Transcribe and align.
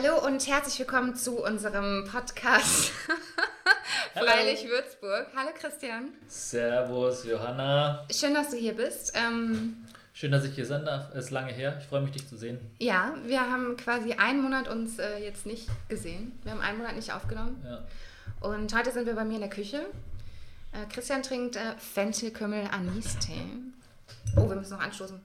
Hallo 0.00 0.24
und 0.24 0.46
herzlich 0.46 0.78
willkommen 0.78 1.16
zu 1.16 1.42
unserem 1.44 2.04
Podcast 2.08 2.92
Freilich 4.14 4.68
Würzburg. 4.68 5.26
Hallo 5.34 5.50
Christian. 5.58 6.10
Servus 6.28 7.24
Johanna. 7.24 8.06
Schön, 8.08 8.32
dass 8.32 8.50
du 8.50 8.56
hier 8.56 8.76
bist. 8.76 9.12
Ähm, 9.16 9.84
Schön, 10.12 10.30
dass 10.30 10.44
ich 10.44 10.54
hier 10.54 10.66
sein 10.66 10.84
darf. 10.84 11.12
Es 11.14 11.24
ist 11.24 11.30
lange 11.32 11.52
her. 11.52 11.78
Ich 11.80 11.86
freue 11.88 12.02
mich, 12.02 12.12
dich 12.12 12.28
zu 12.28 12.36
sehen. 12.36 12.60
ja, 12.78 13.12
wir 13.24 13.40
haben 13.40 13.76
quasi 13.76 14.12
einen 14.12 14.40
Monat 14.40 14.68
uns 14.68 15.00
äh, 15.00 15.18
jetzt 15.18 15.46
nicht 15.46 15.66
gesehen. 15.88 16.38
Wir 16.44 16.52
haben 16.52 16.60
einen 16.60 16.78
Monat 16.78 16.94
nicht 16.94 17.12
aufgenommen. 17.12 17.60
Ja. 17.66 17.84
Und 18.48 18.72
heute 18.72 18.92
sind 18.92 19.04
wir 19.04 19.16
bei 19.16 19.24
mir 19.24 19.34
in 19.34 19.40
der 19.40 19.50
Küche. 19.50 19.78
Äh, 20.70 20.86
Christian 20.94 21.24
trinkt 21.24 21.56
äh, 21.56 21.74
Fenchelkümmel-Anis-Tee. 21.76 23.42
Oh, 24.36 24.48
wir 24.48 24.54
müssen 24.54 24.74
noch 24.74 24.80
anstoßen. 24.80 25.20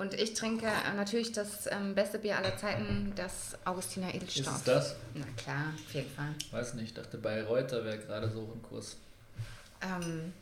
Und 0.00 0.14
ich 0.14 0.32
trinke 0.32 0.64
äh, 0.66 0.96
natürlich 0.96 1.30
das 1.32 1.66
ähm, 1.70 1.94
beste 1.94 2.18
Bier 2.18 2.38
aller 2.38 2.56
Zeiten, 2.56 3.12
das 3.16 3.56
Augustiner 3.66 4.08
Ist 4.08 4.14
Edelstoff. 4.16 4.56
es 4.56 4.64
das? 4.64 4.96
Na 5.14 5.26
klar, 5.36 5.74
auf 5.86 5.94
jeden 5.94 6.10
Fall. 6.10 6.34
Weiß 6.52 6.72
nicht. 6.74 6.86
Ich 6.88 6.94
dachte, 6.94 7.18
bei 7.18 7.42
Reuter 7.42 7.84
wäre 7.84 7.98
gerade 7.98 8.30
so 8.30 8.40
ein 8.40 8.62
Kurs. 8.62 8.96
Ähm, 9.82 10.32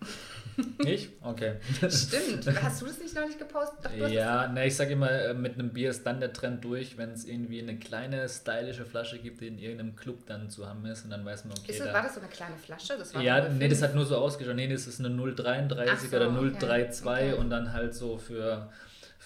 Nicht? 0.78 1.10
Okay. 1.22 1.56
stimmt. 1.90 2.46
Hast 2.62 2.80
du 2.80 2.86
das 2.86 2.98
nicht 2.98 3.14
neulich 3.14 3.38
gepostet? 3.38 3.78
Doch, 3.98 4.08
ja, 4.08 4.48
ne, 4.48 4.66
ich 4.66 4.74
sage 4.76 4.92
immer, 4.92 5.10
äh, 5.10 5.34
mit 5.34 5.54
einem 5.54 5.68
Bier 5.70 5.90
ist 5.90 6.06
dann 6.06 6.18
der 6.20 6.32
Trend 6.32 6.64
durch, 6.64 6.96
wenn 6.96 7.10
es 7.12 7.24
irgendwie 7.26 7.60
eine 7.60 7.76
kleine, 7.76 8.26
stylische 8.28 8.86
Flasche 8.86 9.18
gibt, 9.18 9.40
die 9.42 9.48
in 9.48 9.58
irgendeinem 9.58 9.96
Club 9.96 10.26
dann 10.26 10.48
zu 10.48 10.66
haben 10.66 10.84
ist 10.86 11.04
und 11.04 11.10
dann 11.10 11.24
weiß 11.26 11.44
man, 11.44 11.58
okay, 11.58 11.72
Ist 11.72 11.80
das, 11.80 11.88
da- 11.88 11.94
war 11.94 12.02
das 12.02 12.14
so 12.14 12.20
eine 12.20 12.28
kleine 12.30 12.56
Flasche? 12.56 12.96
Das 12.98 13.14
war 13.14 13.20
Ja, 13.22 13.46
nee, 13.50 13.68
das 13.68 13.82
hat 13.82 13.94
nur 13.94 14.06
so 14.06 14.16
ausgeschaut. 14.16 14.56
Nee, 14.56 14.68
das 14.68 14.86
ist 14.86 14.98
eine 15.00 15.10
033 15.10 15.90
Ach 15.92 15.98
so, 16.10 16.16
oder 16.16 16.28
okay. 16.30 16.50
032 16.58 17.04
Okay. 17.06 17.32
und 17.34 17.50
dann 17.50 17.72
halt 17.74 17.94
so 17.94 18.16
für, 18.16 18.70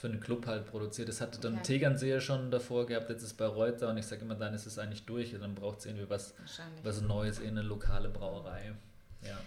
für 0.01 0.07
einen 0.09 0.21
Club 0.21 0.47
halt 0.47 0.67
produziert. 0.67 1.09
Das 1.09 1.21
hatte 1.21 1.41
dann 1.41 1.55
Okay. 1.55 1.63
Tegernseer 1.75 2.21
schon 2.21 2.51
davor 2.51 2.87
gehabt, 2.87 3.11
jetzt 3.11 3.23
ist 3.23 3.35
bei 3.37 3.47
Reuter 3.47 3.89
und 3.91 3.99
ich 3.99 4.07
sage 4.07 4.23
immer, 4.23 4.35
dann 4.35 4.55
ist 4.55 4.67
es 4.67 4.79
eigentlich 4.79 5.05
durch 5.05 5.35
und 5.35 5.43
dann 5.43 5.55
braucht 5.55 5.81
es 5.81 5.87
irgendwie 5.87 6.09
was, 6.09 6.35
was 6.83 7.03
Neues 7.03 7.39
in 7.39 7.51
eine 7.51 7.63
lokale 7.63 8.09
Brauerei. 8.09 8.73
Ja. 9.23 9.39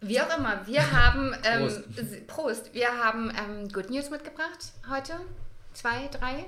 Wie 0.00 0.20
auch 0.20 0.38
immer, 0.38 0.66
wir 0.66 0.92
haben 0.92 1.34
ähm, 1.44 1.60
Prost. 1.60 2.26
Prost. 2.26 2.74
Wir 2.74 2.88
haben 3.02 3.30
ähm, 3.30 3.68
Good 3.68 3.90
News 3.90 4.10
mitgebracht 4.10 4.72
heute. 4.90 5.14
Zwei, 5.72 6.08
drei. 6.08 6.44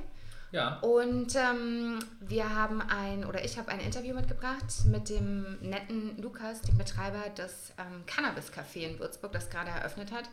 Ja, 0.53 0.79
Und 0.81 1.37
ähm, 1.37 2.01
wir 2.21 2.55
haben 2.55 2.83
ein, 2.83 3.25
oder 3.25 3.45
ich 3.45 3.57
habe 3.57 3.71
ein 3.71 3.79
Interview 3.81 4.15
mitgebracht 4.15 4.85
mit 4.87 5.09
dem 5.09 5.59
netten 5.61 6.21
Lukas, 6.21 6.61
dem 6.63 6.77
Betreiber 6.77 7.29
des 7.39 7.73
ähm, 7.79 8.05
Cannabis-Café 8.07 8.81
in 8.81 8.99
Würzburg, 8.99 9.31
das 9.33 9.49
gerade 9.49 9.71
eröffnet 9.71 10.11
hat. 10.11 10.25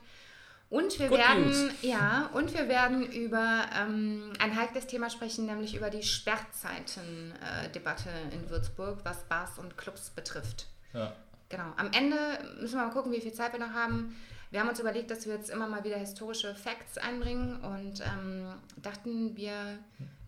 Und 0.69 0.99
wir 0.99 1.07
Good 1.07 1.17
werden, 1.17 1.45
news. 1.45 1.71
ja, 1.81 2.29
und 2.33 2.53
wir 2.53 2.67
werden 2.67 3.09
über 3.09 3.65
ähm, 3.73 4.33
ein 4.39 4.53
heikles 4.55 4.85
Thema 4.85 5.09
sprechen, 5.09 5.45
nämlich 5.45 5.75
über 5.75 5.89
die 5.89 6.03
Sperrzeiten-Debatte 6.03 8.09
in 8.33 8.49
Würzburg, 8.49 8.99
was 9.03 9.23
Bars 9.25 9.57
und 9.59 9.77
Clubs 9.77 10.09
betrifft. 10.09 10.67
ja. 10.93 11.13
Genau. 11.49 11.71
Am 11.77 11.89
Ende 11.93 12.17
müssen 12.59 12.77
wir 12.77 12.85
mal 12.88 12.91
gucken, 12.91 13.13
wie 13.13 13.21
viel 13.21 13.31
Zeit 13.31 13.53
wir 13.53 13.59
noch 13.61 13.71
haben. 13.71 14.17
Wir 14.51 14.59
haben 14.59 14.67
uns 14.67 14.81
überlegt, 14.81 15.09
dass 15.11 15.25
wir 15.25 15.33
jetzt 15.35 15.49
immer 15.49 15.65
mal 15.65 15.85
wieder 15.85 15.95
historische 15.95 16.53
Facts 16.55 16.97
einbringen 16.97 17.61
und 17.61 18.01
ähm, 18.01 18.47
dachten, 18.75 19.38
wir 19.38 19.53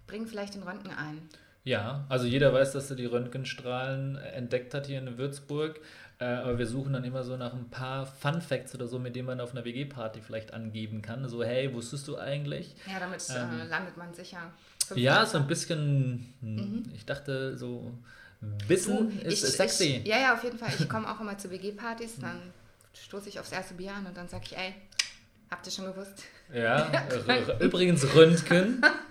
bringen 0.08 0.28
vielleicht 0.28 0.56
den 0.56 0.64
Röntgen 0.64 0.94
ein. 0.94 1.28
Ja, 1.66 2.06
also 2.08 2.26
jeder 2.26 2.54
weiß, 2.54 2.72
dass 2.72 2.90
er 2.90 2.96
die 2.96 3.06
Röntgenstrahlen 3.06 4.16
entdeckt 4.16 4.74
hat 4.74 4.88
hier 4.88 5.00
in 5.00 5.18
Würzburg. 5.18 5.82
Äh, 6.20 6.26
aber 6.26 6.58
wir 6.58 6.68
suchen 6.68 6.94
dann 6.94 7.06
immer 7.06 7.24
so 7.24 7.38
nach 7.38 7.54
ein 7.54 7.70
paar 7.70 8.06
Fun 8.06 8.42
Facts 8.42 8.76
oder 8.76 8.88
so, 8.88 9.00
mit 9.00 9.16
denen 9.16 9.26
man 9.28 9.40
auf 9.40 9.52
einer 9.52 9.64
WG-Party 9.64 10.22
vielleicht 10.22 10.54
angeben 10.54 11.02
kann. 11.02 11.28
So, 11.30 11.44
hey, 11.44 11.74
wusstest 11.74 12.08
du 12.10 12.18
eigentlich? 12.18 12.76
Ja, 12.86 13.00
damit 13.00 13.24
Ähm, 13.30 13.62
äh, 13.62 13.68
landet 13.68 13.96
man 13.96 14.14
sicher. 14.14 14.52
Ja, 14.96 15.26
so 15.26 15.38
ein 15.38 15.48
bisschen, 15.48 16.34
hm, 16.42 16.84
ich 16.94 17.06
dachte 17.06 17.58
so, 17.58 17.94
Wissen 18.68 19.10
Du, 19.20 19.28
ist 19.28 19.44
ich, 19.44 19.50
sexy. 19.52 20.02
Ich, 20.04 20.08
ja, 20.08 20.18
ja, 20.20 20.34
auf 20.34 20.44
jeden 20.44 20.58
Fall. 20.58 20.72
Ich 20.78 20.90
komme 20.90 21.10
auch 21.10 21.20
immer 21.20 21.38
zu 21.38 21.50
WG-Partys, 21.52 22.20
dann 22.22 22.42
stoße 22.94 23.30
ich 23.30 23.40
aufs 23.40 23.52
erste 23.52 23.74
Bier 23.76 23.94
an 23.94 24.06
und 24.06 24.16
dann 24.18 24.28
sage 24.28 24.44
ich, 24.46 24.58
ey, 24.58 24.76
habt 25.52 25.66
ihr 25.66 25.72
schon 25.72 25.86
gewusst? 25.86 26.24
Ja, 26.54 26.90
r- 27.28 27.62
übrigens 27.62 28.14
Röntgen. 28.16 28.82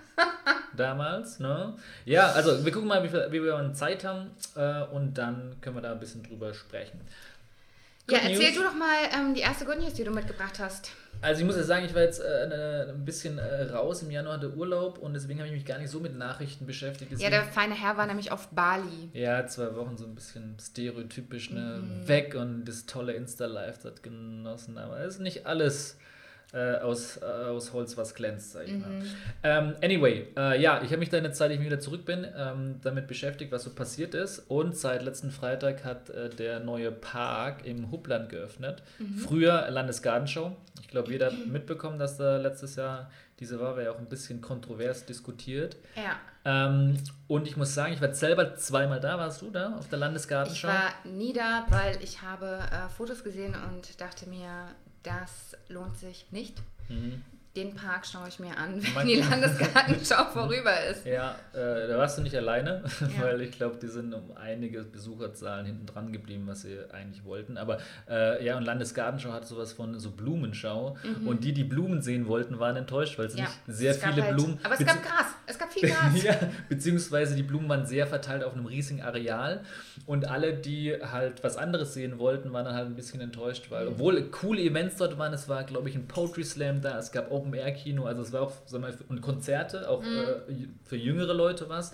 Damals, 0.79 1.39
ne? 1.39 1.73
Ja, 2.05 2.31
also 2.31 2.63
wir 2.65 2.71
gucken 2.71 2.87
mal, 2.87 3.03
wie, 3.03 3.09
viel, 3.09 3.27
wie 3.31 3.43
wir 3.43 3.71
Zeit 3.73 4.03
haben 4.03 4.31
äh, 4.55 4.83
und 4.93 5.17
dann 5.17 5.55
können 5.61 5.75
wir 5.75 5.81
da 5.81 5.91
ein 5.91 5.99
bisschen 5.99 6.23
drüber 6.23 6.53
sprechen. 6.53 6.99
ja, 8.09 8.17
Good 8.19 8.29
erzähl 8.29 8.47
News. 8.51 8.57
du 8.57 8.63
doch 8.63 8.75
mal 8.75 8.97
ähm, 9.13 9.33
die 9.33 9.41
erste 9.41 9.65
Good 9.65 9.79
News, 9.79 9.93
die 9.93 10.03
du 10.03 10.11
mitgebracht 10.11 10.57
hast. 10.59 10.91
Also 11.21 11.41
ich 11.41 11.45
muss 11.47 11.57
ja 11.57 11.63
sagen, 11.63 11.85
ich 11.85 11.93
war 11.93 12.03
jetzt 12.03 12.21
äh, 12.21 12.85
ein 12.93 13.03
bisschen 13.03 13.39
äh, 13.39 13.63
raus 13.63 14.01
im 14.03 14.09
Januar, 14.11 14.35
hatte 14.35 14.53
Urlaub 14.55 14.99
und 14.99 15.13
deswegen 15.13 15.39
habe 15.39 15.49
ich 15.49 15.53
mich 15.53 15.65
gar 15.65 15.77
nicht 15.77 15.89
so 15.89 15.99
mit 15.99 16.17
Nachrichten 16.17 16.65
beschäftigt. 16.65 17.11
Ja, 17.11 17.17
Deswegen, 17.17 17.31
der 17.31 17.43
feine 17.43 17.73
Herr 17.75 17.97
war 17.97 18.05
nämlich 18.05 18.31
auf 18.31 18.47
Bali. 18.49 19.09
ja, 19.11 19.45
zwei 19.47 19.75
Wochen 19.75 19.97
so 19.97 20.05
ein 20.05 20.15
bisschen 20.15 20.55
stereotypisch 20.61 21.49
ne, 21.51 21.81
Mhm. 21.83 22.07
weg 22.07 22.35
und 22.35 22.63
das 22.63 22.85
tolle 22.85 23.11
Insta-Live 23.13 23.79
dort 23.83 24.01
genossen. 24.01 24.77
Aber 24.77 24.97
es 25.01 25.15
ist 25.15 25.19
nicht 25.19 25.45
alles 25.45 25.97
äh, 26.51 26.77
aus, 26.77 27.17
äh, 27.17 27.25
aus 27.25 27.73
Holz, 27.73 27.95
was 27.95 28.15
glänzt, 28.15 28.53
sag 28.53 28.67
ich 28.67 28.73
mal. 28.73 28.89
Mhm. 28.89 29.03
Ähm, 29.43 29.75
anyway, 29.83 30.27
äh, 30.35 30.59
ja, 30.59 30.81
ich 30.81 30.89
habe 30.89 30.97
mich 30.97 31.09
dann 31.09 31.23
jetzt, 31.23 31.37
seit 31.37 31.51
ich 31.51 31.59
wieder 31.59 31.79
zurück 31.79 32.05
bin, 32.05 32.25
ähm, 32.35 32.79
damit 32.81 33.07
beschäftigt, 33.07 33.51
was 33.51 33.63
so 33.63 33.69
passiert 33.69 34.15
ist. 34.15 34.39
Und 34.47 34.75
seit 34.75 35.03
letzten 35.03 35.29
Freitag 35.29 35.83
hat 35.85 36.09
äh, 36.09 36.29
der 36.29 36.59
neue 36.59 36.91
Park 36.91 37.65
im 37.65 37.91
Hubland 37.91 38.29
geöffnet. 38.29 38.81
Früher 39.27 39.69
Landesgartenschau. 39.69 40.55
Ich 40.81 40.87
glaube, 40.87 41.11
jeder 41.11 41.27
hat 41.27 41.45
mitbekommen, 41.45 41.99
dass 41.99 42.17
da 42.17 42.37
letztes 42.37 42.75
Jahr 42.75 43.11
diese 43.39 43.59
war, 43.59 43.75
war 43.75 43.83
ja 43.83 43.91
auch 43.91 43.99
ein 43.99 44.09
bisschen 44.09 44.41
kontrovers 44.41 45.05
diskutiert. 45.05 45.77
Ja. 45.95 46.17
Ähm, 46.45 46.97
und 47.27 47.47
ich 47.47 47.57
muss 47.57 47.73
sagen, 47.73 47.93
ich 47.93 48.01
war 48.01 48.13
selber 48.13 48.55
zweimal 48.55 48.99
da. 48.99 49.17
Warst 49.17 49.41
du 49.41 49.51
da 49.51 49.75
auf 49.75 49.87
der 49.87 49.97
Ich 49.97 50.01
Landesgartenschau? 50.01 50.67
war 50.67 50.93
nie 51.05 51.31
da, 51.31 51.65
weil 51.69 51.97
ich 52.01 52.21
habe 52.21 52.59
äh, 52.71 52.89
Fotos 52.89 53.23
gesehen 53.23 53.55
und 53.69 54.01
dachte 54.01 54.27
mir, 54.27 54.49
das 55.03 55.57
lohnt 55.67 55.97
sich 55.97 56.31
nicht. 56.31 56.61
Mhm. 56.87 57.23
Den 57.55 57.73
Park 57.73 58.05
schaue 58.05 58.27
ich 58.27 58.39
mir 58.39 58.55
an, 58.57 58.79
wenn 58.95 59.07
die 59.07 59.15
Landesgartenschau 59.15 60.25
vorüber 60.33 60.71
ist. 60.91 61.03
Ja, 61.05 61.35
äh, 61.53 61.87
da 61.87 61.97
warst 61.97 62.17
du 62.17 62.21
nicht 62.21 62.35
alleine, 62.35 62.83
Ja. 63.01 63.23
weil 63.23 63.41
ich 63.41 63.51
glaube, 63.51 63.77
die 63.81 63.87
sind 63.87 64.13
um 64.13 64.31
einige 64.37 64.83
Besucherzahlen 64.83 65.65
hinten 65.65 65.87
dran 65.87 66.13
geblieben, 66.13 66.43
was 66.45 66.61
sie 66.61 66.77
eigentlich 66.93 67.25
wollten. 67.25 67.57
Aber 67.57 67.79
äh, 68.07 68.45
ja, 68.45 68.55
und 68.55 68.63
Landesgartenschau 68.65 69.31
hat 69.31 69.47
sowas 69.47 69.73
von 69.73 69.99
so 69.99 70.11
Blumenschau. 70.11 70.95
Und 71.25 71.43
die, 71.43 71.51
die 71.53 71.63
Blumen 71.63 72.01
sehen 72.03 72.27
wollten, 72.27 72.59
waren 72.59 72.75
enttäuscht, 72.75 73.17
weil 73.17 73.25
es 73.25 73.33
Mhm. 73.33 73.39
Ja, 73.39 73.45
nicht 73.65 73.77
sehr 73.77 73.91
es 73.91 73.97
viele 74.03 74.23
halt- 74.23 74.35
Blumen. 74.35 74.59
Aber 74.63 74.73
es 74.75 74.85
gab 74.85 75.01
Gras. 75.03 75.25
Es 75.47 75.57
gab 75.57 75.73
viel 75.73 75.89
Gras. 75.89 76.23
ja, 76.23 76.35
beziehungsweise 76.69 77.35
die 77.35 77.41
Blumen 77.43 77.67
waren 77.67 77.85
sehr 77.87 78.05
verteilt 78.05 78.43
auf 78.43 78.53
einem 78.53 78.67
riesigen 78.67 79.01
Areal 79.01 79.61
und 80.05 80.29
alle, 80.29 80.53
die 80.53 80.93
halt 81.01 81.43
was 81.43 81.57
anderes 81.57 81.95
sehen 81.95 82.19
wollten, 82.19 82.53
waren 82.53 82.65
dann 82.65 82.75
halt 82.75 82.85
ein 82.85 82.95
bisschen 82.95 83.19
enttäuscht, 83.21 83.71
weil 83.71 83.85
Mhm. 83.87 83.91
obwohl 83.93 84.21
coole 84.29 84.61
Events 84.61 84.97
dort 84.97 85.17
waren, 85.17 85.33
es 85.33 85.49
war 85.49 85.63
glaube 85.63 85.89
ich 85.89 85.95
ein 85.95 86.07
Poetry 86.07 86.43
Slam 86.43 86.81
da, 86.81 86.99
es 86.99 87.11
gab 87.11 87.31
Open 87.31 87.48
Air 87.57 87.71
Kino, 87.73 88.05
also 88.05 88.21
es 88.21 88.31
war 88.31 88.41
auch 88.41 88.53
sag 88.65 88.81
mal, 88.81 88.93
und 89.09 89.21
Konzerte, 89.21 89.89
auch 89.89 90.01
Mhm. 90.01 90.07
äh, 90.07 90.67
für 90.83 90.95
jüngere 90.95 91.33
Leute 91.33 91.69
was. 91.69 91.93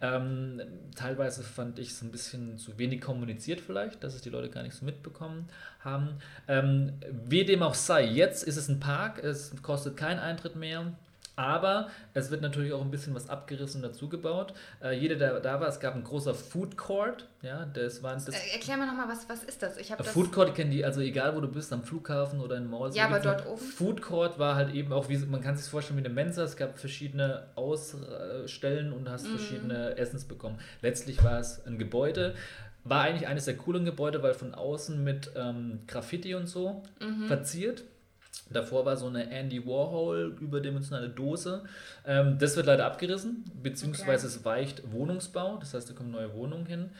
Ähm, 0.00 0.60
teilweise 0.96 1.42
fand 1.42 1.78
ich 1.78 1.90
es 1.90 2.02
ein 2.02 2.10
bisschen 2.10 2.58
zu 2.58 2.78
wenig 2.78 3.00
kommuniziert 3.00 3.60
vielleicht, 3.60 4.02
dass 4.04 4.14
es 4.14 4.22
die 4.22 4.30
Leute 4.30 4.50
gar 4.50 4.62
nicht 4.62 4.74
so 4.74 4.84
mitbekommen 4.84 5.48
haben. 5.80 6.16
Ähm, 6.48 6.92
wie 7.26 7.44
dem 7.44 7.62
auch 7.62 7.74
sei, 7.74 8.04
jetzt 8.04 8.42
ist 8.44 8.56
es 8.56 8.68
ein 8.68 8.80
Park, 8.80 9.22
es 9.22 9.52
kostet 9.62 9.96
keinen 9.96 10.18
Eintritt 10.18 10.56
mehr. 10.56 10.92
Aber 11.36 11.88
es 12.12 12.30
wird 12.30 12.42
natürlich 12.42 12.72
auch 12.72 12.80
ein 12.80 12.90
bisschen 12.92 13.12
was 13.14 13.28
abgerissen 13.28 13.82
und 13.82 13.90
dazugebaut. 13.90 14.54
Äh, 14.82 14.96
jeder, 14.98 15.16
der 15.16 15.40
da 15.40 15.60
war, 15.60 15.66
es 15.68 15.80
gab 15.80 15.94
ein 15.96 16.04
großer 16.04 16.32
Food 16.34 16.76
Court. 16.76 17.26
Ja, 17.42 17.64
das 17.66 18.02
waren 18.04 18.22
das. 18.24 18.34
Äh, 18.34 18.54
erklär 18.54 18.76
mir 18.76 18.86
nochmal, 18.86 19.08
was, 19.08 19.28
was 19.28 19.42
ist 19.42 19.60
das? 19.62 19.76
Ich 19.76 19.90
habe 19.90 20.02
das. 20.04 20.12
Food 20.12 20.30
Court 20.32 20.54
kennen 20.54 20.70
die, 20.70 20.84
also 20.84 21.00
egal 21.00 21.34
wo 21.34 21.40
du 21.40 21.48
bist, 21.48 21.72
am 21.72 21.82
Flughafen 21.82 22.40
oder 22.40 22.56
in 22.56 22.70
Malls. 22.70 22.94
Ja, 22.94 23.06
aber 23.06 23.18
dort 23.18 23.40
einen 23.42 23.50
oben? 23.50 23.60
Food 23.60 24.00
Court 24.00 24.38
war 24.38 24.54
halt 24.54 24.72
eben 24.74 24.92
auch, 24.92 25.08
wie 25.08 25.18
man 25.18 25.40
kann 25.42 25.56
sich 25.56 25.68
vorstellen 25.68 25.98
wie 25.98 26.04
eine 26.04 26.14
Mensa. 26.14 26.44
Es 26.44 26.56
gab 26.56 26.78
verschiedene 26.78 27.44
Ausstellen 27.56 28.92
und 28.92 29.08
hast 29.08 29.26
verschiedene 29.26 29.96
Essens 29.96 30.24
bekommen. 30.24 30.58
Letztlich 30.82 31.22
war 31.24 31.38
es 31.40 31.64
ein 31.66 31.78
Gebäude. 31.78 32.34
War 32.84 33.02
eigentlich 33.02 33.26
eines 33.26 33.46
der 33.46 33.56
coolen 33.56 33.84
Gebäude, 33.84 34.22
weil 34.22 34.34
von 34.34 34.54
außen 34.54 35.02
mit 35.02 35.30
ähm, 35.36 35.80
Graffiti 35.86 36.34
und 36.34 36.46
so 36.46 36.82
Mhm. 37.00 37.26
verziert. 37.26 37.82
Davor 38.50 38.84
war 38.84 38.96
so 38.96 39.06
eine 39.06 39.30
Andy 39.30 39.66
Warhol 39.66 40.36
überdimensionale 40.40 41.08
Dose. 41.08 41.64
Ähm, 42.06 42.38
das 42.38 42.56
wird 42.56 42.66
leider 42.66 42.86
abgerissen, 42.86 43.44
beziehungsweise 43.62 44.26
Okay. 44.26 44.36
es 44.36 44.44
weicht 44.44 44.92
Wohnungsbau, 44.92 45.56
das 45.58 45.74
heißt, 45.74 45.90
da 45.90 45.94
kommen 45.94 46.10
neue 46.10 46.32
Wohnungen 46.34 46.66
hin. 46.66 46.90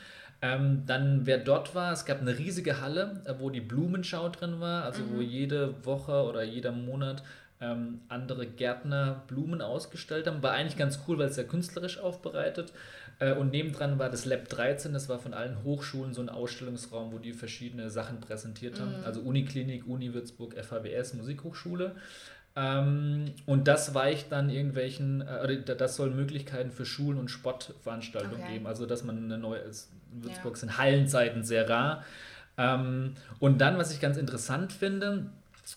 Ähm, 0.43 0.83
dann, 0.87 1.27
wer 1.27 1.39
dort 1.39 1.75
war, 1.75 1.93
es 1.93 2.05
gab 2.05 2.21
eine 2.21 2.39
riesige 2.39 2.81
Halle, 2.81 3.23
äh, 3.25 3.35
wo 3.39 3.51
die 3.51 3.61
Blumenschau 3.61 4.29
drin 4.29 4.61
war, 4.61 4.85
also 4.85 5.01
wo 5.15 5.21
jede 5.21 5.85
Woche 5.87 6.25
oder 6.25 6.43
jeder 6.43 6.73
Monat 6.73 7.23
ähm, 7.61 8.01
andere 8.09 8.47
Gärtner 8.47 9.23
Blumen 9.27 9.63
ausgestellt 9.63 10.27
haben. 10.27 10.43
War 10.43 10.53
eigentlich 10.53 10.77
ganz 10.77 11.01
cool, 11.07 11.19
weil 11.19 11.29
es 11.29 11.37
sehr 11.37 11.47
künstlerisch 11.47 11.99
aufbereitet. 11.99 12.73
Äh, 13.19 13.35
und 13.35 13.51
nebendran 13.51 13.99
war 13.99 14.11
das 14.11 14.25
Lab 14.25 14.49
13, 14.49 14.93
das 14.93 15.09
war 15.09 15.19
von 15.19 15.35
allen 15.35 15.63
Hochschulen 15.63 16.15
so 16.15 16.21
ein 16.21 16.29
Ausstellungsraum, 16.29 17.13
wo 17.13 17.19
die 17.19 17.33
verschiedene 17.33 17.91
Sachen 17.91 18.21
präsentiert 18.21 18.81
haben. 18.81 18.95
Also 19.05 19.21
Uniklinik, 19.21 19.87
Uni 19.87 20.15
Würzburg, 20.15 20.55
FHWS, 20.55 21.15
Musikhochschule. 21.15 21.97
Ähm, 22.57 23.33
und 23.47 23.67
das 23.67 23.95
weicht 23.95 24.31
dann 24.31 24.49
irgendwelchen, 24.49 25.23
äh, 25.23 25.63
das 25.63 25.97
soll 25.97 26.11
Möglichkeiten 26.11 26.71
für 26.71 26.87
Schulen 26.87 27.19
und 27.19 27.29
Sportveranstaltungen 27.29 28.43
okay. 28.43 28.53
geben. 28.55 28.67
Also, 28.67 28.87
dass 28.87 29.03
man 29.03 29.19
eine 29.19 29.39
neue, 29.39 29.63
Würzburg 30.13 30.55
ja. 30.55 30.61
sind 30.61 30.79
Hallenzeiten 30.79 31.43
sehr 31.43 31.69
rar. 31.69 32.05
Ähm, 32.57 33.15
und 33.41 33.61
dann, 33.61 33.77
was 33.77 33.93
ich 33.93 34.01
ganz 34.01 34.17
interessant 34.17 34.73
finde, 34.73 35.31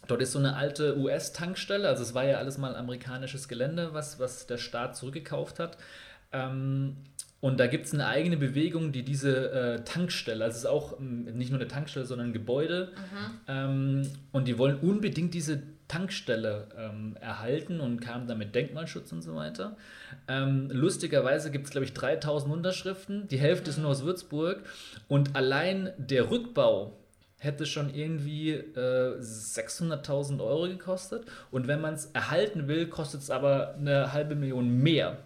Dort 0.07 0.21
ist 0.21 0.33
so 0.33 0.39
eine 0.39 0.57
alte 0.57 0.97
US-Tankstelle, 0.97 1.87
also 1.87 2.03
es 2.03 2.13
war 2.13 2.25
ja 2.25 2.39
alles 2.39 2.57
mal 2.57 2.75
amerikanisches 2.75 3.47
Gelände, 3.47 3.93
was, 3.93 4.19
was 4.19 4.45
der 4.45 4.57
Staat 4.57 4.97
zurückgekauft 4.97 5.59
hat. 5.59 5.77
Ähm, 6.33 6.97
und 7.39 7.59
da 7.59 7.67
gibt 7.67 7.85
es 7.85 7.93
eine 7.93 8.07
eigene 8.07 8.37
Bewegung, 8.37 8.91
die 8.91 9.03
diese 9.03 9.51
äh, 9.51 9.83
Tankstelle, 9.83 10.43
also 10.43 10.55
es 10.55 10.59
ist 10.63 10.65
auch 10.65 10.99
ähm, 10.99 11.25
nicht 11.37 11.51
nur 11.51 11.59
eine 11.59 11.67
Tankstelle, 11.67 12.05
sondern 12.05 12.29
ein 12.29 12.33
Gebäude, 12.33 12.91
mhm. 12.95 13.39
ähm, 13.47 14.11
und 14.31 14.47
die 14.47 14.57
wollen 14.57 14.79
unbedingt 14.79 15.33
diese 15.33 15.61
Tankstelle 15.87 16.67
ähm, 16.77 17.15
erhalten 17.21 17.79
und 17.79 18.01
kamen 18.01 18.27
damit 18.27 18.55
Denkmalschutz 18.55 19.11
und 19.11 19.21
so 19.21 19.35
weiter. 19.35 19.77
Ähm, 20.27 20.69
lustigerweise 20.71 21.51
gibt 21.51 21.65
es, 21.65 21.71
glaube 21.71 21.85
ich, 21.85 21.93
3000 21.93 22.51
Unterschriften, 22.51 23.27
die 23.27 23.37
Hälfte 23.37 23.65
mhm. 23.65 23.69
ist 23.69 23.77
nur 23.77 23.91
aus 23.91 24.03
Würzburg 24.03 24.63
und 25.07 25.35
allein 25.35 25.91
der 25.97 26.29
Rückbau 26.31 26.97
hätte 27.39 27.67
schon 27.67 27.93
irgendwie 27.93 28.51
äh, 28.51 29.19
600.000 29.19 30.39
Euro 30.43 30.67
gekostet 30.67 31.25
und 31.51 31.67
wenn 31.67 31.81
man 31.81 31.93
es 31.93 32.07
erhalten 32.07 32.67
will, 32.67 32.87
kostet 32.87 33.21
es 33.21 33.29
aber 33.29 33.75
eine 33.75 34.11
halbe 34.11 34.35
Million 34.35 34.69
mehr. 34.81 35.19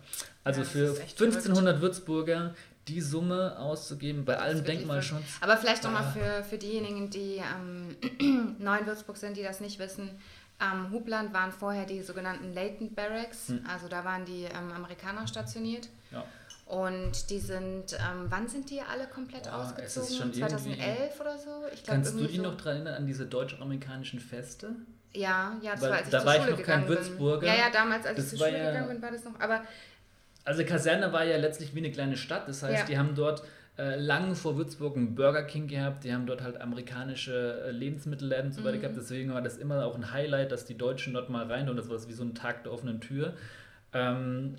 Also 0.43 0.61
ja, 0.61 0.65
für 0.65 1.01
1500 1.01 1.81
Würzburger 1.81 2.53
die 2.87 3.01
Summe 3.01 3.57
auszugeben, 3.59 4.25
bei 4.25 4.37
allem 4.37 4.63
Denkmalschutz. 4.63 5.23
Aber 5.39 5.57
vielleicht 5.57 5.83
nochmal 5.83 6.11
für, 6.11 6.43
für 6.43 6.57
diejenigen, 6.57 7.09
die 7.09 7.37
ähm, 7.39 8.55
neu 8.59 8.79
in 8.79 8.85
Würzburg 8.85 9.17
sind, 9.17 9.37
die 9.37 9.43
das 9.43 9.59
nicht 9.59 9.79
wissen. 9.79 10.09
Am 10.57 10.91
Hubland 10.91 11.33
waren 11.33 11.51
vorher 11.51 11.85
die 11.85 12.01
sogenannten 12.01 12.53
Latent 12.53 12.95
Barracks, 12.95 13.49
hm. 13.49 13.65
also 13.67 13.87
da 13.87 14.03
waren 14.05 14.25
die 14.25 14.43
ähm, 14.43 14.71
Amerikaner 14.75 15.27
stationiert. 15.27 15.89
Ja. 16.11 16.23
Und 16.65 17.29
die 17.29 17.39
sind, 17.39 17.93
ähm, 17.93 18.27
wann 18.29 18.47
sind 18.47 18.69
die 18.69 18.79
alle 18.79 19.05
komplett 19.07 19.43
Boah, 19.43 19.65
ausgezogen? 19.65 20.33
2011 20.33 21.19
oder 21.19 21.37
so? 21.37 21.49
Ich 21.73 21.83
glaub, 21.83 21.95
kannst 21.95 22.13
du 22.13 22.25
dich 22.25 22.37
so 22.37 22.43
noch 22.43 22.55
daran 22.55 22.75
erinnern 22.75 22.93
an 22.95 23.07
diese 23.07 23.25
deutsch-amerikanischen 23.25 24.19
Feste? 24.19 24.75
Ja, 25.13 25.57
ja, 25.61 25.73
das 25.73 25.81
Weil, 25.81 25.89
war, 25.89 25.97
als 25.97 26.05
ich 26.05 26.11
da 26.11 26.19
zur 26.19 26.27
war 26.27 26.35
Schule 26.35 26.51
ich 26.51 26.57
noch 26.57 26.65
kein 26.65 26.87
Würzburger. 26.87 27.47
Ja, 27.47 27.55
ja, 27.55 27.69
damals, 27.71 28.05
als 28.05 28.15
das 28.15 28.25
ich 28.25 28.39
zur 28.39 28.47
Schule 28.47 28.57
ja, 28.57 28.71
gegangen 28.71 28.87
bin, 28.87 29.01
war 29.01 29.11
das 29.11 29.23
noch. 29.25 29.37
Aber 29.39 29.61
also 30.43 30.63
Kaserne 30.63 31.13
war 31.13 31.23
ja 31.25 31.37
letztlich 31.37 31.75
wie 31.75 31.79
eine 31.79 31.91
kleine 31.91 32.17
Stadt. 32.17 32.47
Das 32.47 32.63
heißt, 32.63 32.81
ja. 32.81 32.85
die 32.85 32.97
haben 32.97 33.15
dort 33.15 33.43
äh, 33.77 33.95
lang 33.95 34.35
vor 34.35 34.57
Würzburg 34.57 34.97
einen 34.97 35.15
Burger 35.15 35.43
King 35.43 35.67
gehabt. 35.67 36.03
Die 36.03 36.13
haben 36.13 36.25
dort 36.25 36.41
halt 36.41 36.59
amerikanische 36.59 37.63
äh, 37.67 37.71
Lebensmittelläden 37.71 38.47
und 38.47 38.53
so 38.53 38.63
weiter 38.63 38.77
mhm. 38.77 38.81
gehabt. 38.81 38.97
Deswegen 38.97 39.33
war 39.33 39.41
das 39.41 39.57
immer 39.57 39.85
auch 39.85 39.95
ein 39.95 40.11
Highlight, 40.11 40.51
dass 40.51 40.65
die 40.65 40.77
Deutschen 40.77 41.13
dort 41.13 41.29
mal 41.29 41.45
rein 41.45 41.69
und 41.69 41.77
das 41.77 41.89
war 41.89 41.97
wie 42.07 42.13
so 42.13 42.23
ein 42.23 42.35
Tag 42.35 42.63
der 42.63 42.73
offenen 42.73 43.01
Tür. 43.01 43.33
Ähm, 43.93 44.55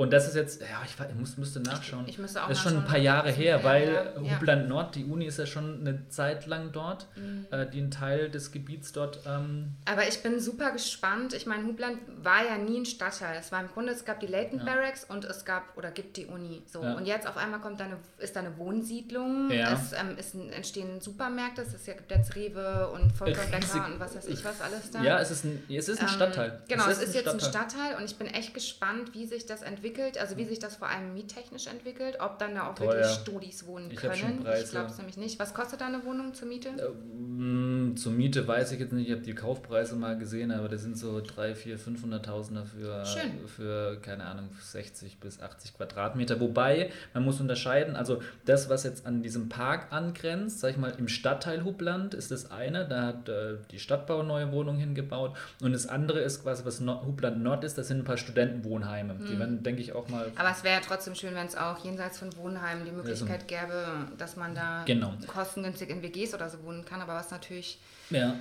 und 0.00 0.14
das 0.14 0.26
ist 0.26 0.34
jetzt, 0.34 0.62
ja, 0.62 0.80
ich, 0.82 0.92
ich 0.92 1.14
muss, 1.14 1.36
müsste 1.36 1.60
nachschauen. 1.60 2.04
Ich, 2.06 2.12
ich 2.14 2.18
müsste 2.18 2.42
auch 2.42 2.48
Das 2.48 2.56
ist 2.56 2.64
schon 2.64 2.74
ein 2.74 2.86
paar 2.86 2.96
Jahre 2.96 3.30
her, 3.30 3.62
weil 3.64 4.14
ja. 4.22 4.34
Hubland 4.34 4.66
Nord, 4.66 4.94
die 4.94 5.04
Uni 5.04 5.26
ist 5.26 5.38
ja 5.38 5.44
schon 5.44 5.80
eine 5.80 6.08
Zeit 6.08 6.46
lang 6.46 6.72
dort, 6.72 7.06
mhm. 7.16 7.46
äh, 7.50 7.66
die 7.66 7.82
ein 7.82 7.90
Teil 7.90 8.30
des 8.30 8.50
Gebiets 8.50 8.92
dort. 8.92 9.20
Ähm 9.26 9.74
Aber 9.84 10.08
ich 10.08 10.22
bin 10.22 10.40
super 10.40 10.70
gespannt. 10.70 11.34
Ich 11.34 11.44
meine, 11.44 11.64
Hubland 11.64 11.98
war 12.22 12.42
ja 12.42 12.56
nie 12.56 12.80
ein 12.80 12.86
Stadtteil. 12.86 13.36
Es 13.38 13.52
war 13.52 13.60
im 13.60 13.68
Grunde, 13.68 13.92
es 13.92 14.06
gab 14.06 14.20
die 14.20 14.26
Leighton 14.26 14.60
ja. 14.60 14.64
Barracks 14.64 15.04
und 15.04 15.26
es 15.26 15.44
gab 15.44 15.76
oder 15.76 15.90
gibt 15.90 16.16
die 16.16 16.24
Uni. 16.24 16.62
So. 16.64 16.82
Ja. 16.82 16.94
Und 16.94 17.04
jetzt 17.04 17.26
auf 17.26 17.36
einmal 17.36 17.60
kommt 17.60 17.78
da 17.78 17.84
eine, 17.84 17.98
ist 18.16 18.34
da 18.34 18.40
eine 18.40 18.56
Wohnsiedlung. 18.56 19.50
Es 19.50 19.92
ähm, 19.92 20.16
ist 20.18 20.34
ein, 20.34 20.50
entstehen 20.50 21.02
Supermärkte. 21.02 21.60
Es 21.60 21.74
ist, 21.74 21.86
ja, 21.86 21.92
gibt 21.92 22.10
jetzt 22.10 22.34
Rewe 22.36 22.88
und 22.88 23.12
Volker 23.12 23.42
Bäcker 23.50 23.84
und 23.84 24.00
was 24.00 24.16
weiß 24.16 24.28
ich 24.28 24.42
was 24.46 24.62
alles 24.62 24.92
da. 24.92 25.02
Ja, 25.02 25.20
es 25.20 25.30
ist 25.30 25.44
ein, 25.44 25.62
es 25.68 25.90
ist 25.90 26.00
ein 26.00 26.08
ähm, 26.08 26.14
Stadtteil. 26.14 26.62
Genau, 26.68 26.84
es 26.84 26.92
ist, 26.92 27.02
es 27.02 27.08
ist 27.10 27.14
jetzt 27.16 27.24
Stadtteil. 27.24 27.44
ein 27.44 27.50
Stadtteil 27.50 27.96
und 27.96 28.04
ich 28.06 28.16
bin 28.16 28.28
echt 28.28 28.54
gespannt, 28.54 29.12
wie 29.12 29.26
sich 29.26 29.44
das 29.44 29.60
entwickelt 29.60 29.89
entwickelt, 29.90 30.18
also 30.18 30.36
wie 30.36 30.44
sich 30.44 30.58
das 30.58 30.76
vor 30.76 30.88
allem 30.88 31.14
miettechnisch 31.14 31.66
entwickelt, 31.66 32.16
ob 32.20 32.38
dann 32.38 32.54
da 32.54 32.70
auch 32.70 32.74
Teuer. 32.74 32.94
wirklich 32.94 33.08
Studis 33.14 33.66
wohnen 33.66 33.90
ich 33.90 33.96
können. 33.96 34.46
Ich 34.62 34.70
glaube 34.70 34.90
es 34.90 34.98
nämlich 34.98 35.16
nicht. 35.16 35.38
Was 35.38 35.54
kostet 35.54 35.80
da 35.80 35.86
eine 35.86 36.04
Wohnung 36.04 36.34
zur 36.34 36.48
Miete? 36.48 36.68
Ähm, 36.68 37.79
zur 37.98 38.12
Miete 38.12 38.46
weiß 38.46 38.72
ich 38.72 38.80
jetzt 38.80 38.92
nicht, 38.92 39.08
ich 39.08 39.12
habe 39.12 39.22
die 39.22 39.34
Kaufpreise 39.34 39.96
mal 39.96 40.16
gesehen, 40.18 40.50
aber 40.50 40.68
das 40.68 40.82
sind 40.82 40.96
so 40.96 41.20
3, 41.20 41.54
4, 41.54 41.78
500.000 41.78 42.54
dafür 42.54 43.04
Schön. 43.04 43.46
für, 43.46 43.96
keine 44.00 44.24
Ahnung, 44.24 44.48
60 44.60 45.18
bis 45.18 45.40
80 45.40 45.76
Quadratmeter. 45.76 46.40
Wobei, 46.40 46.90
man 47.14 47.24
muss 47.24 47.40
unterscheiden, 47.40 47.96
also 47.96 48.22
das, 48.44 48.68
was 48.68 48.84
jetzt 48.84 49.06
an 49.06 49.22
diesem 49.22 49.48
Park 49.48 49.92
angrenzt, 49.92 50.60
sag 50.60 50.70
ich 50.70 50.76
mal, 50.76 50.92
im 50.98 51.08
Stadtteil 51.08 51.64
Hubland 51.64 52.14
ist 52.14 52.30
das 52.30 52.50
eine, 52.50 52.86
da 52.86 53.06
hat 53.06 53.28
äh, 53.28 53.56
die 53.70 53.78
Stadtbau 53.78 54.22
neue 54.22 54.52
Wohnungen 54.52 54.78
hingebaut 54.78 55.36
und 55.62 55.72
das 55.72 55.86
andere 55.86 56.20
ist 56.20 56.42
quasi, 56.42 56.64
was 56.64 56.80
no 56.80 57.04
Hubland 57.04 57.42
Nord 57.42 57.64
ist, 57.64 57.78
das 57.78 57.88
sind 57.88 57.98
ein 57.98 58.04
paar 58.04 58.16
Studentenwohnheime. 58.16 59.14
Mhm. 59.14 59.26
Die 59.26 59.38
werden, 59.38 59.62
denke 59.62 59.82
ich, 59.82 59.92
auch 59.94 60.08
mal. 60.08 60.30
Aber 60.36 60.50
es 60.50 60.62
wäre 60.64 60.76
ja 60.76 60.80
trotzdem 60.86 61.14
schön, 61.14 61.34
wenn 61.34 61.46
es 61.46 61.56
auch 61.56 61.84
jenseits 61.84 62.18
von 62.18 62.34
Wohnheimen 62.36 62.84
die 62.84 62.92
Möglichkeit 62.92 63.48
gäbe, 63.48 64.06
dass 64.18 64.36
man 64.36 64.54
da 64.54 64.84
genau. 64.84 65.14
kostengünstig 65.26 65.90
in 65.90 66.02
WGs 66.02 66.34
oder 66.34 66.48
so 66.48 66.62
wohnen 66.62 66.84
kann. 66.84 67.00
Aber 67.00 67.14
was 67.14 67.30
natürlich. 67.30 67.79
Ja. 68.10 68.36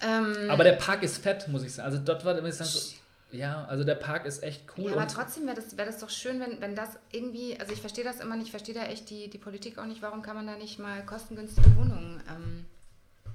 Ähm, 0.00 0.50
aber 0.50 0.64
der 0.64 0.72
Park 0.72 1.02
ist 1.02 1.18
fett, 1.18 1.48
muss 1.48 1.62
ich 1.62 1.72
sagen. 1.72 1.86
Also 1.86 1.98
dort 2.04 2.24
war 2.24 2.36
immer 2.36 2.52
so. 2.52 2.94
Ja, 3.30 3.66
also 3.66 3.84
der 3.84 3.94
Park 3.94 4.24
ist 4.24 4.42
echt 4.42 4.62
cool. 4.76 4.90
Ja, 4.90 4.96
aber 4.96 5.06
trotzdem 5.06 5.44
wäre 5.44 5.56
das, 5.56 5.76
wär 5.76 5.84
das 5.84 5.98
doch 5.98 6.08
schön, 6.08 6.40
wenn, 6.40 6.62
wenn 6.62 6.74
das 6.74 6.90
irgendwie, 7.12 7.58
also 7.60 7.72
ich 7.72 7.80
verstehe 7.80 8.04
das 8.04 8.20
immer 8.20 8.36
nicht, 8.36 8.46
ich 8.46 8.50
verstehe 8.50 8.74
da 8.74 8.84
echt 8.84 9.10
die, 9.10 9.28
die 9.28 9.36
Politik 9.36 9.78
auch 9.78 9.84
nicht, 9.84 10.00
warum 10.00 10.22
kann 10.22 10.34
man 10.34 10.46
da 10.46 10.56
nicht 10.56 10.78
mal 10.78 11.04
kostengünstige 11.04 11.76
Wohnungen 11.76 12.22
ähm, 12.30 12.64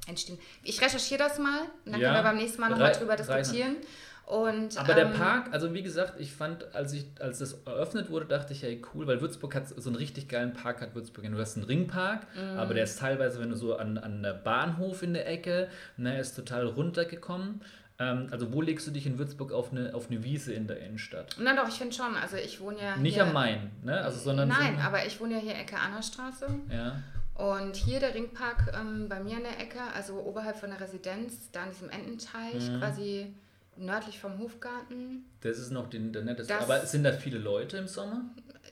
entstehen. 0.08 0.40
Ich 0.64 0.82
recherchiere 0.82 1.20
das 1.20 1.38
mal 1.38 1.62
und 1.86 1.92
dann 1.92 2.02
ja, 2.02 2.08
können 2.08 2.24
wir 2.24 2.30
beim 2.32 2.38
nächsten 2.38 2.60
Mal 2.60 2.70
nochmal 2.70 2.94
drüber 2.94 3.16
diskutieren. 3.16 3.76
Reiner. 3.76 3.86
Und, 4.26 4.78
Aber 4.78 4.98
ähm, 4.98 5.12
der 5.12 5.18
Park, 5.18 5.50
also 5.52 5.74
wie 5.74 5.84
gesagt, 5.84 6.20
ich 6.20 6.32
fand, 6.32 6.74
als, 6.74 6.94
ich, 6.94 7.08
als 7.20 7.40
das 7.40 7.54
eröffnet 7.66 8.10
wurde, 8.10 8.26
dachte 8.26 8.54
ich, 8.54 8.64
hey 8.64 8.82
cool, 8.94 9.06
weil 9.06 9.20
Würzburg 9.20 9.54
hat 9.54 9.68
so 9.68 9.90
einen 9.90 9.98
richtig 9.98 10.30
geilen 10.30 10.54
Park, 10.54 10.82
hat 10.82 10.96
Würzburg. 10.96 11.26
Du 11.30 11.38
hast 11.38 11.58
einen 11.58 11.66
Ringpark, 11.66 12.26
mm. 12.36 12.58
aber 12.58 12.74
der 12.74 12.86
ist 12.86 13.00
teilweise, 13.00 13.42
wenn 13.42 13.50
du 13.50 13.58
so 13.58 13.76
an, 13.76 13.98
an 13.98 14.24
der 14.24 14.34
Bahnhof 14.34 15.04
in 15.04 15.14
der 15.14 15.28
Ecke, 15.28 15.68
ne, 15.98 16.20
ist 16.20 16.36
total 16.36 16.68
runtergekommen. 16.68 17.62
Ähm, 18.00 18.28
also 18.32 18.54
wo 18.54 18.62
legst 18.62 18.88
du 18.88 18.92
dich 18.92 19.06
in 19.06 19.18
Würzburg 19.18 19.52
auf 19.52 19.72
eine, 19.72 19.94
auf 19.94 20.10
eine 20.10 20.24
Wiese 20.24 20.54
in 20.54 20.68
der 20.68 20.80
Innenstadt? 20.80 21.36
Na 21.40 21.56
doch, 21.56 21.68
ich 21.68 21.76
finde 21.76 21.94
schon. 21.94 22.16
Also 22.16 22.38
ich 22.38 22.60
wohne 22.62 22.82
ja 22.82 22.96
Nicht 22.96 23.22
am 23.22 23.34
Main, 23.34 23.72
ne? 23.84 24.02
Also, 24.02 24.20
sondern 24.20 24.48
Nein, 24.48 24.78
so 24.78 24.84
aber 24.84 25.06
ich 25.06 25.20
wohne 25.20 25.36
ja 25.36 25.40
hier 25.40 25.56
Ecke 25.56 25.78
Annerstraße. 25.78 26.48
Ja. 26.72 26.96
Und 27.36 27.76
hier 27.76 28.00
der 28.00 28.14
Ringpark 28.14 28.74
ähm, 28.80 29.10
bei 29.10 29.20
mir 29.20 29.38
in 29.38 29.44
der 29.44 29.60
Ecke, 29.60 29.80
also 29.96 30.20
oberhalb 30.22 30.56
von 30.56 30.70
der 30.70 30.80
Residenz, 30.80 31.52
da 31.52 31.64
an 31.64 31.72
diesem 31.72 31.90
Ententeich, 31.90 32.70
mhm. 32.70 32.80
quasi 32.80 33.34
nördlich 33.78 34.20
vom 34.20 34.40
Hofgarten. 34.40 35.26
Das 35.42 35.58
ist 35.58 35.72
noch 35.72 35.90
den, 35.90 36.14
der 36.14 36.24
netteste. 36.24 36.54
Das, 36.54 36.64
Aber 36.64 36.86
sind 36.86 37.04
da 37.04 37.12
viele 37.12 37.38
Leute 37.38 37.78
im 37.78 37.88
Sommer? 37.88 38.22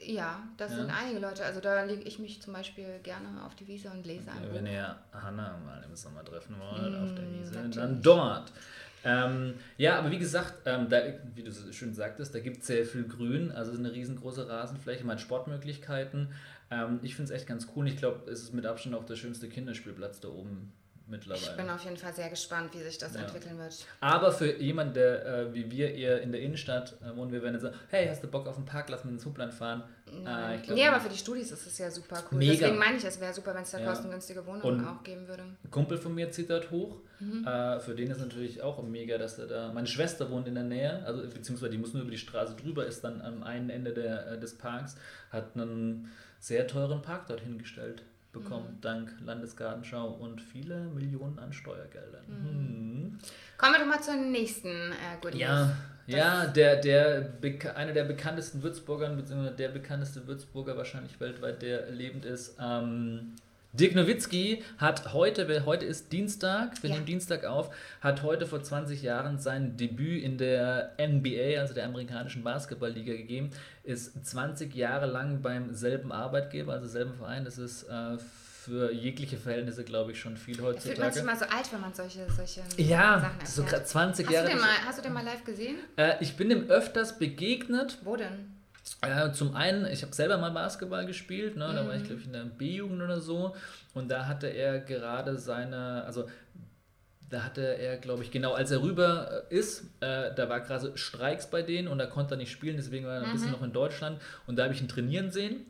Ja, 0.05 0.43
das 0.57 0.71
ja. 0.71 0.77
sind 0.77 0.89
einige 0.89 1.19
Leute. 1.19 1.45
Also 1.45 1.59
da 1.59 1.83
lege 1.83 2.03
ich 2.03 2.19
mich 2.19 2.41
zum 2.41 2.53
Beispiel 2.53 2.99
gerne 3.03 3.43
auf 3.45 3.55
die 3.55 3.67
Wiese 3.67 3.89
und 3.89 4.05
lese 4.05 4.31
ein 4.31 4.53
Wenn 4.53 4.65
ihr 4.65 4.95
Hanna 5.13 5.57
mal 5.65 5.83
im 5.87 5.95
Sommer 5.95 6.23
treffen 6.23 6.55
wollt, 6.59 6.91
mm, 6.91 7.03
auf 7.03 7.15
der 7.15 7.31
Wiese, 7.31 7.53
natürlich. 7.53 7.75
dann 7.75 8.01
dort. 8.01 8.51
Ähm, 9.03 9.55
ja, 9.77 9.97
aber 9.97 10.11
wie 10.11 10.19
gesagt, 10.19 10.53
ähm, 10.65 10.87
da, 10.89 11.01
wie 11.33 11.43
du 11.43 11.51
so 11.51 11.71
schön 11.71 11.93
sagtest, 11.93 12.35
da 12.35 12.39
gibt 12.39 12.61
es 12.61 12.67
sehr 12.67 12.85
viel 12.85 13.03
Grün, 13.03 13.51
also 13.51 13.71
eine 13.71 13.91
riesengroße 13.91 14.47
Rasenfläche, 14.47 15.03
man 15.03 15.17
hat 15.17 15.21
Sportmöglichkeiten. 15.21 16.29
Ähm, 16.69 16.99
ich 17.01 17.15
finde 17.15 17.33
es 17.33 17.39
echt 17.39 17.47
ganz 17.47 17.67
cool. 17.75 17.87
Ich 17.87 17.97
glaube, 17.97 18.29
es 18.29 18.43
ist 18.43 18.53
mit 18.53 18.65
Abstand 18.65 18.95
auch 18.95 19.05
der 19.05 19.15
schönste 19.15 19.49
Kinderspielplatz 19.49 20.19
da 20.19 20.29
oben 20.29 20.71
mittlerweile. 21.11 21.51
Ich 21.51 21.57
bin 21.57 21.69
auf 21.69 21.83
jeden 21.83 21.97
Fall 21.97 22.13
sehr 22.13 22.29
gespannt, 22.29 22.73
wie 22.73 22.81
sich 22.81 22.97
das 22.97 23.13
ja. 23.13 23.21
entwickeln 23.21 23.59
wird. 23.59 23.85
Aber 23.99 24.31
für 24.31 24.59
jemanden, 24.59 24.95
der 24.95 25.25
äh, 25.25 25.53
wie 25.53 25.69
wir 25.69 25.93
eher 25.93 26.21
in 26.21 26.31
der 26.31 26.41
Innenstadt 26.41 26.95
äh, 27.01 27.15
wohnen, 27.15 27.31
wir 27.31 27.43
werden 27.43 27.59
sagen, 27.59 27.75
hey, 27.89 28.07
hast 28.07 28.23
du 28.23 28.27
Bock 28.27 28.47
auf 28.47 28.55
einen 28.55 28.65
Park, 28.65 28.89
lass 28.89 29.03
uns 29.03 29.11
ins 29.11 29.25
Hubland 29.25 29.53
fahren. 29.53 29.83
Äh, 30.07 30.57
glaub, 30.63 30.77
nee, 30.77 30.87
aber 30.87 30.99
für 30.99 31.09
die 31.09 31.17
Studis 31.17 31.51
ist 31.51 31.67
es 31.67 31.77
ja 31.77 31.91
super 31.91 32.23
cool. 32.31 32.39
Mega. 32.39 32.53
Deswegen 32.53 32.77
meine 32.77 32.97
ich, 32.97 33.05
es 33.05 33.19
wäre 33.19 33.33
super, 33.33 33.53
wenn 33.53 33.61
es 33.61 33.71
da 33.71 33.79
ja. 33.79 33.87
kostengünstige 33.87 34.45
Wohnungen 34.45 34.87
auch 34.87 35.03
geben 35.03 35.27
würde. 35.27 35.43
Ein 35.43 35.71
Kumpel 35.71 35.97
von 35.97 36.15
mir 36.15 36.31
zieht 36.31 36.49
dort 36.49 36.71
hoch. 36.71 36.97
Mhm. 37.19 37.45
Äh, 37.45 37.79
für 37.79 37.93
den 37.93 38.09
ist 38.09 38.19
natürlich 38.19 38.61
auch 38.61 38.81
mega, 38.81 39.17
dass 39.17 39.37
er 39.37 39.47
da. 39.47 39.71
Meine 39.71 39.87
Schwester 39.87 40.29
wohnt 40.31 40.47
in 40.47 40.55
der 40.55 40.63
Nähe, 40.63 41.03
also 41.05 41.21
beziehungsweise 41.21 41.71
die 41.71 41.77
muss 41.77 41.93
nur 41.93 42.01
über 42.01 42.11
die 42.11 42.17
Straße 42.17 42.55
drüber, 42.55 42.85
ist 42.85 43.03
dann 43.03 43.21
am 43.21 43.43
einen 43.43 43.69
Ende 43.69 43.93
der, 43.93 44.27
äh, 44.27 44.39
des 44.39 44.57
Parks, 44.57 44.95
hat 45.29 45.55
einen 45.55 46.09
sehr 46.39 46.65
teuren 46.67 47.01
Park 47.01 47.27
dort 47.27 47.41
hingestellt 47.41 48.03
bekommt, 48.31 48.77
mhm. 48.77 48.81
dank 48.81 49.13
Landesgartenschau 49.23 50.07
und 50.07 50.41
viele 50.41 50.85
Millionen 50.85 51.37
an 51.39 51.51
Steuergeldern. 51.51 52.23
Mhm. 52.27 52.49
Mhm. 52.49 53.19
Kommen 53.57 53.73
wir 53.73 53.79
doch 53.79 53.87
mal 53.87 54.01
zur 54.01 54.15
nächsten 54.15 54.69
äh, 54.69 55.21
Good 55.21 55.35
Ja, 55.35 55.75
ja 56.07 56.45
der, 56.47 56.77
der, 56.77 57.33
einer 57.75 57.93
der 57.93 58.05
bekanntesten 58.05 58.63
Würzburger, 58.63 59.09
beziehungsweise 59.09 59.55
der 59.55 59.69
bekannteste 59.69 60.25
Würzburger 60.27 60.77
wahrscheinlich 60.77 61.19
weltweit, 61.19 61.61
der 61.61 61.91
lebend 61.91 62.25
ist, 62.25 62.57
ähm, 62.59 63.35
Dirk 63.73 63.95
Nowitzki 63.95 64.63
hat 64.77 65.13
heute, 65.13 65.65
heute 65.65 65.85
ist 65.85 66.11
Dienstag, 66.11 66.83
wir 66.83 66.89
ja. 66.89 66.95
nehmen 66.95 67.05
Dienstag 67.05 67.45
auf, 67.45 67.73
hat 68.01 68.21
heute 68.21 68.45
vor 68.45 68.61
20 68.61 69.01
Jahren 69.01 69.37
sein 69.37 69.77
Debüt 69.77 70.23
in 70.23 70.37
der 70.37 70.93
NBA, 70.99 71.59
also 71.59 71.73
der 71.73 71.85
amerikanischen 71.85 72.43
Basketballliga 72.43 73.13
gegeben, 73.13 73.51
ist 73.83 74.25
20 74.25 74.75
Jahre 74.75 75.05
lang 75.05 75.41
beim 75.41 75.73
selben 75.73 76.11
Arbeitgeber, 76.11 76.73
also 76.73 76.87
selben 76.87 77.13
Verein, 77.13 77.45
das 77.45 77.57
ist 77.57 77.83
äh, 77.83 78.17
für 78.17 78.91
jegliche 78.91 79.37
Verhältnisse, 79.37 79.85
glaube 79.85 80.11
ich, 80.11 80.19
schon 80.19 80.35
viel 80.35 80.61
heutzutage. 80.61 80.95
Fühlt 80.95 80.99
man 80.99 81.13
sich 81.13 81.23
mal 81.23 81.37
so 81.37 81.45
alt, 81.45 81.71
wenn 81.71 81.81
man 81.81 81.93
solche, 81.93 82.27
solche 82.29 82.61
ja, 82.75 83.21
Sachen 83.21 83.45
so 83.45 83.61
erfährt. 83.61 83.69
gerade 83.69 83.85
20 83.85 84.25
Hast 84.27 84.33
Jahre. 84.33 84.49
du, 84.49 84.55
mal, 84.57 84.85
hast 84.85 84.97
du 84.99 85.01
den 85.01 85.13
mal 85.13 85.23
live 85.23 85.45
gesehen? 85.45 85.77
Äh, 85.95 86.15
ich 86.19 86.35
bin 86.35 86.49
dem 86.49 86.69
öfters 86.69 87.17
begegnet. 87.17 87.99
Wo 88.03 88.17
denn? 88.17 88.60
Äh, 89.01 89.31
zum 89.31 89.55
einen, 89.55 89.85
ich 89.85 90.03
habe 90.03 90.13
selber 90.13 90.37
mal 90.37 90.51
Basketball 90.51 91.05
gespielt, 91.05 91.55
ne? 91.55 91.71
da 91.73 91.87
war 91.87 91.95
Mhm. 91.95 92.01
ich 92.01 92.03
glaube 92.05 92.21
ich 92.21 92.27
in 92.27 92.33
der 92.33 92.45
B-Jugend 92.45 93.01
oder 93.01 93.19
so 93.19 93.55
und 93.93 94.09
da 94.11 94.27
hatte 94.27 94.47
er 94.47 94.79
gerade 94.79 95.37
seine, 95.37 96.03
also 96.05 96.29
da 97.29 97.43
hatte 97.43 97.61
er, 97.61 97.97
glaube 97.97 98.23
ich, 98.23 98.31
genau 98.31 98.53
als 98.53 98.71
er 98.71 98.81
rüber 98.81 99.45
äh, 99.49 99.55
ist, 99.55 99.85
äh, 100.01 100.33
da 100.35 100.49
war 100.49 100.59
gerade 100.59 100.97
Streiks 100.97 101.49
bei 101.49 101.61
denen 101.61 101.87
und 101.87 101.97
da 101.97 102.05
konnte 102.05 102.35
er 102.35 102.37
nicht 102.37 102.51
spielen, 102.51 102.75
deswegen 102.75 103.05
war 103.05 103.15
er 103.15 103.23
ein 103.23 103.31
bisschen 103.31 103.51
noch 103.51 103.63
in 103.63 103.71
Deutschland 103.73 104.21
und 104.47 104.57
da 104.57 104.63
habe 104.63 104.73
ich 104.73 104.81
ihn 104.81 104.87
trainieren 104.89 105.31
sehen. 105.31 105.65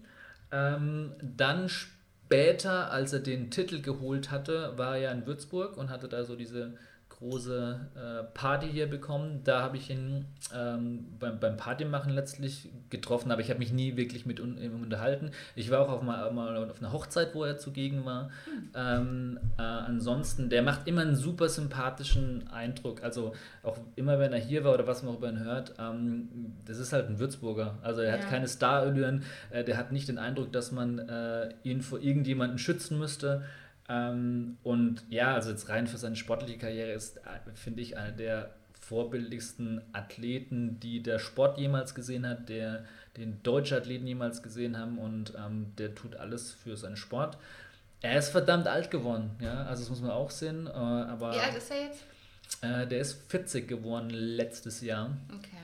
Ähm, 0.51 1.13
dann 1.21 1.69
später, 1.69 2.91
als 2.91 3.13
er 3.13 3.19
den 3.19 3.51
Titel 3.51 3.81
geholt 3.81 4.31
hatte, 4.31 4.77
war 4.77 4.97
er 4.97 5.11
in 5.11 5.25
Würzburg 5.25 5.77
und 5.77 5.89
hatte 5.89 6.09
da 6.09 6.23
so 6.23 6.35
diese 6.35 6.73
große 7.21 7.79
äh, 7.95 8.23
Party 8.33 8.67
hier 8.67 8.87
bekommen. 8.89 9.41
Da 9.43 9.61
habe 9.61 9.77
ich 9.77 9.91
ihn 9.91 10.25
ähm, 10.55 11.05
beim, 11.19 11.39
beim 11.39 11.55
Partymachen 11.55 12.11
letztlich 12.11 12.69
getroffen, 12.89 13.31
aber 13.31 13.41
ich 13.41 13.49
habe 13.49 13.59
mich 13.59 13.71
nie 13.71 13.95
wirklich 13.95 14.25
mit 14.25 14.39
un, 14.39 14.57
ihm 14.57 14.81
unterhalten. 14.81 15.29
Ich 15.55 15.69
war 15.69 15.81
auch 15.81 15.89
auf, 15.89 16.01
mal, 16.01 16.31
mal 16.31 16.57
auf 16.69 16.79
einer 16.81 16.91
Hochzeit, 16.91 17.35
wo 17.35 17.43
er 17.43 17.59
zugegen 17.59 18.05
war. 18.05 18.31
Ähm, 18.75 19.39
äh, 19.59 19.61
ansonsten, 19.61 20.49
der 20.49 20.63
macht 20.63 20.87
immer 20.87 21.01
einen 21.01 21.15
super 21.15 21.47
sympathischen 21.47 22.47
Eindruck. 22.49 23.03
Also 23.03 23.33
auch 23.61 23.77
immer, 23.95 24.17
wenn 24.19 24.33
er 24.33 24.39
hier 24.39 24.63
war 24.63 24.73
oder 24.73 24.87
was 24.87 25.03
man 25.03 25.15
über 25.15 25.29
ihn 25.29 25.43
hört, 25.43 25.75
ähm, 25.79 26.27
das 26.65 26.79
ist 26.79 26.91
halt 26.91 27.07
ein 27.07 27.19
Würzburger. 27.19 27.77
Also 27.83 28.01
er 28.01 28.15
Ja. 28.17 28.21
hat 28.23 28.29
keine 28.29 28.47
Starallüren, 28.47 29.23
äh, 29.51 29.63
der 29.63 29.77
hat 29.77 29.91
nicht 29.91 30.07
den 30.07 30.17
Eindruck, 30.17 30.51
dass 30.51 30.71
man 30.71 30.97
äh, 30.99 31.49
ihn 31.63 31.81
vor 31.81 31.99
irgendjemanden 32.01 32.57
schützen 32.57 32.97
müsste. 32.97 33.43
Ähm, 33.91 34.57
und 34.63 35.03
ja, 35.10 35.33
also 35.33 35.50
jetzt 35.51 35.67
rein 35.67 35.86
für 35.88 35.98
seine 35.98 36.15
sportliche 36.15 36.57
Karriere 36.57 36.91
ist, 36.93 37.17
äh, 37.17 37.21
finde 37.55 37.81
ich, 37.81 37.98
einer 37.98 38.12
der 38.12 38.51
vorbildlichsten 38.79 39.81
Athleten, 39.93 40.79
die 40.79 41.03
der 41.03 41.19
Sport 41.19 41.57
jemals 41.57 41.93
gesehen 41.93 42.27
hat, 42.27 42.50
der 42.50 42.86
den 43.17 43.43
deutsche 43.43 43.75
Athleten 43.75 44.07
jemals 44.07 44.41
gesehen 44.43 44.77
haben 44.77 44.98
und 44.98 45.33
ähm, 45.38 45.74
der 45.77 45.93
tut 45.93 46.15
alles 46.15 46.51
für 46.53 46.77
seinen 46.77 46.95
Sport. 46.95 47.38
Er 48.01 48.17
ist 48.17 48.29
verdammt 48.29 48.67
alt 48.67 48.89
geworden, 48.89 49.31
ja, 49.39 49.65
also 49.65 49.83
das 49.83 49.89
muss 49.89 50.01
man 50.01 50.12
auch 50.12 50.31
sehen, 50.31 50.67
äh, 50.67 50.69
aber 50.71 51.33
Wie 51.33 51.39
alt 51.39 51.55
ist 51.55 51.69
er 51.69 51.83
jetzt? 51.83 52.03
äh, 52.62 52.88
der 52.88 53.00
ist 53.01 53.29
40 53.29 53.67
geworden 53.67 54.10
letztes 54.10 54.81
Jahr. 54.81 55.15
Okay. 55.38 55.57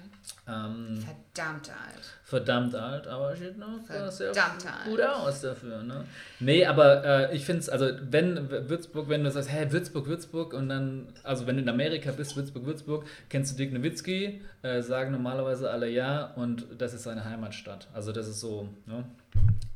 Ähm, 0.47 0.99
Verdammt 1.33 1.69
alt. 1.69 2.05
verdammt 2.23 2.73
alt, 2.75 3.05
aber 3.07 3.35
sieht 3.35 3.57
noch 3.57 3.79
sehr 4.09 4.33
Verdammt 4.33 4.65
gut 4.85 4.99
alt. 5.01 5.09
aus 5.09 5.41
dafür. 5.41 5.83
Ne? 5.83 6.05
Nee, 6.39 6.65
aber 6.65 7.03
äh, 7.03 7.35
ich 7.35 7.43
finde 7.45 7.59
es, 7.61 7.69
also 7.69 7.89
wenn 8.09 8.49
Würzburg, 8.49 9.09
wenn 9.09 9.23
du 9.23 9.31
sagst, 9.31 9.49
hey, 9.49 9.69
Würzburg, 9.71 10.07
Würzburg 10.07 10.53
und 10.53 10.69
dann, 10.69 11.07
also 11.23 11.47
wenn 11.47 11.57
du 11.57 11.61
in 11.63 11.69
Amerika 11.69 12.11
bist, 12.11 12.35
Würzburg, 12.37 12.65
Würzburg, 12.65 13.05
kennst 13.29 13.53
du 13.53 13.57
Dirk 13.57 13.73
Nowitzki, 13.73 14.41
äh, 14.61 14.81
sagen 14.81 15.11
normalerweise 15.11 15.69
alle 15.69 15.89
ja 15.89 16.27
und 16.35 16.65
das 16.77 16.93
ist 16.93 17.03
seine 17.03 17.25
Heimatstadt. 17.25 17.87
Also 17.93 18.11
das 18.13 18.27
ist 18.27 18.39
so 18.39 18.69
ne, 18.85 19.03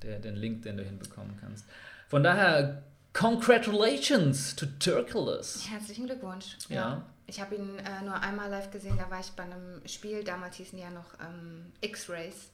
der, 0.03 0.19
den 0.19 0.35
Link, 0.37 0.61
den 0.63 0.77
du 0.77 0.83
hinbekommen 0.83 1.37
kannst. 1.41 1.65
Von 2.07 2.23
daher, 2.23 2.81
congratulations 3.13 4.55
to 4.55 4.65
Turculus. 4.79 5.67
Herzlichen 5.69 6.05
Glückwunsch. 6.05 6.57
Ja. 6.69 7.03
Ich 7.31 7.39
habe 7.39 7.55
ihn 7.55 7.79
äh, 7.79 8.03
nur 8.03 8.19
einmal 8.19 8.49
live 8.49 8.71
gesehen, 8.71 8.97
da 8.97 9.09
war 9.09 9.21
ich 9.21 9.31
bei 9.31 9.43
einem 9.43 9.81
Spiel, 9.87 10.21
damals 10.21 10.57
hießen 10.57 10.77
die 10.77 10.83
ja 10.83 10.89
noch 10.89 11.13
ähm, 11.25 11.71
X-Rays, 11.79 12.49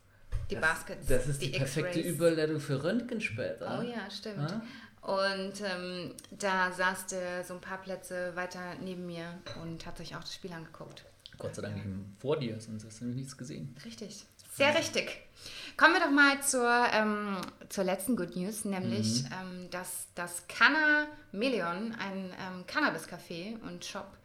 die 0.51 0.55
Baskets. 0.55 1.07
Das 1.07 1.25
ist 1.25 1.41
die, 1.41 1.49
perfekte 1.49 1.97
X-Rays. 1.97 2.15
Überleitung 2.15 2.59
für 2.59 2.83
Röntgen 2.83 3.19
später. 3.19 3.79
Oh 3.79 3.81
ja, 3.81 4.07
stimmt. 4.11 4.51
Ja? 4.51 4.61
Und 5.01 5.53
ähm, 5.61 6.13
da 6.29 6.71
saß 6.71 7.07
der 7.07 7.43
so 7.43 7.55
ein 7.55 7.61
paar 7.61 7.81
Plätze 7.81 8.35
weiter 8.35 8.75
neben 8.79 9.07
mir 9.07 9.39
und 9.63 9.83
hat 9.87 9.97
sich 9.97 10.15
auch 10.15 10.19
das 10.19 10.35
Spiel 10.35 10.53
angeguckt. 10.53 11.05
Gott 11.39 11.55
sei 11.55 11.63
Dank 11.63 11.77
nicht 11.77 11.87
vor 12.19 12.37
dir, 12.37 12.61
sonst 12.61 12.85
hast 12.85 12.99
du 12.99 13.05
nämlich 13.05 13.23
nichts 13.23 13.35
gesehen. 13.35 13.75
Richtig. 13.83 14.27
Sehr 14.53 14.75
richtig. 14.75 15.21
Kommen 15.75 15.95
wir 15.95 16.01
doch 16.01 16.11
mal 16.11 16.39
zur, 16.43 16.69
ähm, 16.93 17.37
zur 17.69 17.83
letzten 17.83 18.15
Good 18.15 18.35
News, 18.35 18.63
nämlich, 18.63 19.23
ähm, 19.25 19.69
dass 19.71 20.05
das 20.13 20.47
Canna 20.47 21.07
Million, 21.31 21.95
ein 21.95 22.31
ähm, 22.39 22.65
Cannabis-Café 22.67 23.59
und 23.63 23.83
Shop 23.83 24.17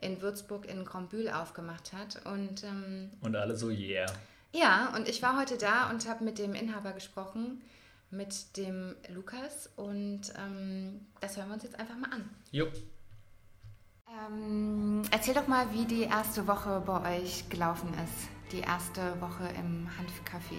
in 0.00 0.20
Würzburg 0.22 0.66
in 0.66 0.84
Grombühl 0.84 1.28
aufgemacht 1.30 1.92
hat. 1.92 2.24
Und 2.26 2.64
ähm, 2.64 3.10
Und 3.20 3.36
alle 3.36 3.56
so, 3.56 3.68
yeah. 3.70 4.06
ja, 4.52 4.92
und 4.96 5.08
ich 5.08 5.22
war 5.22 5.38
heute 5.38 5.56
da 5.58 5.90
und 5.90 6.08
habe 6.08 6.24
mit 6.24 6.38
dem 6.38 6.54
Inhaber 6.54 6.92
gesprochen, 6.92 7.60
mit 8.10 8.56
dem 8.56 8.94
Lukas. 9.14 9.70
Und 9.76 10.22
ähm, 10.38 11.06
das 11.20 11.36
hören 11.36 11.48
wir 11.48 11.54
uns 11.54 11.62
jetzt 11.64 11.78
einfach 11.78 11.96
mal 11.96 12.10
an. 12.10 12.28
Jo. 12.50 12.66
Ähm, 14.28 15.02
erzähl 15.10 15.34
doch 15.34 15.46
mal, 15.46 15.66
wie 15.72 15.84
die 15.84 16.02
erste 16.02 16.46
Woche 16.46 16.82
bei 16.84 17.18
euch 17.18 17.48
gelaufen 17.48 17.88
ist. 18.04 18.28
Die 18.52 18.60
erste 18.60 19.20
Woche 19.20 19.44
im 19.58 19.86
Hanfcafé. 19.88 20.56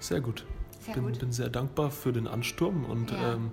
Sehr 0.00 0.20
gut. 0.20 0.46
Sehr 0.80 0.94
bin, 0.94 1.04
gut. 1.04 1.18
bin 1.18 1.32
sehr 1.32 1.48
dankbar 1.50 1.90
für 1.90 2.12
den 2.12 2.26
Ansturm 2.26 2.84
und 2.84 3.10
Ja. 3.10 3.34
ähm, 3.34 3.50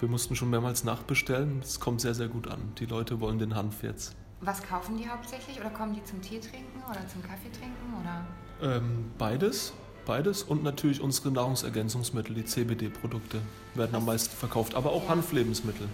wir 0.00 0.08
mussten 0.08 0.34
schon 0.36 0.48
mehrmals 0.50 0.84
nachbestellen. 0.84 1.60
Es 1.60 1.78
kommt 1.80 2.00
sehr, 2.00 2.14
sehr 2.14 2.28
gut 2.28 2.48
an. 2.48 2.72
Die 2.78 2.86
Leute 2.86 3.20
wollen 3.20 3.38
den 3.38 3.54
Hanf 3.54 3.82
jetzt. 3.82 4.16
Was 4.42 4.62
kaufen 4.62 4.96
die 4.96 5.08
hauptsächlich? 5.08 5.60
Oder 5.60 5.70
kommen 5.70 5.94
die 5.94 6.02
zum 6.04 6.20
Tee 6.22 6.40
trinken 6.40 6.82
oder 6.88 7.06
zum 7.08 7.22
Kaffee 7.22 7.50
trinken? 7.52 7.94
Oder? 8.00 8.76
Ähm, 8.76 9.10
beides, 9.18 9.72
beides 10.06 10.42
und 10.42 10.62
natürlich 10.62 11.00
unsere 11.00 11.30
Nahrungsergänzungsmittel, 11.30 12.34
die 12.34 12.44
CBD-Produkte 12.44 13.40
werden 13.74 13.94
am 13.94 14.06
meisten 14.06 14.34
verkauft, 14.34 14.74
aber 14.74 14.90
auch 14.92 15.02
Ja. 15.04 15.10
Hanflebensmittel. 15.10 15.88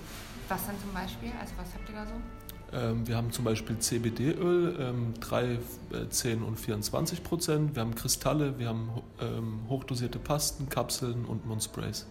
Was 0.48 0.64
dann 0.66 0.78
zum 0.80 0.92
Beispiel? 0.92 1.30
Also 1.40 1.54
was 1.56 1.74
habt 1.74 1.88
ihr 1.88 1.94
da 1.96 2.06
so? 2.06 2.12
Ähm, 2.72 3.06
wir 3.06 3.16
haben 3.16 3.32
zum 3.32 3.44
Beispiel 3.44 3.78
CBD-Öl, 3.78 4.76
ähm, 4.80 5.14
3, 5.20 5.44
äh, 5.92 6.08
10 6.08 6.42
und 6.42 6.58
24 6.58 7.22
Prozent. 7.24 7.74
Wir 7.74 7.82
haben 7.82 7.94
Kristalle, 7.94 8.58
wir 8.58 8.68
haben 8.68 8.90
ähm, 9.20 9.60
hochdosierte 9.68 10.18
Pasten, 10.18 10.68
Kapseln 10.68 11.24
und 11.24 11.46
Mundsprays. 11.46 12.06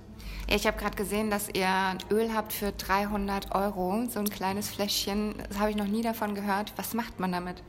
Ich 0.48 0.68
habe 0.68 0.78
gerade 0.78 0.96
gesehen, 0.96 1.32
dass 1.32 1.50
ihr 1.50 1.98
Öl 2.12 2.32
habt 2.34 2.54
für 2.54 2.72
300 2.72 3.56
Euro. 3.56 4.06
So 4.10 4.20
ein 4.20 4.30
kleines 4.30 4.70
Fläschchen. 4.70 5.36
Das 5.50 5.60
habe 5.60 5.72
ich 5.72 5.76
noch 5.76 5.88
nie 5.88 6.04
davon 6.04 6.36
gehört. 6.36 6.74
Was 6.76 6.94
macht 6.94 7.20
man 7.20 7.32
damit? 7.32 7.64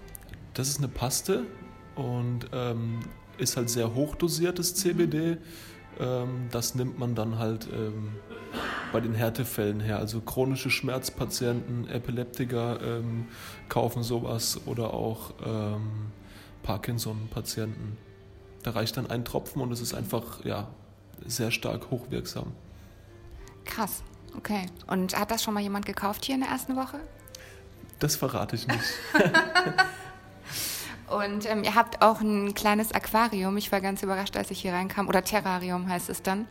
Das 0.52 0.68
ist 0.68 0.78
eine 0.78 0.88
Paste 0.88 1.44
und 1.94 2.50
ähm, 2.52 3.00
ist 3.38 3.56
halt 3.56 3.70
sehr 3.70 3.94
hochdosiertes 3.94 4.74
CBD. 4.74 5.38
Ähm, 5.98 6.48
das 6.50 6.74
nimmt 6.74 6.98
man 6.98 7.14
dann 7.14 7.38
halt 7.38 7.66
ähm, 7.72 8.10
bei 8.92 9.00
den 9.00 9.14
Härtefällen 9.14 9.80
her. 9.80 9.98
Also 9.98 10.20
chronische 10.20 10.70
Schmerzpatienten, 10.70 11.88
Epileptiker 11.88 12.80
ähm, 12.82 13.28
kaufen 13.70 14.02
sowas 14.02 14.60
oder 14.66 14.92
auch 14.92 15.32
ähm, 15.44 16.12
Parkinson-Patienten. 16.62 17.96
Da 18.62 18.72
reicht 18.72 18.98
dann 18.98 19.06
ein 19.06 19.24
Tropfen 19.24 19.62
und 19.62 19.72
es 19.72 19.80
ist 19.80 19.94
einfach 19.94 20.44
ja, 20.44 20.68
sehr 21.24 21.50
stark 21.50 21.90
hochwirksam. 21.90 22.52
Krass. 23.66 24.02
Okay. 24.36 24.66
Und 24.86 25.18
hat 25.18 25.30
das 25.30 25.42
schon 25.42 25.54
mal 25.54 25.62
jemand 25.62 25.86
gekauft 25.86 26.24
hier 26.24 26.34
in 26.34 26.40
der 26.40 26.50
ersten 26.50 26.76
Woche? 26.76 27.00
Das 27.98 28.16
verrate 28.16 28.56
ich 28.56 28.66
nicht. 28.66 28.80
Und 31.08 31.48
ähm, 31.48 31.62
ihr 31.62 31.74
habt 31.74 32.02
auch 32.02 32.20
ein 32.20 32.52
kleines 32.54 32.92
Aquarium. 32.92 33.56
Ich 33.56 33.70
war 33.70 33.80
ganz 33.80 34.02
überrascht, 34.02 34.36
als 34.36 34.50
ich 34.50 34.60
hier 34.60 34.72
reinkam. 34.72 35.08
Oder 35.08 35.22
Terrarium 35.22 35.88
heißt 35.88 36.10
es 36.10 36.22
dann. 36.22 36.46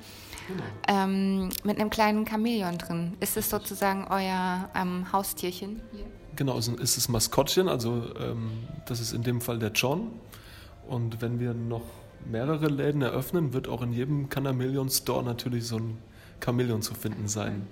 Ähm, 0.88 1.50
mit 1.63 1.79
einem 1.79 1.89
kleinen 1.89 2.25
Chamäleon 2.25 2.77
drin. 2.77 3.17
Ist 3.19 3.36
es 3.36 3.50
sozusagen 3.50 4.07
euer 4.10 4.69
ähm, 4.75 5.12
Haustierchen? 5.12 5.81
Hier? 5.91 6.05
Genau, 6.36 6.57
es 6.57 6.67
ist 6.67 6.98
das 6.98 7.10
Maskottchen, 7.10 7.67
also 7.67 8.13
ähm, 8.19 8.51
das 8.86 9.00
ist 9.00 9.13
in 9.13 9.24
dem 9.24 9.41
Fall 9.41 9.57
der 9.57 9.72
John. 9.72 10.12
Und 10.88 11.22
wenn 11.22 11.39
wir 11.39 11.53
noch 11.53 11.81
mehrere 12.25 12.67
Läden 12.67 13.01
eröffnen, 13.01 13.53
wird 13.53 13.67
auch 13.67 13.81
in 13.81 13.91
jedem 13.91 14.29
Chameleon 14.29 14.89
Store 14.89 15.24
natürlich 15.24 15.65
so 15.65 15.77
ein 15.77 15.98
Chamäleon 16.44 16.82
zu 16.82 16.94
finden 16.94 17.27
sein. 17.27 17.68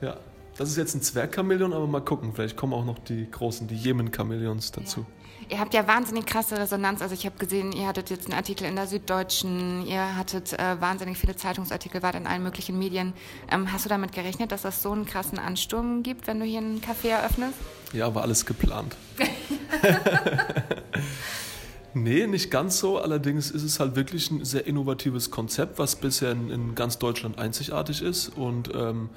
Ja, 0.00 0.16
das 0.56 0.70
ist 0.70 0.76
jetzt 0.76 0.94
ein 0.94 1.02
Zwergchamäleon, 1.02 1.72
aber 1.72 1.86
mal 1.86 2.00
gucken, 2.00 2.32
vielleicht 2.34 2.56
kommen 2.56 2.72
auch 2.72 2.84
noch 2.84 2.98
die 2.98 3.30
großen, 3.30 3.68
die 3.68 3.76
Jemen-Chamäleons 3.76 4.72
dazu. 4.72 5.06
Ihr 5.50 5.60
habt 5.60 5.72
ja 5.72 5.86
wahnsinnig 5.86 6.26
krasse 6.26 6.58
Resonanz. 6.58 7.00
Also 7.00 7.14
ich 7.14 7.24
habe 7.24 7.38
gesehen, 7.38 7.72
ihr 7.72 7.86
hattet 7.86 8.10
jetzt 8.10 8.26
einen 8.26 8.34
Artikel 8.34 8.64
in 8.64 8.76
der 8.76 8.86
Süddeutschen, 8.86 9.86
ihr 9.86 10.16
hattet 10.16 10.52
äh, 10.52 10.80
wahnsinnig 10.80 11.16
viele 11.16 11.36
Zeitungsartikel, 11.36 12.02
wart 12.02 12.16
in 12.16 12.26
allen 12.26 12.42
möglichen 12.42 12.78
Medien. 12.78 13.14
Ähm, 13.50 13.72
hast 13.72 13.86
du 13.86 13.88
damit 13.88 14.12
gerechnet, 14.12 14.52
dass 14.52 14.62
das 14.62 14.82
so 14.82 14.92
einen 14.92 15.06
krassen 15.06 15.38
Ansturm 15.38 16.02
gibt, 16.02 16.26
wenn 16.26 16.40
du 16.40 16.44
hier 16.44 16.60
ein 16.60 16.82
Café 16.82 17.08
eröffnest? 17.10 17.54
Ja, 17.92 18.14
war 18.14 18.22
alles 18.22 18.44
geplant. 18.44 18.96
nee, 21.94 22.26
nicht 22.26 22.50
ganz 22.50 22.78
so. 22.78 22.98
Allerdings 22.98 23.50
ist 23.50 23.62
es 23.62 23.80
halt 23.80 23.96
wirklich 23.96 24.30
ein 24.30 24.44
sehr 24.44 24.66
innovatives 24.66 25.30
Konzept, 25.30 25.78
was 25.78 25.96
bisher 25.96 26.32
in, 26.32 26.50
in 26.50 26.74
ganz 26.74 26.98
Deutschland 26.98 27.38
einzigartig 27.38 28.02
ist. 28.02 28.28
Und 28.28 28.70
ähm, 28.74 29.10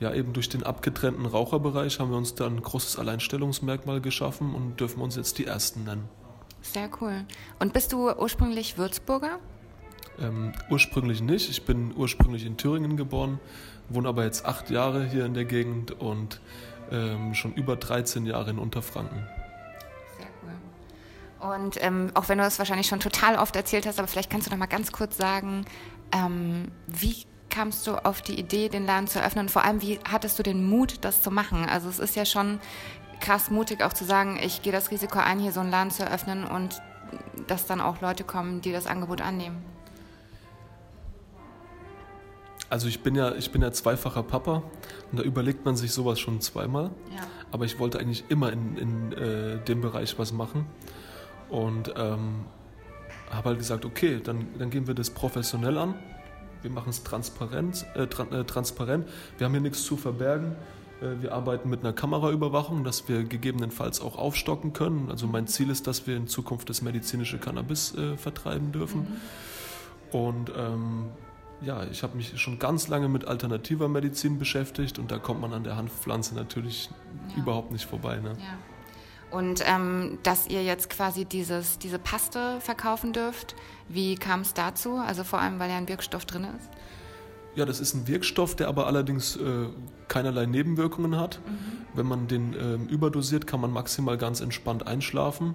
ja, 0.00 0.14
eben 0.14 0.32
durch 0.32 0.48
den 0.48 0.62
abgetrennten 0.62 1.26
Raucherbereich 1.26 1.98
haben 1.98 2.10
wir 2.10 2.18
uns 2.18 2.34
dann 2.34 2.56
ein 2.56 2.62
großes 2.62 2.98
Alleinstellungsmerkmal 2.98 4.00
geschaffen 4.00 4.54
und 4.54 4.78
dürfen 4.78 5.00
uns 5.00 5.16
jetzt 5.16 5.38
die 5.38 5.46
Ersten 5.46 5.84
nennen. 5.84 6.08
Sehr 6.62 6.88
cool. 7.00 7.24
Und 7.58 7.72
bist 7.72 7.92
du 7.92 8.10
ursprünglich 8.10 8.78
Würzburger? 8.78 9.38
Ähm, 10.20 10.52
ursprünglich 10.70 11.22
nicht. 11.22 11.48
Ich 11.50 11.64
bin 11.64 11.92
ursprünglich 11.96 12.44
in 12.44 12.56
Thüringen 12.56 12.96
geboren, 12.96 13.40
wohne 13.88 14.08
aber 14.08 14.24
jetzt 14.24 14.44
acht 14.44 14.70
Jahre 14.70 15.04
hier 15.04 15.24
in 15.24 15.34
der 15.34 15.44
Gegend 15.44 15.92
und 15.92 16.40
ähm, 16.90 17.34
schon 17.34 17.54
über 17.54 17.76
13 17.76 18.26
Jahre 18.26 18.50
in 18.50 18.58
Unterfranken. 18.58 19.26
Und 21.40 21.82
ähm, 21.82 22.10
auch 22.14 22.28
wenn 22.28 22.38
du 22.38 22.44
das 22.44 22.58
wahrscheinlich 22.58 22.88
schon 22.88 23.00
total 23.00 23.36
oft 23.36 23.54
erzählt 23.54 23.86
hast, 23.86 23.98
aber 23.98 24.08
vielleicht 24.08 24.30
kannst 24.30 24.46
du 24.46 24.50
noch 24.50 24.58
mal 24.58 24.66
ganz 24.66 24.90
kurz 24.90 25.16
sagen, 25.16 25.64
ähm, 26.12 26.72
wie 26.86 27.24
kamst 27.48 27.86
du 27.86 27.94
auf 28.04 28.22
die 28.22 28.38
Idee, 28.38 28.68
den 28.68 28.86
Laden 28.86 29.06
zu 29.06 29.20
eröffnen? 29.20 29.46
Und 29.46 29.50
vor 29.50 29.64
allem, 29.64 29.80
wie 29.80 30.00
hattest 30.08 30.38
du 30.38 30.42
den 30.42 30.68
Mut, 30.68 30.96
das 31.02 31.22
zu 31.22 31.30
machen? 31.30 31.64
Also 31.64 31.88
es 31.88 31.98
ist 31.98 32.16
ja 32.16 32.24
schon 32.24 32.60
krass 33.20 33.50
mutig, 33.50 33.82
auch 33.82 33.92
zu 33.92 34.04
sagen, 34.04 34.38
ich 34.42 34.62
gehe 34.62 34.72
das 34.72 34.90
Risiko 34.90 35.18
ein, 35.18 35.38
hier 35.38 35.52
so 35.52 35.60
einen 35.60 35.70
Laden 35.70 35.90
zu 35.90 36.02
eröffnen 36.02 36.44
und 36.44 36.80
dass 37.46 37.66
dann 37.66 37.80
auch 37.80 38.00
Leute 38.00 38.24
kommen, 38.24 38.60
die 38.60 38.72
das 38.72 38.86
Angebot 38.86 39.20
annehmen. 39.20 39.64
Also 42.70 42.86
ich 42.86 43.02
bin 43.02 43.14
ja, 43.14 43.34
ich 43.34 43.50
bin 43.50 43.62
ja 43.62 43.72
zweifacher 43.72 44.22
Papa 44.22 44.62
und 45.10 45.18
da 45.18 45.22
überlegt 45.22 45.64
man 45.64 45.74
sich 45.74 45.92
sowas 45.92 46.20
schon 46.20 46.40
zweimal. 46.42 46.90
Ja. 47.16 47.22
Aber 47.50 47.64
ich 47.64 47.78
wollte 47.78 47.98
eigentlich 47.98 48.24
immer 48.28 48.52
in, 48.52 48.76
in 48.76 49.12
äh, 49.12 49.64
dem 49.64 49.80
Bereich 49.80 50.18
was 50.18 50.32
machen. 50.32 50.66
Und 51.50 51.92
ähm, 51.96 52.44
habe 53.30 53.50
halt 53.50 53.58
gesagt, 53.58 53.84
okay, 53.84 54.20
dann, 54.22 54.46
dann 54.58 54.70
gehen 54.70 54.86
wir 54.86 54.94
das 54.94 55.10
professionell 55.10 55.78
an. 55.78 55.94
Wir 56.62 56.70
machen 56.70 56.90
es 56.90 57.04
transparent, 57.04 57.86
äh, 57.94 58.06
tra 58.06 58.24
äh, 58.24 58.44
transparent. 58.44 59.08
Wir 59.36 59.44
haben 59.44 59.52
hier 59.52 59.60
nichts 59.60 59.84
zu 59.84 59.96
verbergen. 59.96 60.56
Äh, 61.00 61.22
wir 61.22 61.32
arbeiten 61.32 61.68
mit 61.68 61.80
einer 61.80 61.92
Kameraüberwachung, 61.92 62.84
dass 62.84 63.08
wir 63.08 63.24
gegebenenfalls 63.24 64.00
auch 64.00 64.16
aufstocken 64.16 64.72
können. 64.72 65.10
Also 65.10 65.26
mein 65.26 65.46
Ziel 65.46 65.70
ist, 65.70 65.86
dass 65.86 66.06
wir 66.06 66.16
in 66.16 66.26
Zukunft 66.26 66.68
das 66.68 66.82
medizinische 66.82 67.38
Cannabis 67.38 67.94
äh, 67.94 68.16
vertreiben 68.16 68.72
dürfen. 68.72 69.00
Mhm. 69.00 70.18
Und 70.18 70.52
ähm, 70.56 71.06
ja, 71.60 71.84
ich 71.84 72.02
habe 72.02 72.16
mich 72.16 72.40
schon 72.40 72.58
ganz 72.58 72.88
lange 72.88 73.08
mit 73.08 73.26
alternativer 73.26 73.88
Medizin 73.88 74.38
beschäftigt 74.38 74.98
und 74.98 75.10
da 75.10 75.18
kommt 75.18 75.40
man 75.40 75.52
an 75.52 75.64
der 75.64 75.76
Hanfpflanze 75.76 76.34
natürlich 76.34 76.88
ja. 77.30 77.42
überhaupt 77.42 77.72
nicht 77.72 77.84
vorbei. 77.84 78.16
Ne? 78.16 78.30
Ja. 78.38 78.58
Und 79.30 79.62
ähm, 79.66 80.18
dass 80.22 80.46
ihr 80.46 80.62
jetzt 80.62 80.88
quasi 80.88 81.24
dieses, 81.24 81.78
diese 81.78 81.98
Paste 81.98 82.60
verkaufen 82.60 83.12
dürft, 83.12 83.54
wie 83.88 84.14
kam 84.14 84.40
es 84.40 84.54
dazu? 84.54 84.94
Also 84.94 85.24
vor 85.24 85.40
allem, 85.40 85.58
weil 85.58 85.70
ja 85.70 85.76
ein 85.76 85.88
Wirkstoff 85.88 86.24
drin 86.24 86.46
ist? 86.56 86.70
Ja, 87.54 87.64
das 87.64 87.80
ist 87.80 87.94
ein 87.94 88.06
Wirkstoff, 88.06 88.54
der 88.56 88.68
aber 88.68 88.86
allerdings 88.86 89.36
äh, 89.36 89.66
keinerlei 90.06 90.46
Nebenwirkungen 90.46 91.16
hat. 91.16 91.40
Mhm. 91.46 91.58
Wenn 91.94 92.06
man 92.06 92.28
den 92.28 92.54
äh, 92.54 92.74
überdosiert, 92.90 93.46
kann 93.46 93.60
man 93.60 93.72
maximal 93.72 94.16
ganz 94.16 94.40
entspannt 94.40 94.86
einschlafen. 94.86 95.54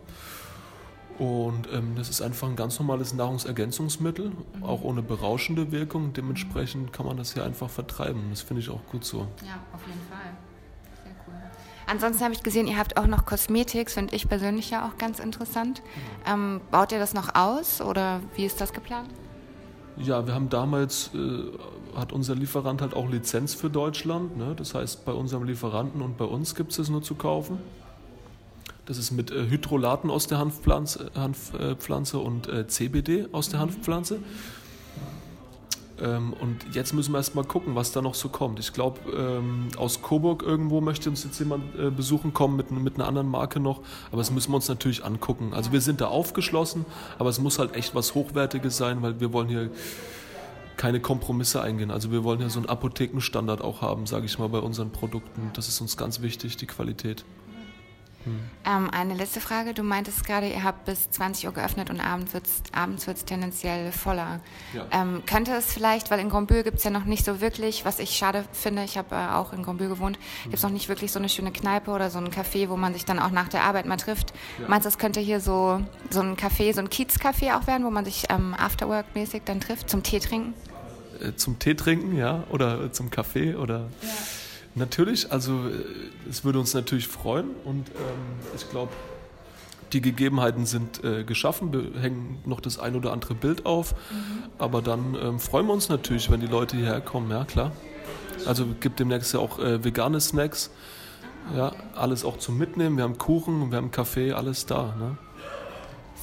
Und 1.18 1.72
ähm, 1.72 1.96
das 1.96 2.10
ist 2.10 2.22
einfach 2.22 2.48
ein 2.48 2.56
ganz 2.56 2.80
normales 2.80 3.14
Nahrungsergänzungsmittel, 3.14 4.30
mhm. 4.30 4.64
auch 4.64 4.82
ohne 4.82 5.02
berauschende 5.02 5.72
Wirkung. 5.72 6.14
Dementsprechend 6.14 6.92
kann 6.92 7.06
man 7.06 7.18
das 7.18 7.34
hier 7.34 7.44
einfach 7.44 7.70
vertreiben. 7.70 8.22
Das 8.32 8.42
finde 8.42 8.62
ich 8.62 8.70
auch 8.70 8.84
gut 8.92 9.06
so. 9.06 9.28
Ja, 9.42 9.60
auf 9.74 9.82
jeden 9.88 10.02
Fall. 10.10 10.53
Ansonsten 11.88 12.24
habe 12.24 12.34
ich 12.34 12.44
gesehen, 12.44 12.68
ihr 12.68 12.78
habt 12.78 12.98
auch 12.98 13.08
noch 13.08 13.26
Kosmetik, 13.26 13.92
finde 13.92 14.16
ich 14.16 14.28
persönlich 14.28 14.70
ja 14.70 14.88
auch 14.88 14.98
ganz 14.98 15.20
interessant. 15.20 15.82
Mhm. 15.82 16.34
Ähm, 16.34 16.62
baut 16.72 16.92
ihr 16.92 17.00
das 17.00 17.14
noch 17.14 17.36
aus 17.36 17.82
oder 17.82 18.22
wie 18.36 18.46
ist 18.46 18.62
das 18.62 18.74
geplant? 18.74 19.10
Ja, 19.98 20.26
wir 20.26 20.34
haben 20.34 20.50
damals, 20.50 21.12
äh, 21.14 21.98
hat 21.98 22.12
unser 22.12 22.36
Lieferant 22.36 22.82
halt 22.82 22.96
auch 22.96 23.10
Lizenz 23.10 23.54
für 23.54 23.70
Deutschland. 23.70 24.38
Ne? 24.38 24.56
Das 24.56 24.74
heißt, 24.74 25.06
bei 25.06 25.12
unserem 25.12 25.44
Lieferanten 25.44 26.02
und 26.02 26.18
bei 26.18 26.26
uns 26.26 26.56
gibt 26.56 26.72
es 26.72 26.80
es 26.80 26.90
nur 26.90 27.04
zu 27.04 27.16
kaufen. 27.16 27.60
Das 28.86 28.98
ist 28.98 29.12
mit 29.12 29.32
äh, 29.32 29.50
Hydrolaten 29.50 30.10
aus 30.10 30.28
der 30.28 30.40
Hanfpflanze, 30.40 31.12
Hanfpflanze 31.16 32.20
und 32.20 32.48
äh, 32.48 32.68
CBD 32.68 33.28
aus 33.32 33.50
der 33.50 33.60
Hanfpflanze. 33.60 34.20
Ähm, 36.02 36.34
und 36.34 36.74
jetzt 36.74 36.94
müssen 36.94 37.12
wir 37.12 37.18
erstmal 37.18 37.46
gucken, 37.46 37.76
was 37.76 37.92
da 37.92 38.02
noch 38.02 38.16
so 38.16 38.30
kommt. 38.30 38.60
Ich 38.60 38.74
glaube, 38.74 39.00
ähm, 39.12 39.68
aus 39.78 40.02
Coburg 40.02 40.44
irgendwo 40.44 40.82
möchte 40.82 41.10
uns 41.10 41.24
jetzt 41.24 41.40
jemand 41.40 41.76
äh, 41.76 41.92
besuchen 41.92 42.34
kommen 42.34 42.56
mit, 42.56 42.72
mit 42.72 42.96
einer 42.96 43.08
anderen 43.08 43.30
Marke 43.30 43.60
noch. 43.60 43.82
Aber 44.12 44.18
das 44.18 44.32
müssen 44.32 44.52
wir 44.52 44.56
uns 44.56 44.68
natürlich 44.68 45.06
angucken. 45.06 45.54
Also 45.54 45.72
wir 45.72 45.82
sind 45.82 46.02
da 46.02 46.08
aufgeschlossen, 46.08 46.86
aber 47.20 47.30
es 47.30 47.40
muss 47.40 47.60
halt 47.60 47.76
echt 47.76 47.96
was 47.96 48.16
Hochwertiges 48.16 48.78
sein, 48.78 49.02
weil 49.02 49.20
wir 49.20 49.34
wollen 49.34 49.50
hier 49.50 49.70
keine 50.78 51.00
Kompromisse 51.00 51.62
eingehen. 51.62 51.92
Also 51.92 52.12
wir 52.12 52.24
wollen 52.24 52.42
ja 52.42 52.50
so 52.50 52.60
einen 52.60 52.68
Apothekenstandard 52.70 53.62
auch 53.62 53.82
haben, 53.82 54.08
sage 54.08 54.26
ich 54.26 54.40
mal, 54.40 54.50
bei 54.50 54.60
unseren 54.60 54.92
Produkten. 54.92 55.52
Das 55.54 55.68
ist 55.68 55.80
uns 55.82 55.98
ganz 55.98 56.22
wichtig, 56.22 56.58
die 56.58 56.66
Qualität. 56.66 57.24
Hm. 58.26 58.40
Ähm, 58.66 58.90
eine 58.90 59.14
letzte 59.14 59.42
Frage. 59.42 59.74
Du 59.74 59.84
meintest 59.84 60.26
gerade, 60.26 60.48
ihr 60.48 60.64
habt 60.64 60.86
bis 60.86 61.10
20 61.12 61.48
Uhr 61.48 61.54
geöffnet 61.54 61.90
und 61.90 62.00
abends 62.00 62.34
wird 62.34 62.46
es 62.46 62.62
abends 62.72 63.08
wird's 63.08 63.26
tendenziell 63.26 63.92
voller. 63.92 64.40
Ja. 64.74 64.86
Ähm, 64.92 65.24
könnte 65.26 65.52
es 65.54 65.74
vielleicht, 65.74 66.12
weil 66.12 66.20
in 66.20 66.30
Grandbühl 66.30 66.64
gibt 66.64 66.78
es 66.78 66.84
ja 66.84 66.92
noch 66.92 67.06
nicht 67.06 67.26
so 67.26 67.42
wirklich, 67.42 67.86
was 67.86 68.00
ich 68.00 68.12
schade 68.12 68.46
finde, 68.52 68.84
ich 68.84 68.98
habe 68.98 69.16
äh, 69.16 69.34
auch 69.34 69.54
in 69.54 69.64
Grandbühl 69.64 69.90
gewohnt, 69.90 70.18
mhm. 70.18 70.44
gibt 70.44 70.56
es 70.56 70.64
noch 70.64 70.70
nicht 70.70 70.90
wirklich 70.90 71.12
so 71.12 71.20
eine 71.20 71.30
schöne 71.30 71.52
Kneipe 71.52 71.92
oder 71.92 72.10
so 72.10 72.20
ein 72.20 72.30
Café, 72.30 72.70
wo 72.70 72.78
man 72.78 72.94
sich 72.94 73.06
dann 73.06 73.20
auch 73.20 73.32
nach 73.32 73.50
der 73.50 73.64
Arbeit 73.64 73.86
mal 73.86 73.98
trifft. 73.98 74.34
Ja. 74.60 74.68
Meinst 74.68 74.86
du, 74.86 74.90
es 74.90 74.98
könnte 74.98 75.20
hier 75.20 75.40
so, 75.40 75.82
so 76.10 76.22
ein 76.22 76.38
Café, 76.38 76.74
so 76.74 76.80
ein 76.80 76.90
Kiez-Café 76.90 77.58
auch 77.58 77.68
werden, 77.68 77.86
wo 77.86 77.90
man 77.90 78.06
sich 78.06 78.26
ähm, 78.30 78.54
Afterwork-mäßig 78.58 79.44
dann 79.46 79.60
trifft, 79.60 79.90
zum 79.90 80.04
Tee 80.04 80.20
trinken? 80.20 80.54
Äh, 81.22 81.36
zum 81.36 81.60
Tee 81.60 81.76
trinken, 81.76 82.16
ja, 82.16 82.44
oder 82.50 82.92
zum 82.92 83.10
Kaffee 83.10 83.56
oder... 83.56 83.90
Ja. 84.02 84.10
Natürlich, 84.76 85.32
also 85.32 85.68
äh, 85.68 86.30
es 86.30 86.44
würde 86.44 86.60
uns 86.60 86.74
natürlich 86.74 87.08
freuen 87.08 87.52
und 87.64 87.90
ähm, 87.90 87.96
ich 88.56 88.70
glaube, 88.70 88.92
die 89.92 90.02
Gegebenheiten 90.02 90.66
sind 90.66 91.04
äh, 91.04 91.24
geschaffen. 91.24 91.72
Wir 91.72 92.02
hängen 92.02 92.40
noch 92.46 92.60
das 92.60 92.80
ein 92.80 92.96
oder 92.96 93.12
andere 93.12 93.36
Bild 93.36 93.66
auf, 93.66 93.94
mhm. 93.94 94.44
aber 94.58 94.82
dann 94.82 95.16
ähm, 95.22 95.40
freuen 95.40 95.68
wir 95.68 95.74
uns 95.74 95.90
natürlich, 95.90 96.32
wenn 96.32 96.40
die 96.40 96.48
Leute 96.48 96.76
hierher 96.78 97.02
kommen, 97.02 97.30
ja 97.30 97.46
klar. 97.46 97.72
Also 98.46 98.66
gibt 98.80 99.00
demnächst 99.00 99.34
ja 99.34 99.40
auch 99.40 99.60
äh, 99.60 99.84
vegane 99.84 100.20
Snacks, 100.20 100.72
ja, 101.56 101.74
alles 101.96 102.26
auch 102.26 102.38
zum 102.38 102.58
Mitnehmen. 102.58 102.98
Wir 102.98 103.04
haben 103.04 103.18
Kuchen, 103.18 103.70
wir 103.70 103.78
haben 103.78 103.92
Kaffee, 103.92 104.32
alles 104.34 104.66
da. 104.66 104.96
Ne? 104.98 105.18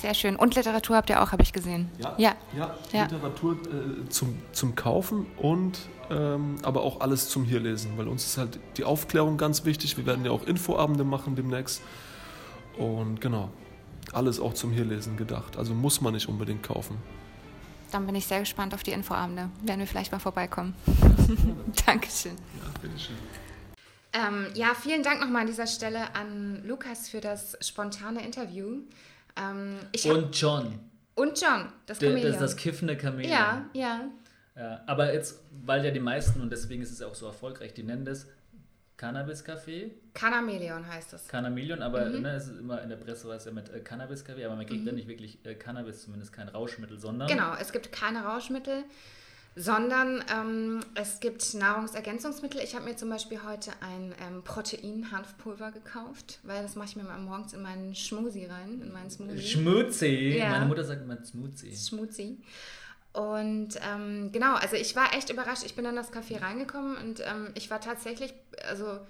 Sehr 0.00 0.14
schön. 0.14 0.36
Und 0.36 0.54
Literatur 0.54 0.96
habt 0.96 1.10
ihr 1.10 1.22
auch, 1.22 1.32
habe 1.32 1.42
ich 1.42 1.52
gesehen. 1.52 1.90
Ja, 1.98 2.14
ja. 2.16 2.34
ja, 2.56 2.74
ja. 2.92 3.02
Literatur 3.04 3.52
äh, 3.52 4.08
zum, 4.08 4.38
zum 4.52 4.74
Kaufen 4.74 5.26
und 5.36 5.78
ähm, 6.10 6.56
aber 6.62 6.82
auch 6.82 7.00
alles 7.00 7.28
zum 7.28 7.44
Hierlesen, 7.44 7.96
weil 7.96 8.08
uns 8.08 8.24
ist 8.24 8.38
halt 8.38 8.58
die 8.78 8.84
Aufklärung 8.84 9.36
ganz 9.36 9.64
wichtig. 9.64 9.96
Wir 9.96 10.06
werden 10.06 10.24
ja 10.24 10.30
auch 10.30 10.44
Infoabende 10.44 11.04
machen 11.04 11.36
demnächst. 11.36 11.82
Und 12.78 13.20
genau, 13.20 13.50
alles 14.12 14.40
auch 14.40 14.54
zum 14.54 14.72
Hierlesen 14.72 15.16
gedacht. 15.16 15.56
Also 15.56 15.74
muss 15.74 16.00
man 16.00 16.14
nicht 16.14 16.28
unbedingt 16.28 16.62
kaufen. 16.62 16.96
Dann 17.90 18.06
bin 18.06 18.14
ich 18.14 18.26
sehr 18.26 18.40
gespannt 18.40 18.72
auf 18.72 18.82
die 18.82 18.92
Infoabende. 18.92 19.50
Werden 19.62 19.80
wir 19.80 19.86
vielleicht 19.86 20.12
mal 20.12 20.18
vorbeikommen. 20.18 20.74
Dankeschön. 21.86 22.32
Ja, 22.32 22.80
bitteschön. 22.80 23.16
Ähm, 24.12 24.46
ja, 24.54 24.74
vielen 24.74 25.02
Dank 25.02 25.20
nochmal 25.20 25.42
an 25.42 25.46
dieser 25.46 25.66
Stelle 25.66 26.14
an 26.14 26.62
Lukas 26.64 27.08
für 27.08 27.20
das 27.20 27.56
spontane 27.60 28.24
Interview. 28.24 28.78
Ähm, 29.40 29.78
und 30.04 30.40
John. 30.40 30.78
Und 31.14 31.40
John, 31.40 31.72
das 31.86 31.98
Chameleon. 31.98 32.32
Das, 32.32 32.40
das 32.40 32.56
kiffende 32.56 32.96
Chameleon. 32.96 33.30
Ja, 33.30 33.66
ja. 33.72 34.10
Ja, 34.56 34.82
aber 34.86 35.12
jetzt, 35.12 35.40
weil 35.64 35.84
ja 35.84 35.90
die 35.90 36.00
meisten, 36.00 36.40
und 36.40 36.50
deswegen 36.50 36.82
ist 36.82 36.90
es 36.90 37.02
auch 37.02 37.14
so 37.14 37.26
erfolgreich, 37.26 37.72
die 37.72 37.82
nennen 37.82 38.04
das 38.04 38.26
Cannabis-Café. 39.00 39.92
Cannamelion 40.12 40.86
heißt 40.86 41.14
das. 41.14 41.26
Cannamelion, 41.26 41.80
aber 41.80 42.04
mhm. 42.04 42.20
ne, 42.20 42.34
es 42.34 42.48
ist 42.48 42.58
immer 42.58 42.82
in 42.82 42.90
der 42.90 42.96
Presse 42.96 43.28
was 43.28 43.46
ja 43.46 43.52
mit 43.52 43.70
äh, 43.70 43.80
Cannabis-Café, 43.80 44.44
aber 44.44 44.56
man 44.56 44.66
kriegt 44.66 44.82
mhm. 44.82 44.86
da 44.86 44.92
nicht 44.92 45.08
wirklich 45.08 45.38
äh, 45.46 45.54
Cannabis, 45.54 46.02
zumindest 46.02 46.34
kein 46.34 46.48
Rauschmittel, 46.48 46.98
sondern. 46.98 47.28
Genau, 47.28 47.54
es 47.58 47.72
gibt 47.72 47.92
keine 47.92 48.24
Rauschmittel, 48.24 48.84
sondern 49.56 50.24
ähm, 50.32 50.80
es 50.94 51.20
gibt 51.20 51.54
Nahrungsergänzungsmittel. 51.54 52.60
Ich 52.62 52.74
habe 52.74 52.84
mir 52.84 52.96
zum 52.96 53.10
Beispiel 53.10 53.42
heute 53.42 53.72
ein 53.80 54.14
ähm, 54.26 54.42
Protein-Hanfpulver 54.44 55.72
gekauft, 55.72 56.38
weil 56.42 56.62
das 56.62 56.76
mache 56.76 56.88
ich 56.88 56.96
mir 56.96 57.02
mal 57.02 57.18
morgens 57.18 57.52
in 57.52 57.62
meinen 57.62 57.94
Schmusi 57.94 58.46
rein, 58.46 58.80
in 58.82 58.92
meinen 58.92 59.10
Smoothie. 59.10 59.42
Schmutzi. 59.42 60.36
Ja. 60.38 60.50
Meine 60.50 60.66
Mutter 60.66 60.84
sagt 60.84 61.02
immer 61.02 61.22
Smoothie. 61.24 61.76
Schmutzi. 61.76 62.38
Und 63.12 63.70
ähm, 63.84 64.30
genau, 64.30 64.54
also 64.54 64.76
ich 64.76 64.94
war 64.94 65.14
echt 65.14 65.30
überrascht. 65.30 65.64
Ich 65.64 65.74
bin 65.74 65.84
in 65.84 65.96
das 65.96 66.12
Café 66.12 66.40
reingekommen 66.40 66.96
und 66.96 67.20
ähm, 67.20 67.48
ich 67.54 67.68
war 67.70 67.80
tatsächlich, 67.80 68.32
also 68.68 69.00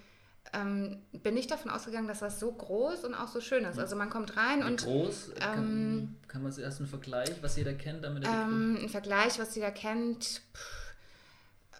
ähm, 0.52 0.98
bin 1.12 1.36
ich 1.36 1.46
davon 1.46 1.70
ausgegangen, 1.70 2.08
dass 2.08 2.20
das 2.20 2.40
so 2.40 2.52
groß 2.52 3.04
und 3.04 3.14
auch 3.14 3.28
so 3.28 3.40
schön 3.40 3.64
ist. 3.64 3.78
Also 3.78 3.96
man 3.96 4.10
kommt 4.10 4.36
rein 4.36 4.60
Wie 4.60 4.64
und. 4.64 4.82
groß? 4.82 5.32
Kann, 5.38 5.58
ähm, 5.58 6.16
kann 6.28 6.42
man 6.42 6.56
erst 6.58 6.80
einen 6.80 6.88
Vergleich, 6.88 7.30
was 7.40 7.56
jeder 7.56 7.74
kennt, 7.74 8.04
damit 8.04 8.26
ähm, 8.26 8.78
Ein 8.82 8.88
Vergleich, 8.88 9.38
was 9.38 9.54
jeder 9.54 9.70
kennt. 9.70 10.42
Pff, 10.54 10.80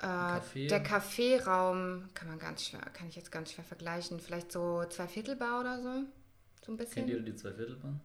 äh, 0.02 0.06
Café. 0.06 0.68
Der 0.68 0.83
Kaffeeraum 0.83 2.09
kann 2.14 2.28
man 2.28 2.38
ganz 2.38 2.64
schwer, 2.64 2.80
kann 2.92 3.09
ich 3.09 3.16
jetzt 3.16 3.30
ganz 3.30 3.52
schwer 3.52 3.64
vergleichen. 3.64 4.20
Vielleicht 4.20 4.52
so 4.52 4.85
zwei 4.88 5.06
Viertelbar 5.06 5.61
oder 5.61 5.83
so. 5.83 6.04
So 6.64 6.72
ein 6.72 6.76
bisschen. 6.76 7.06
Kennt 7.06 7.11
ihr 7.11 7.20
die 7.20 7.35
zwei 7.35 7.52
Viertelbar? 7.52 8.00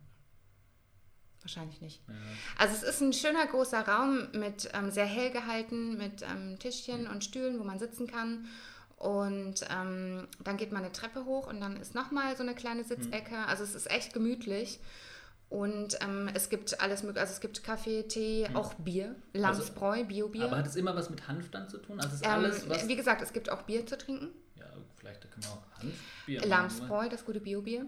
Wahrscheinlich 1.42 1.80
nicht. 1.80 2.02
Ja. 2.08 2.16
Also 2.58 2.74
es 2.76 2.84
ist 2.84 3.02
ein 3.02 3.14
schöner 3.14 3.46
großer 3.46 3.88
Raum 3.88 4.28
mit 4.34 4.70
ähm, 4.74 4.90
sehr 4.90 5.06
hell 5.06 5.30
gehalten, 5.30 5.96
mit 5.98 6.24
ähm, 6.24 6.58
Tischchen 6.58 7.08
und 7.08 7.24
Stühlen, 7.24 7.60
wo 7.60 7.64
man 7.64 7.78
sitzen 7.78 8.08
kann. 8.08 8.48
Und 8.98 9.56
ähm, 9.70 10.28
dann 10.44 10.58
geht 10.58 10.72
man 10.72 10.84
eine 10.84 10.92
Treppe 10.92 11.26
hoch 11.26 11.48
und 11.48 11.60
dann 11.60 11.78
ist 11.78 11.96
nochmal 11.96 12.36
so 12.38 12.44
eine 12.44 12.56
kleine 12.56 12.84
Sitzecke. 12.84 13.38
Also 13.48 13.64
es 13.64 13.76
ist 13.76 13.92
echt 13.92 14.14
gemütlich. 14.14 14.80
Und 15.50 16.00
ähm, 16.02 16.30
es 16.34 16.50
gibt 16.50 16.82
alles 16.82 17.04
mögliche, 17.04 17.22
also 17.22 17.34
es 17.34 17.40
gibt 17.40 17.64
Kaffee, 17.64 18.04
Tee, 18.04 18.48
auch 18.56 18.74
Bier, 18.74 19.16
Lamsbräu, 19.34 20.04
Bio-Bier. 20.04 20.44
Also, 20.44 20.54
Aber 20.54 20.60
hat 20.60 20.68
es 20.68 20.76
immer 20.76 20.96
was 20.96 21.10
mit 21.10 21.28
Hanf 21.28 21.52
dann 21.52 21.70
zu 21.70 21.78
tun? 21.78 22.00
Also 22.00 22.16
ist 22.16 22.26
ähm, 22.26 22.32
alles, 22.32 22.68
was... 22.68 22.88
wie 22.88 22.96
gesagt, 22.96 23.22
es 23.22 23.32
gibt 23.32 23.52
auch 23.52 23.62
Bier 23.62 23.86
zu 23.86 23.98
trinken. 23.98 24.30
Ja, 24.56 24.66
vielleicht 24.98 25.22
können 25.22 25.44
wir 25.44 25.52
auch 25.52 25.62
Hanfbier 25.80 26.46
Lamsbräu, 26.48 27.10
das 27.10 27.26
gute 27.26 27.42
Bio-Bier. 27.42 27.86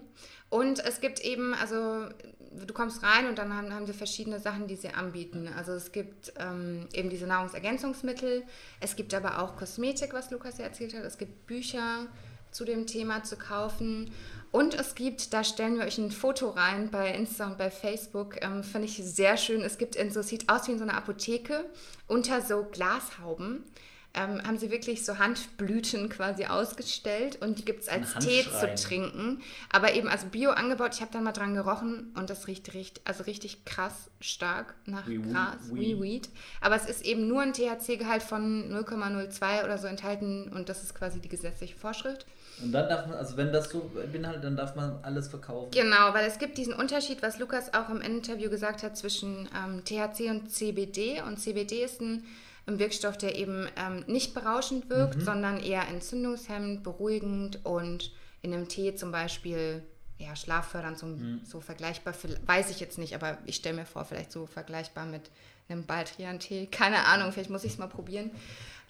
Und 0.50 0.78
es 0.78 1.00
gibt 1.00 1.20
eben, 1.20 1.52
also 1.54 2.08
du 2.50 2.74
kommst 2.74 3.02
rein 3.02 3.28
und 3.28 3.38
dann 3.38 3.52
haben, 3.54 3.72
haben 3.72 3.86
sie 3.86 3.92
verschiedene 3.92 4.40
Sachen, 4.40 4.66
die 4.66 4.76
sie 4.76 4.90
anbieten. 4.90 5.48
Also 5.56 5.72
es 5.72 5.92
gibt 5.92 6.32
ähm, 6.38 6.88
eben 6.92 7.10
diese 7.10 7.26
Nahrungsergänzungsmittel, 7.26 8.42
es 8.80 8.96
gibt 8.96 9.14
aber 9.14 9.40
auch 9.40 9.56
Kosmetik, 9.56 10.12
was 10.12 10.30
Lukas 10.30 10.58
ja 10.58 10.64
erzählt 10.64 10.94
hat, 10.94 11.04
es 11.04 11.18
gibt 11.18 11.46
Bücher 11.46 12.06
zu 12.50 12.64
dem 12.64 12.86
Thema 12.86 13.22
zu 13.24 13.36
kaufen. 13.36 14.10
Und 14.50 14.74
es 14.74 14.94
gibt, 14.94 15.34
da 15.34 15.44
stellen 15.44 15.76
wir 15.78 15.84
euch 15.84 15.98
ein 15.98 16.10
Foto 16.10 16.48
rein 16.48 16.90
bei 16.90 17.12
Insta 17.12 17.46
und 17.48 17.58
bei 17.58 17.70
Facebook, 17.70 18.42
ähm, 18.42 18.64
finde 18.64 18.86
ich 18.86 18.96
sehr 18.96 19.36
schön. 19.36 19.60
Es 19.60 19.76
gibt 19.76 19.94
in 19.94 20.10
so, 20.10 20.22
sieht 20.22 20.48
aus 20.48 20.66
wie 20.66 20.72
in 20.72 20.78
so 20.78 20.84
einer 20.84 20.96
Apotheke 20.96 21.66
unter 22.06 22.40
so 22.40 22.64
Glashauben 22.64 23.64
ähm, 24.14 24.42
haben 24.42 24.58
sie 24.58 24.70
wirklich 24.70 25.04
so 25.04 25.18
Hanfblüten 25.18 26.08
quasi 26.08 26.46
ausgestellt 26.46 27.40
und 27.42 27.58
die 27.58 27.64
gibt 27.64 27.82
es 27.82 27.88
als 27.88 28.14
Tee 28.14 28.42
zu 28.42 28.74
trinken. 28.74 29.42
Aber 29.70 29.94
eben 29.94 30.08
als 30.08 30.24
Bio 30.24 30.50
angebaut. 30.50 30.94
Ich 30.94 31.00
habe 31.00 31.12
dann 31.12 31.24
mal 31.24 31.32
dran 31.32 31.54
gerochen 31.54 32.12
und 32.16 32.30
das 32.30 32.46
riecht 32.46 32.74
richtig, 32.74 33.02
also 33.06 33.24
richtig 33.24 33.64
krass 33.64 34.10
stark 34.20 34.74
nach 34.86 35.06
wie 35.06 35.18
Gras, 35.18 35.56
wie 35.72 36.00
Weed. 36.00 36.28
Aber 36.60 36.74
es 36.74 36.86
ist 36.86 37.04
eben 37.04 37.28
nur 37.28 37.42
ein 37.42 37.52
THC-Gehalt 37.52 38.22
von 38.22 38.72
0,02 38.72 39.64
oder 39.64 39.78
so 39.78 39.86
enthalten 39.86 40.50
und 40.54 40.68
das 40.68 40.82
ist 40.82 40.94
quasi 40.94 41.20
die 41.20 41.28
gesetzliche 41.28 41.76
Vorschrift. 41.76 42.26
Und 42.62 42.72
dann 42.72 42.88
darf 42.88 43.06
man, 43.06 43.16
also 43.16 43.36
wenn 43.36 43.52
das 43.52 43.70
so 43.70 43.90
beinhaltet, 44.12 44.42
dann 44.42 44.56
darf 44.56 44.74
man 44.74 44.98
alles 45.02 45.28
verkaufen. 45.28 45.70
Genau, 45.70 46.12
weil 46.12 46.26
es 46.26 46.38
gibt 46.38 46.58
diesen 46.58 46.74
Unterschied, 46.74 47.22
was 47.22 47.38
Lukas 47.38 47.72
auch 47.74 47.88
im 47.88 48.00
Interview 48.00 48.50
gesagt 48.50 48.82
hat, 48.82 48.96
zwischen 48.96 49.48
ähm, 49.54 49.84
THC 49.84 50.30
und 50.30 50.50
CBD. 50.50 51.22
Und 51.22 51.38
CBD 51.38 51.84
ist 51.84 52.00
ein 52.00 52.24
ein 52.68 52.78
Wirkstoff, 52.78 53.16
der 53.16 53.36
eben 53.36 53.66
ähm, 53.76 54.04
nicht 54.06 54.34
berauschend 54.34 54.90
wirkt, 54.90 55.16
mhm. 55.16 55.24
sondern 55.24 55.60
eher 55.60 55.88
entzündungshemmend, 55.88 56.82
beruhigend 56.82 57.64
und 57.64 58.12
in 58.42 58.52
einem 58.52 58.68
Tee 58.68 58.94
zum 58.94 59.10
Beispiel 59.10 59.82
ja, 60.18 60.34
schlaffördernd, 60.36 60.98
so, 60.98 61.06
mhm. 61.06 61.40
so 61.44 61.60
vergleichbar, 61.60 62.14
weiß 62.46 62.70
ich 62.70 62.80
jetzt 62.80 62.98
nicht, 62.98 63.14
aber 63.14 63.38
ich 63.46 63.56
stelle 63.56 63.76
mir 63.76 63.86
vor, 63.86 64.04
vielleicht 64.04 64.32
so 64.32 64.46
vergleichbar 64.46 65.06
mit 65.06 65.30
einem 65.68 65.84
Baldrian-Tee. 65.84 66.66
Keine 66.70 67.06
Ahnung, 67.06 67.32
vielleicht 67.32 67.50
muss 67.50 67.64
ich 67.64 67.72
es 67.72 67.78
mal 67.78 67.88
probieren. 67.88 68.30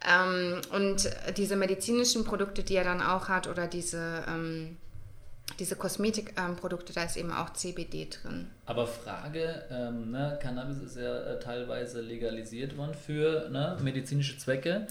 Ähm, 0.06 0.60
und 0.72 1.10
diese 1.36 1.56
medizinischen 1.56 2.24
Produkte, 2.24 2.62
die 2.62 2.76
er 2.76 2.84
dann 2.84 3.02
auch 3.02 3.28
hat, 3.28 3.46
oder 3.48 3.66
diese 3.66 4.24
ähm, 4.28 4.76
diese 5.58 5.76
Kosmetikprodukte, 5.76 6.92
ähm, 6.92 6.94
da 6.94 7.02
ist 7.02 7.16
eben 7.16 7.32
auch 7.32 7.52
CBD 7.52 8.08
drin. 8.10 8.48
Aber 8.66 8.86
Frage, 8.86 9.64
ähm, 9.70 10.10
ne, 10.10 10.38
Cannabis 10.40 10.78
ist 10.78 10.96
ja 10.96 11.20
äh, 11.20 11.40
teilweise 11.40 12.00
legalisiert 12.00 12.76
worden 12.76 12.94
für 12.94 13.48
ne, 13.50 13.76
medizinische 13.82 14.38
Zwecke. 14.38 14.86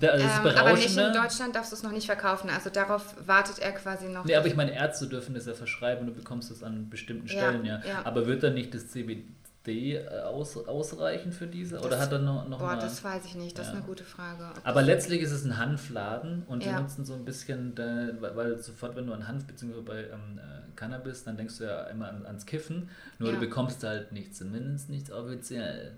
Da, 0.00 0.16
ähm, 0.16 0.28
aber 0.56 0.72
nicht 0.72 0.96
in 0.96 1.12
Deutschland 1.12 1.54
darfst 1.54 1.70
du 1.70 1.76
es 1.76 1.82
noch 1.82 1.92
nicht 1.92 2.06
verkaufen. 2.06 2.50
Also 2.50 2.70
darauf 2.70 3.14
wartet 3.24 3.60
er 3.60 3.72
quasi 3.72 4.06
noch. 4.08 4.24
Nee, 4.24 4.34
aber 4.34 4.46
ich 4.46 4.56
meine, 4.56 4.74
Ärzte 4.74 5.06
dürfen 5.06 5.36
es 5.36 5.46
ja 5.46 5.54
verschreiben 5.54 6.00
und 6.00 6.06
du 6.08 6.14
bekommst 6.14 6.50
es 6.50 6.62
an 6.62 6.90
bestimmten 6.90 7.28
Stellen, 7.28 7.64
ja. 7.64 7.78
ja. 7.80 7.88
ja. 7.88 8.00
Aber 8.04 8.26
wird 8.26 8.42
dann 8.42 8.54
nicht 8.54 8.74
das 8.74 8.88
CBD 8.88 9.24
äh, 9.72 10.20
aus, 10.20 10.56
ausreichen 10.56 11.32
für 11.32 11.46
diese? 11.46 11.80
Oder 11.80 11.98
hat 11.98 12.12
er 12.12 12.18
noch, 12.18 12.48
noch 12.48 12.58
Boah, 12.58 12.74
mal, 12.74 12.80
das 12.80 13.02
weiß 13.02 13.24
ich 13.26 13.34
nicht. 13.34 13.58
Das 13.58 13.66
ja. 13.66 13.72
ist 13.72 13.78
eine 13.78 13.86
gute 13.86 14.04
Frage. 14.04 14.50
Aber 14.64 14.82
letztlich 14.82 15.20
ist 15.20 15.32
es 15.32 15.44
ein 15.44 15.56
Hanfladen 15.56 16.44
und 16.46 16.62
die 16.62 16.68
ja. 16.68 16.80
nutzen 16.80 17.04
so 17.04 17.14
ein 17.14 17.24
bisschen, 17.24 17.76
weil 17.76 18.58
sofort, 18.58 18.96
wenn 18.96 19.06
du 19.06 19.12
an 19.12 19.26
Hanf 19.26 19.46
bzw. 19.46 19.80
bei 19.82 20.04
ähm, 20.04 20.38
äh, 20.38 20.76
Cannabis, 20.76 21.24
dann 21.24 21.36
denkst 21.36 21.58
du 21.58 21.64
ja 21.64 21.84
immer 21.84 22.08
an, 22.08 22.26
ans 22.26 22.46
Kiffen, 22.46 22.88
nur 23.18 23.30
ja. 23.30 23.34
du 23.34 23.40
bekommst 23.40 23.82
halt 23.84 24.12
nichts, 24.12 24.38
zumindest 24.38 24.88
nichts 24.88 25.10
offiziell. 25.10 25.92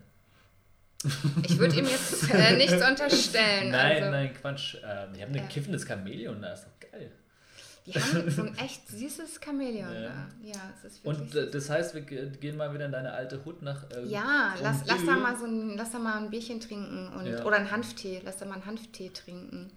Ich 1.44 1.59
würde 1.59 1.76
ihm 1.76 1.87
jetzt 1.87 2.33
äh, 2.33 2.57
nichts 2.57 2.72
unterstellen. 2.88 3.70
Nein, 3.70 4.02
also, 4.02 4.11
nein, 4.11 4.35
Quatsch. 4.35 4.76
Ähm, 4.85 5.12
die 5.14 5.22
haben 5.22 5.35
ein 5.35 5.48
kiffendes 5.48 5.87
Chamäleon, 5.87 6.42
das 6.42 6.61
ist 6.61 6.68
doch 6.68 6.90
geil. 6.90 7.12
Die 7.88 7.98
haben 7.98 8.31
so 8.31 8.42
ein 8.42 8.59
echt 8.59 8.87
süßes 8.88 9.40
Chamäleon 9.42 9.92
ja. 9.94 10.01
da. 10.01 10.29
Ja, 10.42 10.61
es 10.77 10.92
ist 10.92 11.05
Und 11.05 11.35
äh, 11.35 11.51
das 11.51 11.70
heißt, 11.70 11.94
wir 11.94 12.03
gehen 12.03 12.57
mal 12.57 12.72
wieder 12.74 12.87
in 12.87 12.92
deine 12.92 13.12
alte 13.12 13.44
Hut 13.44 13.62
nach. 13.62 13.85
Äh, 13.90 14.05
ja, 14.07 14.55
lass, 14.62 14.87
lass, 14.87 15.05
da 15.07 15.16
mal 15.16 15.37
so 15.37 15.46
ein, 15.46 15.77
lass 15.77 15.92
da 15.92 15.98
mal 15.98 16.18
ein 16.18 16.31
Bierchen 16.31 16.61
trinken 16.61 17.09
und, 17.16 17.27
ja. 17.27 17.44
oder 17.44 17.57
einen 17.57 17.70
Hanftee. 17.70 18.20
Lass 18.24 18.37
da 18.37 18.46
mal 18.46 18.55
einen 18.55 18.66
Hanftee 18.66 19.11
trinken. 19.11 19.70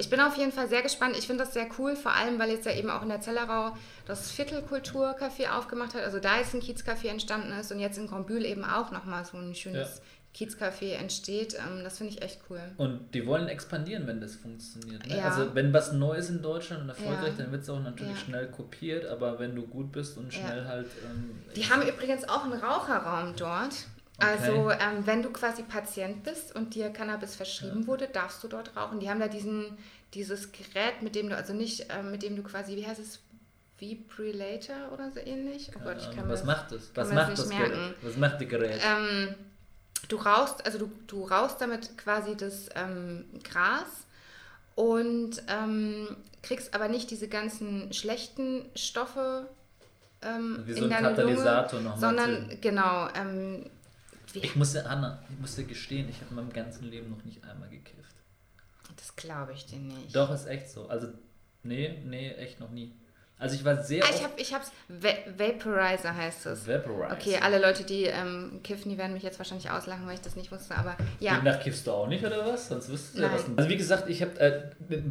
Ich 0.00 0.10
bin 0.10 0.20
auf 0.20 0.36
jeden 0.36 0.52
Fall 0.52 0.68
sehr 0.68 0.82
gespannt. 0.82 1.16
Ich 1.18 1.26
finde 1.26 1.42
das 1.42 1.54
sehr 1.54 1.66
cool, 1.76 1.96
vor 1.96 2.12
allem, 2.12 2.38
weil 2.38 2.50
jetzt 2.50 2.66
ja 2.66 2.72
eben 2.72 2.88
auch 2.88 3.02
in 3.02 3.08
der 3.08 3.20
Zellerau 3.20 3.76
das 4.06 4.30
Viertelkulturcafé 4.30 5.50
aufgemacht 5.50 5.94
hat. 5.94 6.04
Also 6.04 6.20
da 6.20 6.38
ist 6.38 6.54
ein 6.54 6.60
Kiezcafé 6.60 7.08
entstanden 7.08 7.50
ist 7.50 7.72
und 7.72 7.80
jetzt 7.80 7.98
in 7.98 8.06
Grombühl 8.06 8.44
eben 8.44 8.64
auch 8.64 8.92
nochmal 8.92 9.24
so 9.24 9.36
ein 9.36 9.56
schönes 9.56 9.96
ja. 9.96 10.02
Kiezcafé 10.34 10.92
entsteht. 10.92 11.54
Ähm, 11.54 11.82
das 11.82 11.98
finde 11.98 12.12
ich 12.12 12.22
echt 12.22 12.40
cool. 12.48 12.60
Und 12.76 13.14
die 13.14 13.26
wollen 13.26 13.48
expandieren, 13.48 14.06
wenn 14.06 14.20
das 14.20 14.36
funktioniert. 14.36 15.06
Ne? 15.06 15.16
Ja. 15.16 15.30
Also 15.30 15.54
wenn 15.54 15.72
was 15.72 15.92
Neues 15.92 16.30
in 16.30 16.42
Deutschland 16.42 16.82
und 16.82 16.88
erfolgreich, 16.90 17.34
ja. 17.36 17.44
dann 17.44 17.52
wird 17.52 17.62
es 17.62 17.70
auch 17.70 17.80
natürlich 17.80 18.14
ja. 18.14 18.24
schnell 18.24 18.50
kopiert, 18.50 19.06
aber 19.06 19.38
wenn 19.38 19.54
du 19.54 19.66
gut 19.66 19.92
bist 19.92 20.16
und 20.18 20.32
schnell 20.32 20.64
halt... 20.66 20.86
Ähm, 21.04 21.40
die 21.56 21.68
haben 21.68 21.82
übrigens 21.82 22.28
auch 22.28 22.44
einen 22.44 22.60
Raucherraum 22.60 23.34
dort. 23.36 23.74
Okay. 24.20 24.30
Also 24.30 24.70
ähm, 24.70 25.06
wenn 25.06 25.22
du 25.22 25.30
quasi 25.30 25.62
Patient 25.62 26.24
bist 26.24 26.54
und 26.54 26.74
dir 26.74 26.90
Cannabis 26.90 27.36
verschrieben 27.36 27.86
wurde, 27.86 28.08
darfst 28.08 28.42
du 28.42 28.48
dort 28.48 28.76
rauchen. 28.76 28.98
Die 28.98 29.08
haben 29.08 29.20
da 29.20 29.28
diesen, 29.28 29.78
dieses 30.14 30.50
Gerät, 30.50 31.02
mit 31.02 31.14
dem 31.14 31.28
du, 31.28 31.36
also 31.36 31.52
nicht, 31.52 31.86
ähm, 31.96 32.10
mit 32.10 32.22
dem 32.22 32.34
du 32.34 32.42
quasi, 32.42 32.76
wie 32.76 32.86
heißt 32.86 33.00
es, 33.00 33.20
Vibrillator 33.78 34.92
oder 34.92 35.10
so 35.12 35.20
ähnlich. 35.20 35.70
Oh 35.76 35.80
Gott, 35.84 35.98
ich 35.98 36.10
kann 36.16 36.28
was 36.28 36.42
macht 36.42 36.72
das? 36.72 36.90
Was 36.94 37.12
macht 37.12 37.38
das? 37.38 37.48
Merken. 37.48 37.94
Was 38.02 38.16
macht 38.16 38.40
die 38.40 38.46
Gerät? 38.46 38.80
Ähm, 38.84 39.36
du 40.08 40.16
rauchst, 40.16 40.64
also 40.66 40.78
du, 40.78 40.90
du 41.06 41.24
rauchst 41.24 41.60
damit 41.60 41.96
quasi 41.98 42.36
das 42.36 42.68
ähm, 42.74 43.24
Gras 43.44 44.06
und 44.74 45.42
ähm, 45.48 46.16
kriegst 46.42 46.74
aber 46.74 46.88
nicht 46.88 47.10
diese 47.10 47.28
ganzen 47.28 47.92
schlechten 47.92 48.64
Stoffe 48.74 49.48
ähm, 50.22 50.62
Wie 50.64 50.72
so 50.72 50.84
in 50.84 50.90
deine 50.90 51.08
Katalysator 51.08 51.80
Lunge, 51.80 51.98
sondern 51.98 52.42
erzählen. 52.42 52.60
genau. 52.60 53.08
Ähm, 53.14 53.66
ich 54.34 54.56
musste, 54.56 54.86
Anna, 54.86 55.22
ich 55.30 55.38
musste 55.38 55.64
gestehen, 55.64 56.08
ich 56.08 56.16
habe 56.16 56.30
in 56.30 56.36
meinem 56.36 56.52
ganzen 56.52 56.90
Leben 56.90 57.10
noch 57.10 57.24
nicht 57.24 57.42
einmal 57.44 57.68
gekifft. 57.68 58.14
Das 58.96 59.16
glaube 59.16 59.52
ich 59.52 59.66
dir 59.66 59.78
nicht. 59.78 60.14
Doch, 60.14 60.30
ist 60.32 60.46
echt 60.46 60.70
so. 60.70 60.88
Also, 60.88 61.08
nee, 61.62 62.02
nee, 62.04 62.32
echt 62.32 62.60
noch 62.60 62.70
nie. 62.70 62.92
Also 63.40 63.54
ich 63.54 63.64
war 63.64 63.82
sehr. 63.82 64.04
Ah, 64.04 64.08
ich 64.12 64.22
habe 64.24 64.32
ich 64.36 64.52
hab's. 64.52 64.72
Va 64.88 65.10
Vaporizer 65.36 66.14
heißt 66.14 66.46
es. 66.46 66.66
Vaporizer. 66.66 67.12
Okay, 67.12 67.38
alle 67.40 67.60
Leute, 67.60 67.84
die 67.84 68.04
ähm, 68.04 68.60
kiffen, 68.64 68.90
die 68.90 68.98
werden 68.98 69.12
mich 69.12 69.22
jetzt 69.22 69.38
wahrscheinlich 69.38 69.70
auslachen, 69.70 70.06
weil 70.06 70.14
ich 70.14 70.20
das 70.20 70.34
nicht 70.34 70.50
wusste, 70.50 70.74
aber 70.76 70.96
ja. 71.20 71.36
Demnach 71.36 71.60
kiffst 71.60 71.86
du 71.86 71.92
auch 71.92 72.08
nicht, 72.08 72.24
oder 72.24 72.44
was? 72.44 72.68
Sonst 72.68 72.88
wüsstest 72.88 73.18
du 73.18 73.22
ja 73.22 73.32
was. 73.32 73.44
Also 73.56 73.70
wie 73.70 73.76
gesagt, 73.76 74.08
ich 74.08 74.22
habe 74.22 74.38
äh, 74.40 74.62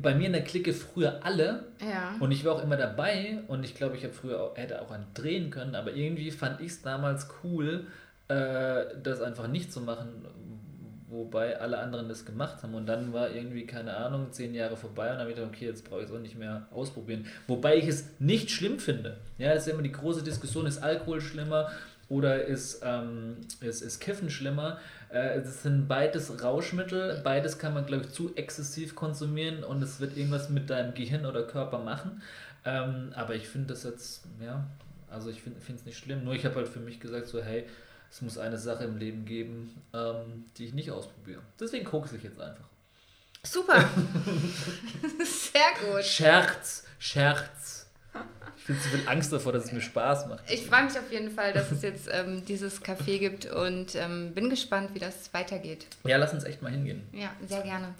bei 0.01 0.13
mir 0.13 0.27
in 0.27 0.33
der 0.33 0.43
Clique 0.43 0.73
früher 0.73 1.21
alle. 1.23 1.67
Ja. 1.79 2.15
Und 2.19 2.31
ich 2.31 2.43
war 2.43 2.55
auch 2.55 2.63
immer 2.63 2.75
dabei 2.75 3.39
und 3.47 3.63
ich 3.63 3.75
glaube, 3.75 3.95
ich 3.95 4.03
habe 4.03 4.13
früher 4.13 4.41
auch, 4.41 4.57
hätte 4.57 4.81
auch 4.81 4.91
einen 4.91 5.05
drehen 5.13 5.49
können, 5.49 5.75
aber 5.75 5.93
irgendwie 5.93 6.31
fand 6.31 6.59
ich 6.59 6.67
es 6.67 6.81
damals 6.81 7.27
cool, 7.43 7.87
äh, 8.27 8.85
das 9.01 9.21
einfach 9.21 9.47
nicht 9.47 9.71
zu 9.71 9.79
machen, 9.79 10.25
wobei 11.07 11.59
alle 11.59 11.79
anderen 11.79 12.09
das 12.09 12.25
gemacht 12.25 12.61
haben. 12.63 12.75
Und 12.75 12.85
dann 12.85 13.13
war 13.13 13.29
irgendwie, 13.31 13.65
keine 13.65 13.95
Ahnung, 13.95 14.31
zehn 14.31 14.53
Jahre 14.53 14.75
vorbei 14.75 15.05
und 15.05 15.13
dann 15.13 15.19
habe 15.21 15.29
ich 15.31 15.35
gedacht, 15.35 15.53
okay, 15.53 15.65
jetzt 15.65 15.89
brauche 15.89 16.01
ich 16.01 16.07
es 16.07 16.13
auch 16.13 16.19
nicht 16.19 16.37
mehr 16.37 16.67
ausprobieren. 16.71 17.25
Wobei 17.47 17.77
ich 17.77 17.87
es 17.87 18.05
nicht 18.19 18.51
schlimm 18.51 18.79
finde. 18.79 19.17
Ja, 19.37 19.53
das 19.53 19.65
ist 19.65 19.73
immer 19.73 19.83
die 19.83 19.91
große 19.91 20.23
Diskussion, 20.23 20.65
ist 20.65 20.83
Alkohol 20.83 21.21
schlimmer 21.21 21.71
oder 22.09 22.45
ist, 22.45 22.81
ähm, 22.83 23.37
ist, 23.61 23.81
ist 23.81 23.99
Kiffen 23.99 24.29
schlimmer? 24.29 24.79
Äh, 25.09 25.41
das 25.41 25.63
sind 25.63 25.87
beides 25.87 26.43
Rauschmittel, 26.43 27.21
beides 27.23 27.57
kann 27.57 27.73
man, 27.73 27.85
glaube 27.85 28.05
ich, 28.05 28.11
zu 28.11 28.35
exzessiv 28.35 28.95
konsumieren 28.95 29.63
und 29.63 29.81
es 29.81 29.99
wird 29.99 30.17
irgendwas 30.17 30.49
mit 30.49 30.69
deinem 30.69 30.93
Gehirn 30.93 31.25
oder 31.25 31.43
Körper 31.43 31.79
machen. 31.79 32.21
Ähm, 32.65 33.11
aber 33.15 33.35
ich 33.35 33.47
finde 33.47 33.67
das 33.67 33.83
jetzt, 33.83 34.25
ja, 34.43 34.65
also 35.09 35.29
ich 35.29 35.41
finde 35.41 35.59
es 35.59 35.85
nicht 35.85 35.97
schlimm. 35.97 36.25
Nur 36.25 36.33
ich 36.33 36.45
habe 36.45 36.55
halt 36.55 36.67
für 36.67 36.79
mich 36.79 36.99
gesagt, 36.99 37.27
so, 37.27 37.41
hey, 37.41 37.65
es 38.11 38.21
muss 38.21 38.37
eine 38.37 38.57
Sache 38.57 38.85
im 38.85 38.97
Leben 38.97 39.25
geben, 39.25 39.81
ähm, 39.93 40.45
die 40.57 40.65
ich 40.65 40.73
nicht 40.73 40.91
ausprobiere. 40.91 41.41
Deswegen 41.59 41.85
gucke 41.85 42.15
ich 42.15 42.23
jetzt 42.23 42.39
einfach. 42.39 42.65
Super. 43.43 43.79
Sehr 45.23 45.93
gut. 45.93 46.03
Scherz, 46.03 46.83
Scherz. 46.99 47.87
Ich 48.57 48.63
finde 48.63 48.81
zu 48.81 48.89
viel 48.89 49.07
Angst 49.07 49.31
davor, 49.31 49.53
dass 49.53 49.65
es 49.65 49.71
mir 49.71 49.79
Spaß 49.79 50.27
macht. 50.27 50.49
Ich 50.49 50.65
freue 50.65 50.83
mich 50.83 50.97
auf 50.97 51.09
jeden 51.11 51.31
Fall, 51.31 51.53
dass 51.53 51.71
es 51.71 51.81
jetzt 51.83 52.09
ähm, 52.11 52.43
dieses 52.45 52.81
Café 52.83 53.17
gibt 53.17 53.45
und 53.45 53.95
ähm, 53.95 54.33
bin 54.33 54.49
gespannt, 54.49 54.93
wie 54.93 54.99
das 54.99 55.33
weitergeht. 55.33 55.85
Ja, 56.03 56.17
lass 56.17 56.33
uns 56.33 56.43
echt 56.43 56.61
mal 56.61 56.71
hingehen. 56.71 57.07
Ja, 57.13 57.31
sehr 57.47 57.61
gerne. 57.61 57.93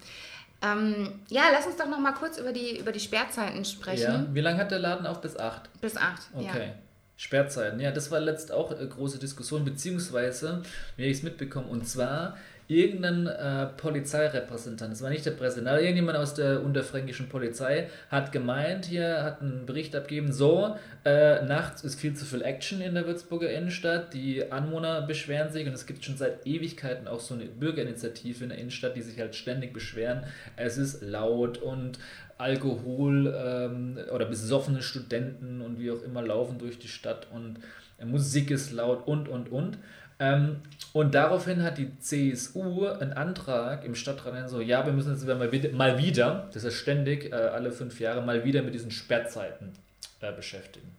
Ähm, 0.62 1.20
ja, 1.30 1.44
lass 1.54 1.68
uns 1.68 1.78
doch 1.78 1.88
noch 1.88 2.00
mal 2.00 2.14
kurz 2.14 2.38
über 2.38 2.52
die, 2.52 2.80
über 2.80 2.92
die 2.92 3.00
Sperrzeiten 3.00 3.64
sprechen. 3.64 4.02
Ja, 4.02 4.26
wie 4.34 4.42
lange 4.42 4.58
hat 4.58 4.72
der 4.72 4.80
Laden 4.80 5.06
auf? 5.06 5.22
Bis 5.22 5.38
8? 5.38 5.80
Bis 5.80 5.96
8, 5.96 6.22
okay. 6.34 6.68
Ja. 6.68 6.74
Sperrzeiten, 7.18 7.80
ja, 7.80 7.92
das 7.92 8.12
war 8.12 8.20
letzt 8.20 8.52
auch 8.52 8.72
eine 8.72 8.88
große 8.88 9.18
Diskussion, 9.18 9.66
beziehungsweise, 9.66 10.62
wie 10.96 11.06
ich 11.06 11.18
es 11.18 11.24
mitbekommen, 11.24 11.68
und 11.68 11.88
zwar 11.88 12.38
irgendein 12.68 13.28
äh, 13.28 13.68
Polizeirepräsentant, 13.78 14.92
das 14.92 15.02
war 15.02 15.10
nicht 15.10 15.26
der 15.26 15.32
Präsident, 15.32 15.70
aber 15.70 15.80
irgendjemand 15.80 16.18
aus 16.18 16.34
der 16.34 16.62
unterfränkischen 16.62 17.30
Polizei 17.30 17.90
hat 18.12 18.32
gemeint, 18.32 18.86
hier 18.86 19.24
hat 19.24 19.42
einen 19.42 19.66
Bericht 19.66 19.96
abgegeben, 19.96 20.34
so, 20.34 20.76
äh, 21.06 21.44
nachts 21.46 21.84
ist 21.84 22.00
viel 22.00 22.14
zu 22.14 22.26
viel 22.26 22.42
Action 22.42 22.82
in 22.82 22.94
der 22.94 23.08
Würzburger 23.08 23.50
Innenstadt, 23.50 24.14
die 24.14 24.52
Anwohner 24.52 25.02
beschweren 25.02 25.52
sich 25.52 25.66
und 25.66 25.74
es 25.74 25.86
gibt 25.86 26.04
schon 26.04 26.18
seit 26.18 26.46
Ewigkeiten 26.46 27.08
auch 27.08 27.22
so 27.22 27.36
eine 27.36 27.46
Bürgerinitiative 27.46 28.44
in 28.44 28.50
der 28.50 28.60
Innenstadt, 28.60 28.98
die 28.98 29.02
sich 29.02 29.18
halt 29.20 29.36
ständig 29.36 29.74
beschweren, 29.74 30.24
es 30.58 30.78
ist 30.78 31.02
laut 31.02 31.60
und 31.60 32.00
Alkohol 32.38 33.34
ähm, 33.36 33.98
oder 34.14 34.26
besoffene 34.26 34.82
Studenten 34.82 35.62
und 35.62 35.80
wie 35.80 35.92
auch 35.92 36.02
immer 36.04 36.22
laufen 36.22 36.60
durch 36.60 36.80
die 36.80 36.88
Stadt 36.88 37.28
und 37.34 37.60
äh, 38.00 38.06
Musik 38.06 38.52
ist 38.52 38.72
laut 38.72 39.08
und 39.08 39.28
und 39.28 39.52
und. 39.52 39.78
Ähm, 40.20 40.58
und 40.94 41.14
daraufhin 41.14 41.62
hat 41.62 41.78
die 41.78 41.98
CSU 42.00 42.88
einen 42.88 43.14
Antrag 43.14 43.86
im 43.86 43.94
Stadtrat 43.94 44.50
so, 44.50 44.62
ja, 44.62 44.84
wir 44.86 44.94
müssen 44.94 45.12
jetzt 45.12 45.26
mal 45.28 45.52
wieder, 45.52 45.72
mal 45.72 45.98
wieder 46.00 46.50
das 46.54 46.64
ist 46.64 46.76
ständig, 46.76 47.32
äh, 47.32 47.36
alle 47.36 47.72
fünf 47.72 48.00
Jahre, 48.00 48.22
mal 48.22 48.44
wieder 48.44 48.64
mit 48.64 48.74
diesen 48.74 48.90
Sperrzeiten 48.90 49.74
äh, 50.22 50.32
beschäftigen. 50.32 50.96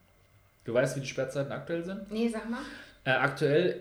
Du 0.64 0.74
weißt, 0.74 0.96
wie 0.96 1.01
die 1.01 1.07
Sperrzeiten 1.07 1.51
aktuell 1.51 1.85
sind? 1.85 2.11
Nee, 2.12 2.29
sag 2.29 2.48
mal. 2.48 2.61
Äh, 3.05 3.11
aktuell, 3.11 3.81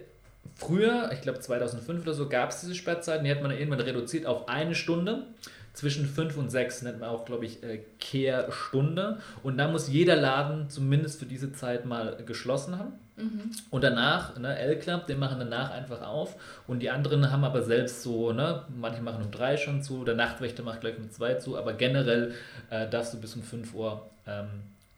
früher, 0.55 1.11
ich 1.13 1.21
glaube 1.21 1.39
2005 1.39 2.01
oder 2.01 2.13
so, 2.13 2.29
gab 2.29 2.49
es 2.49 2.61
diese 2.61 2.73
Sperrzeiten, 2.73 3.25
die 3.25 3.31
hat 3.31 3.43
man 3.43 3.51
irgendwann 3.51 3.81
reduziert 3.81 4.25
auf 4.25 4.49
eine 4.49 4.73
Stunde 4.73 5.27
zwischen 5.77 6.07
5 6.07 6.37
und 6.37 6.49
6 6.49 6.81
nennt 6.81 6.99
man 6.99 7.09
auch, 7.09 7.23
glaube 7.23 7.45
ich, 7.45 7.61
äh, 7.61 7.81
Kehrstunde. 7.99 9.19
Und 9.43 9.59
da 9.59 9.67
muss 9.67 9.87
jeder 9.89 10.15
Laden 10.15 10.71
zumindest 10.71 11.19
für 11.19 11.27
diese 11.27 11.53
Zeit 11.53 11.85
mal 11.85 12.17
geschlossen 12.25 12.79
haben. 12.79 12.93
Mhm. 13.15 13.51
Und 13.69 13.83
danach, 13.83 14.39
ne, 14.39 14.57
L-Club, 14.57 15.05
den 15.05 15.19
machen 15.19 15.37
danach 15.37 15.69
einfach 15.69 16.01
auf. 16.01 16.35
Und 16.65 16.79
die 16.79 16.89
anderen 16.89 17.31
haben 17.31 17.43
aber 17.43 17.61
selbst 17.61 18.01
so, 18.01 18.33
ne, 18.33 18.63
manche 18.75 19.03
machen 19.03 19.25
um 19.25 19.29
3 19.29 19.57
schon 19.57 19.83
zu, 19.83 20.03
der 20.03 20.15
Nachtwächter 20.15 20.63
macht 20.63 20.81
gleich 20.81 20.97
um 20.97 21.11
2 21.11 21.35
zu, 21.35 21.55
aber 21.55 21.73
generell 21.73 22.33
äh, 22.71 22.89
darfst 22.89 23.13
du 23.13 23.21
bis 23.21 23.35
um 23.35 23.43
5 23.43 23.75
Uhr 23.75 24.09
ähm, 24.25 24.47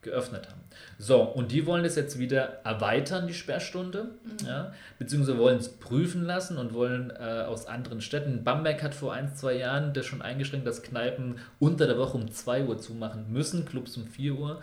geöffnet 0.02 0.48
haben. 0.48 0.60
So, 0.98 1.22
und 1.22 1.52
die 1.52 1.66
wollen 1.66 1.84
das 1.84 1.96
jetzt 1.96 2.18
wieder 2.18 2.60
erweitern, 2.64 3.26
die 3.26 3.34
Sperrstunde, 3.34 4.04
mhm. 4.24 4.46
ja, 4.46 4.72
beziehungsweise 4.98 5.38
wollen 5.38 5.58
es 5.58 5.68
prüfen 5.68 6.24
lassen 6.24 6.56
und 6.56 6.72
wollen 6.72 7.10
äh, 7.10 7.44
aus 7.46 7.66
anderen 7.66 8.00
Städten. 8.00 8.42
Bamberg 8.42 8.82
hat 8.82 8.94
vor 8.94 9.12
ein, 9.12 9.34
zwei 9.34 9.54
Jahren 9.54 9.92
das 9.92 10.06
schon 10.06 10.22
eingeschränkt, 10.22 10.66
dass 10.66 10.82
Kneipen 10.82 11.36
unter 11.58 11.86
der 11.86 11.98
Woche 11.98 12.16
um 12.16 12.30
2 12.30 12.64
Uhr 12.64 12.78
zumachen 12.78 13.30
müssen, 13.30 13.66
Clubs 13.66 13.96
um 13.96 14.06
4 14.06 14.34
Uhr, 14.34 14.60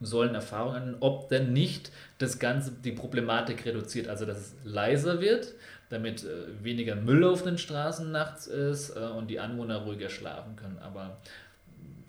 sollen 0.00 0.34
Erfahrungen, 0.34 0.96
ob 1.00 1.30
denn 1.30 1.52
nicht 1.52 1.90
das 2.18 2.38
Ganze 2.38 2.72
die 2.72 2.92
Problematik 2.92 3.64
reduziert, 3.64 4.08
also 4.08 4.26
dass 4.26 4.38
es 4.38 4.54
leiser 4.64 5.20
wird, 5.20 5.54
damit 5.88 6.24
äh, 6.24 6.62
weniger 6.62 6.96
Müll 6.96 7.24
auf 7.24 7.42
den 7.42 7.58
Straßen 7.58 8.10
nachts 8.10 8.46
ist 8.46 8.96
äh, 8.96 9.00
und 9.00 9.28
die 9.28 9.40
Anwohner 9.40 9.78
ruhiger 9.78 10.10
schlafen 10.10 10.56
können. 10.56 10.78
Aber 10.80 11.18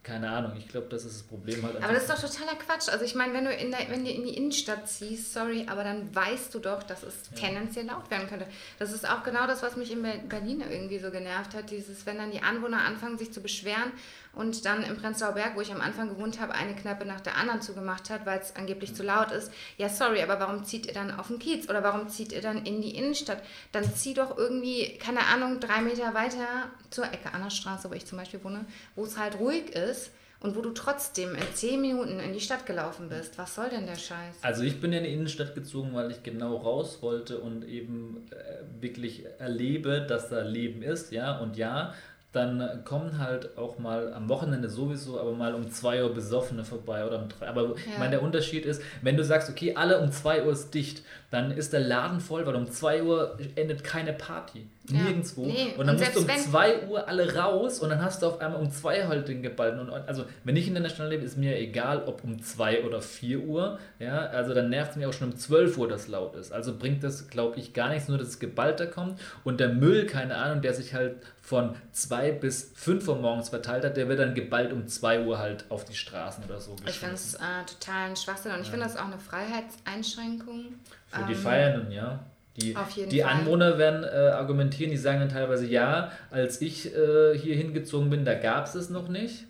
keine 0.08 0.30
Ahnung, 0.30 0.54
ich 0.58 0.70
glaube, 0.70 0.88
das 0.90 1.04
ist 1.04 1.16
das 1.16 1.24
Problem 1.24 1.62
halt. 1.64 1.84
Aber 1.84 1.92
das 1.92 2.04
ist 2.04 2.10
doch 2.10 2.30
totaler 2.30 2.56
Quatsch. 2.56 2.88
Also 2.88 3.04
ich 3.04 3.14
meine, 3.14 3.34
wenn 3.34 3.44
du 3.44 3.54
in 3.54 3.72
der, 3.72 3.90
wenn 3.90 4.06
du 4.06 4.10
in 4.10 4.24
die 4.24 4.38
Innenstadt 4.38 4.88
ziehst, 4.88 5.34
sorry, 5.34 5.66
aber 5.70 5.84
dann 5.84 6.16
weißt 6.16 6.56
du 6.56 6.60
doch, 6.60 6.82
dass 6.84 7.04
es 7.04 7.16
ja. 7.32 7.38
tendenziell 7.38 7.88
laut 7.88 8.10
werden 8.10 8.30
könnte. 8.30 8.48
Das 8.80 8.94
ist 8.94 9.08
auch 9.08 9.24
genau 9.24 9.48
das, 9.48 9.64
was 9.64 9.76
mich 9.76 9.92
in 9.92 10.02
Berlin 10.30 10.64
irgendwie 10.70 11.00
so 11.00 11.12
genervt 11.12 11.54
hat. 11.54 11.72
Dieses, 11.72 12.06
wenn 12.06 12.18
dann 12.18 12.32
die 12.32 12.42
Anwohner 12.42 12.86
anfangen, 12.86 13.18
sich 13.18 13.34
zu 13.34 13.42
beschweren 13.42 13.92
und 14.38 14.66
dann 14.66 14.84
im 14.84 14.98
Prenzlauer 14.98 15.34
Berg, 15.34 15.56
wo 15.56 15.62
ich 15.62 15.72
am 15.74 15.82
Anfang 15.82 16.10
gewohnt 16.10 16.40
habe, 16.40 16.54
eine 16.54 16.76
Kneipe 16.76 17.06
nach 17.06 17.22
der 17.22 17.38
anderen 17.38 17.62
zugemacht 17.62 18.10
hat, 18.10 18.26
weil 18.26 18.40
es 18.40 18.56
angeblich 18.56 18.94
zu 18.94 19.04
laut 19.04 19.32
ist. 19.32 19.52
Ja, 19.78 19.90
sorry, 19.90 20.22
aber 20.22 20.40
warum 20.40 20.64
zieht 20.64 20.86
ihr 20.86 20.94
dann 20.94 21.12
auf 21.12 21.28
den 21.28 21.40
Kiez 21.40 21.70
oder 21.70 21.84
warum 21.84 22.08
zieht 22.08 22.32
ihr 22.32 22.42
dann 22.42 22.66
in 22.66 22.82
die 22.82 22.96
Innenstadt? 22.96 23.42
Dann 23.72 23.84
zieh 23.96 24.14
doch 24.14 24.38
irgendwie, 24.38 24.98
keine 25.00 25.26
Ahnung, 25.26 25.60
drei 25.60 25.82
Meter 25.82 26.14
weiter 26.14 26.70
zur 26.90 27.06
Ecke 27.06 27.34
Annerstraße, 27.34 27.90
wo 27.90 27.94
ich 27.94 28.06
zum 28.06 28.18
Beispiel 28.18 28.44
wohne, 28.44 28.66
wo 28.96 29.06
es 29.06 29.18
halt 29.18 29.40
ruhig 29.40 29.70
ist 29.72 30.12
und 30.40 30.56
wo 30.56 30.62
du 30.62 30.72
trotzdem 30.72 31.34
in 31.34 31.56
zehn 31.56 31.82
Minuten 31.82 32.20
in 32.20 32.34
die 32.34 32.40
Stadt 32.40 32.66
gelaufen 32.66 33.10
bist. 33.10 33.38
Was 33.38 33.56
soll 33.56 33.70
denn 33.70 33.86
der 33.86 33.96
Scheiß? 33.96 34.36
Also 34.42 34.64
ich 34.64 34.80
bin 34.80 34.94
in 34.94 35.04
die 35.04 35.14
Innenstadt 35.14 35.56
gezogen, 35.56 35.94
weil 35.94 36.12
ich 36.12 36.22
genau 36.24 36.58
raus 36.58 37.00
wollte 37.02 37.40
und 37.40 37.64
eben 37.64 38.28
äh, 38.30 38.82
wirklich 38.82 39.26
erlebe, 39.40 40.06
dass 40.08 40.30
da 40.30 40.42
Leben 40.42 40.84
ist, 40.84 41.12
ja, 41.12 41.40
und 41.40 41.58
ja, 41.58 41.94
dann 42.38 42.84
kommen 42.86 43.18
halt 43.18 43.58
auch 43.58 43.80
mal 43.80 44.14
am 44.14 44.30
Wochenende 44.30 44.70
sowieso, 44.70 45.20
aber 45.20 45.34
mal 45.34 45.54
um 45.54 45.70
2 45.70 46.04
Uhr 46.04 46.14
Besoffene 46.14 46.64
vorbei 46.64 47.06
oder 47.06 47.22
um 47.22 47.28
3 47.28 47.48
Aber 47.48 47.64
ja. 47.64 47.74
ich 47.76 47.98
meine, 47.98 48.12
der 48.12 48.22
Unterschied 48.24 48.66
ist, 48.66 48.82
wenn 49.02 49.18
du 49.18 49.24
sagst, 49.24 49.50
okay, 49.50 49.76
alle 49.76 50.00
um 50.00 50.12
2 50.12 50.46
Uhr 50.46 50.54
ist 50.54 50.74
dicht, 50.74 51.04
dann 51.32 51.52
ist 51.52 51.74
der 51.74 51.82
Laden 51.82 52.20
voll, 52.20 52.46
weil 52.46 52.56
um 52.56 52.72
2 52.72 53.04
Uhr 53.04 53.38
endet 53.56 53.84
keine 53.84 54.14
Party. 54.14 54.68
Ja. 54.90 55.04
Nirgendwo. 55.04 55.46
Nee. 55.46 55.74
Und 55.78 55.88
dann 55.88 55.96
und 55.96 56.02
musst 56.02 56.16
du 56.16 56.20
um 56.22 56.28
2 56.28 56.88
Uhr 56.88 57.08
alle 57.08 57.36
raus 57.36 57.80
und 57.80 57.90
dann 57.90 58.02
hast 58.02 58.22
du 58.22 58.28
auf 58.28 58.40
einmal 58.42 58.62
um 58.62 58.72
2 58.72 59.08
halt 59.08 59.28
den 59.28 59.42
geballten. 59.42 59.80
Und, 59.80 59.90
also, 59.90 60.26
wenn 60.44 60.56
ich 60.56 60.68
in 60.68 60.76
der 60.76 60.90
Stadt 60.90 61.10
lebe, 61.10 61.24
ist 61.24 61.38
mir 61.38 61.58
egal, 61.58 62.04
ob 62.06 62.24
um 62.24 62.42
2 62.42 62.84
oder 62.84 63.02
4 63.02 63.42
Uhr. 63.42 63.80
Ja, 64.00 64.28
also 64.28 64.54
dann 64.54 64.70
nervt 64.70 64.92
es 64.92 64.98
mich 64.98 65.06
auch 65.06 65.14
schon 65.14 65.32
um 65.32 65.38
12 65.38 65.78
Uhr, 65.78 65.88
dass 65.88 66.08
laut 66.08 66.36
ist. 66.36 66.52
Also 66.52 66.78
bringt 66.78 67.04
das, 67.04 67.30
glaube 67.30 67.60
ich, 67.60 67.74
gar 67.74 67.90
nichts, 67.90 68.08
nur 68.08 68.18
dass 68.18 68.28
es 68.28 68.40
geballter 68.40 68.88
kommt. 68.88 69.20
Und 69.44 69.60
der 69.60 69.70
Müll, 69.70 70.06
keine 70.06 70.36
Ahnung, 70.36 70.62
der 70.62 70.74
sich 70.74 70.94
halt 70.94 71.18
von 71.42 71.76
2 71.92 72.32
bis 72.34 72.74
5 72.76 73.08
Uhr 73.08 73.16
morgens 73.16 73.50
verteilt 73.50 73.86
hat, 73.86 73.98
der 73.98 74.10
wird 74.10 74.20
dann 74.20 74.36
geballt 74.36 74.74
um 74.74 74.88
2 74.88 75.26
Uhr 75.26 75.38
halt 75.38 75.66
auf 75.70 75.86
die 75.86 75.96
Straßen 75.96 76.44
oder 76.44 76.60
so 76.60 76.76
Ich 76.86 77.00
finde 77.00 77.16
es 77.16 77.36
äh, 77.36 77.40
total 77.66 78.10
ein 78.10 78.16
Schwachsinn 78.16 78.52
und 78.54 78.62
ich 78.62 78.70
finde 78.70 78.86
das 78.86 78.98
auch 78.98 79.06
eine 79.06 79.20
Freiheitseinschränkung. 79.20 80.76
Für 81.08 81.24
die 81.24 81.34
ähm, 81.34 81.40
Feiernden, 81.40 81.92
ja. 81.92 82.20
Die, 82.58 82.76
die 83.10 83.24
Anwohner 83.24 83.78
werden 83.78 84.04
äh, 84.04 84.32
argumentieren, 84.32 84.90
die 84.90 84.98
sagen 84.98 85.20
dann 85.20 85.30
teilweise, 85.30 85.68
ja, 85.68 86.12
als 86.32 86.60
ich 86.60 86.88
äh, 86.88 87.38
hier 87.38 87.56
hingezogen 87.56 88.10
bin, 88.10 88.26
da 88.26 88.34
gab 88.34 88.66
es 88.66 88.74
es 88.74 88.90
noch 88.90 89.10
nicht. 89.10 89.46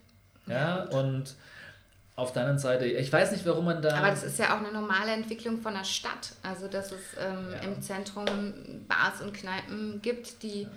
Ja, 0.46 0.54
ja 0.54 0.84
und 1.00 1.36
auf 2.18 2.34
der 2.34 2.42
anderen 2.44 2.60
Seite, 2.60 2.86
ich 2.86 3.14
weiß 3.14 3.32
nicht, 3.32 3.46
warum 3.46 3.66
man 3.66 3.82
da. 3.82 3.96
Aber 3.96 4.10
das 4.10 4.24
ist 4.24 4.40
ja 4.40 4.56
auch 4.56 4.60
eine 4.60 4.74
normale 4.74 5.12
Entwicklung 5.12 5.62
von 5.62 5.74
der 5.74 5.86
Stadt. 5.86 6.34
Also, 6.44 6.68
dass 6.68 6.92
es 6.92 7.00
ähm, 7.20 7.54
ja. 7.54 7.60
im 7.60 7.82
Zentrum 7.82 8.28
Bars 8.88 9.22
und 9.22 9.34
Kneipen 9.34 10.02
gibt, 10.02 10.44
die. 10.44 10.64
Ja 10.64 10.70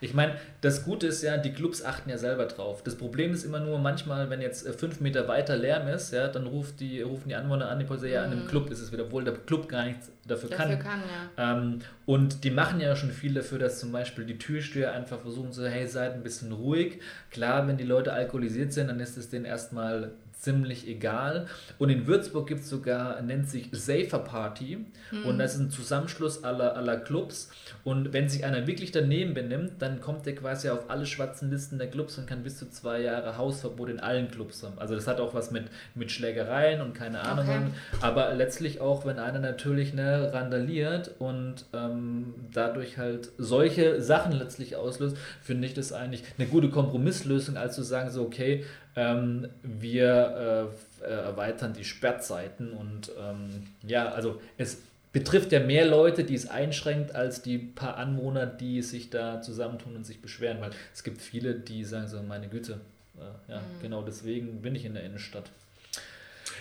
ich 0.00 0.14
meine, 0.14 0.34
das 0.60 0.84
Gute 0.84 1.06
ist 1.06 1.22
ja, 1.22 1.36
die 1.36 1.52
Clubs 1.52 1.84
achten 1.84 2.10
ja 2.10 2.18
selber 2.18 2.46
drauf. 2.46 2.82
Das 2.82 2.96
Problem 2.96 3.32
ist 3.32 3.44
immer 3.44 3.60
nur 3.60 3.78
manchmal, 3.78 4.30
wenn 4.30 4.40
jetzt 4.40 4.66
äh, 4.66 4.72
fünf 4.72 5.00
Meter 5.00 5.28
weiter 5.28 5.56
Lärm 5.56 5.88
ist, 5.88 6.12
ja, 6.12 6.28
dann 6.28 6.46
ruft 6.46 6.80
die, 6.80 7.02
rufen 7.02 7.28
die 7.28 7.34
Anwohner 7.34 7.68
an, 7.68 7.78
die 7.78 7.84
Polizei, 7.84 8.10
ja, 8.10 8.24
an 8.24 8.30
dem 8.30 8.44
mhm. 8.44 8.48
Club 8.48 8.70
ist 8.70 8.80
es 8.80 8.92
wieder, 8.92 9.04
obwohl 9.04 9.24
der 9.24 9.34
Club 9.34 9.68
gar 9.68 9.84
nichts 9.84 10.10
dafür, 10.26 10.50
dafür 10.50 10.76
kann. 10.76 10.78
kann 10.78 11.00
ja. 11.36 11.52
ähm, 11.56 11.80
und 12.04 12.44
die 12.44 12.50
machen 12.50 12.80
ja 12.80 12.94
schon 12.96 13.10
viel 13.10 13.34
dafür, 13.34 13.58
dass 13.58 13.80
zum 13.80 13.92
Beispiel 13.92 14.24
die 14.24 14.38
Türsteher 14.38 14.92
einfach 14.92 15.20
versuchen 15.20 15.52
so, 15.52 15.64
hey, 15.66 15.86
seid 15.86 16.14
ein 16.14 16.22
bisschen 16.22 16.52
ruhig. 16.52 17.00
Klar, 17.30 17.66
wenn 17.66 17.76
die 17.76 17.84
Leute 17.84 18.12
alkoholisiert 18.12 18.72
sind, 18.72 18.88
dann 18.88 19.00
ist 19.00 19.16
es 19.16 19.30
denen 19.30 19.44
erstmal 19.44 20.12
ziemlich 20.38 20.86
egal. 20.86 21.46
Und 21.78 21.90
in 21.90 22.06
Würzburg 22.06 22.46
gibt 22.46 22.60
es 22.60 22.68
sogar, 22.68 23.20
nennt 23.22 23.48
sich 23.48 23.68
Safer 23.72 24.18
Party. 24.18 24.78
Mhm. 25.10 25.24
Und 25.24 25.38
das 25.38 25.54
ist 25.54 25.60
ein 25.60 25.70
Zusammenschluss 25.70 26.44
aller, 26.44 26.76
aller 26.76 26.98
Clubs. 26.98 27.50
Und 27.84 28.12
wenn 28.12 28.28
sich 28.28 28.44
einer 28.44 28.66
wirklich 28.66 28.92
daneben 28.92 29.34
benimmt, 29.34 29.72
dann 29.80 30.00
kommt 30.00 30.26
der 30.26 30.34
quasi 30.34 30.68
auf 30.68 30.90
alle 30.90 31.06
schwarzen 31.06 31.50
Listen 31.50 31.78
der 31.78 31.88
Clubs 31.88 32.18
und 32.18 32.26
kann 32.26 32.42
bis 32.42 32.58
zu 32.58 32.68
zwei 32.70 33.00
Jahre 33.00 33.36
Hausverbot 33.38 33.88
in 33.88 33.98
allen 33.98 34.30
Clubs 34.30 34.62
haben. 34.62 34.78
Also 34.78 34.94
das 34.94 35.06
hat 35.06 35.20
auch 35.20 35.34
was 35.34 35.50
mit, 35.50 35.64
mit 35.94 36.12
Schlägereien 36.12 36.80
und 36.80 36.94
keine 36.94 37.20
Ahnung. 37.20 37.46
Okay. 37.46 37.66
Aber 38.02 38.32
letztlich 38.34 38.80
auch, 38.80 39.06
wenn 39.06 39.18
einer 39.18 39.38
natürlich 39.38 39.94
ne, 39.94 40.32
randaliert 40.32 41.12
und 41.18 41.64
ähm, 41.72 42.34
dadurch 42.52 42.98
halt 42.98 43.30
solche 43.38 44.00
Sachen 44.00 44.32
letztlich 44.32 44.76
auslöst, 44.76 45.16
finde 45.42 45.66
ich 45.66 45.74
das 45.74 45.92
eigentlich 45.92 46.22
eine 46.38 46.46
gute 46.46 46.70
Kompromisslösung, 46.70 47.56
als 47.56 47.74
zu 47.74 47.82
sagen, 47.82 48.10
so 48.10 48.22
okay, 48.22 48.64
ähm, 48.96 49.48
wir 49.62 50.72
äh, 51.02 51.04
äh, 51.04 51.10
erweitern 51.10 51.74
die 51.74 51.84
Sperrzeiten 51.84 52.72
und 52.72 53.12
ähm, 53.20 53.66
ja, 53.82 54.08
also 54.08 54.40
es 54.56 54.78
betrifft 55.12 55.52
ja 55.52 55.60
mehr 55.60 55.86
Leute, 55.86 56.24
die 56.24 56.34
es 56.34 56.48
einschränkt, 56.48 57.14
als 57.14 57.42
die 57.42 57.58
paar 57.58 57.96
Anwohner, 57.96 58.46
die 58.46 58.82
sich 58.82 59.10
da 59.10 59.40
zusammentun 59.42 59.96
und 59.96 60.04
sich 60.04 60.20
beschweren, 60.20 60.60
weil 60.60 60.70
es 60.94 61.04
gibt 61.04 61.20
viele, 61.20 61.54
die 61.54 61.84
sagen 61.84 62.08
so, 62.08 62.22
meine 62.22 62.48
Güte, 62.48 62.80
äh, 63.18 63.52
ja, 63.52 63.58
mhm. 63.58 63.82
genau 63.82 64.02
deswegen 64.02 64.62
bin 64.62 64.74
ich 64.74 64.84
in 64.84 64.94
der 64.94 65.04
Innenstadt. 65.04 65.50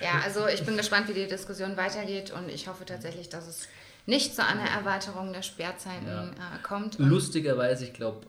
Ja, 0.01 0.21
also 0.23 0.47
ich 0.47 0.63
bin 0.65 0.75
gespannt, 0.75 1.07
wie 1.07 1.13
die 1.13 1.27
Diskussion 1.27 1.77
weitergeht 1.77 2.31
und 2.31 2.49
ich 2.49 2.67
hoffe 2.67 2.85
tatsächlich, 2.85 3.29
dass 3.29 3.47
es 3.47 3.67
nicht 4.05 4.35
zu 4.35 4.45
einer 4.45 4.69
Erweiterung 4.69 5.33
der 5.33 5.41
Sperrzeiten 5.41 6.07
ja. 6.07 6.25
äh, 6.25 6.61
kommt. 6.63 6.99
Lustigerweise, 6.99 7.85
ich 7.85 7.93
glaube, 7.93 8.25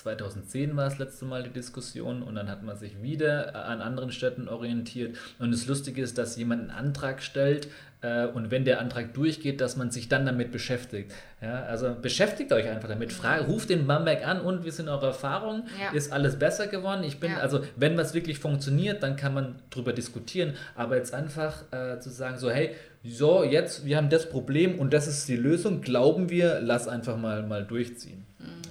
2010 0.00 0.76
war 0.76 0.84
das 0.84 0.98
letzte 0.98 1.24
Mal 1.26 1.42
die 1.42 1.50
Diskussion 1.50 2.22
und 2.22 2.34
dann 2.34 2.48
hat 2.48 2.62
man 2.62 2.76
sich 2.76 3.02
wieder 3.02 3.54
an 3.66 3.82
anderen 3.82 4.12
Städten 4.12 4.48
orientiert. 4.48 5.16
Und 5.38 5.52
das 5.52 5.66
Lustige 5.66 6.02
ist, 6.02 6.16
dass 6.16 6.36
jemand 6.36 6.62
einen 6.62 6.70
Antrag 6.70 7.22
stellt 7.22 7.68
äh, 8.00 8.26
und 8.26 8.50
wenn 8.50 8.64
der 8.64 8.80
Antrag 8.80 9.12
durchgeht, 9.12 9.60
dass 9.60 9.76
man 9.76 9.90
sich 9.90 10.08
dann 10.08 10.24
damit 10.24 10.52
beschäftigt. 10.52 11.12
Ja, 11.42 11.64
also 11.64 11.94
beschäftigt 12.00 12.52
euch 12.52 12.66
einfach 12.66 12.88
damit. 12.88 13.12
Frage, 13.12 13.44
ruft 13.44 13.68
den 13.68 13.86
Bamberg 13.86 14.26
an 14.26 14.40
und 14.40 14.64
wie 14.64 14.70
sind 14.70 14.88
eure 14.88 15.08
Erfahrungen? 15.08 15.64
Ja. 15.78 15.92
Ist 15.92 16.12
alles 16.12 16.38
besser 16.38 16.66
geworden? 16.66 17.04
Ich 17.04 17.20
bin, 17.20 17.32
ja. 17.32 17.38
also 17.38 17.60
wenn 17.76 17.98
was 17.98 18.14
wirklich 18.14 18.38
funktioniert, 18.38 19.02
dann 19.02 19.16
kann 19.16 19.34
man 19.34 19.56
darüber 19.68 19.92
diskutieren. 19.92 20.54
Aber 20.74 20.96
jetzt 20.96 21.12
einfach 21.12 21.62
äh, 21.72 22.00
zu 22.00 22.08
sagen, 22.08 22.38
so, 22.38 22.50
hey, 22.50 22.74
so, 23.04 23.44
jetzt, 23.44 23.84
wir 23.84 23.98
haben 23.98 24.08
das 24.08 24.28
Problem 24.30 24.78
und 24.78 24.92
das 24.92 25.06
ist 25.06 25.28
die 25.28 25.36
Lösung, 25.36 25.82
glauben 25.82 26.30
wir, 26.30 26.60
lass 26.62 26.88
einfach 26.88 27.16
mal, 27.16 27.42
mal 27.42 27.64
durchziehen. 27.64 28.24
Mhm. 28.38 28.70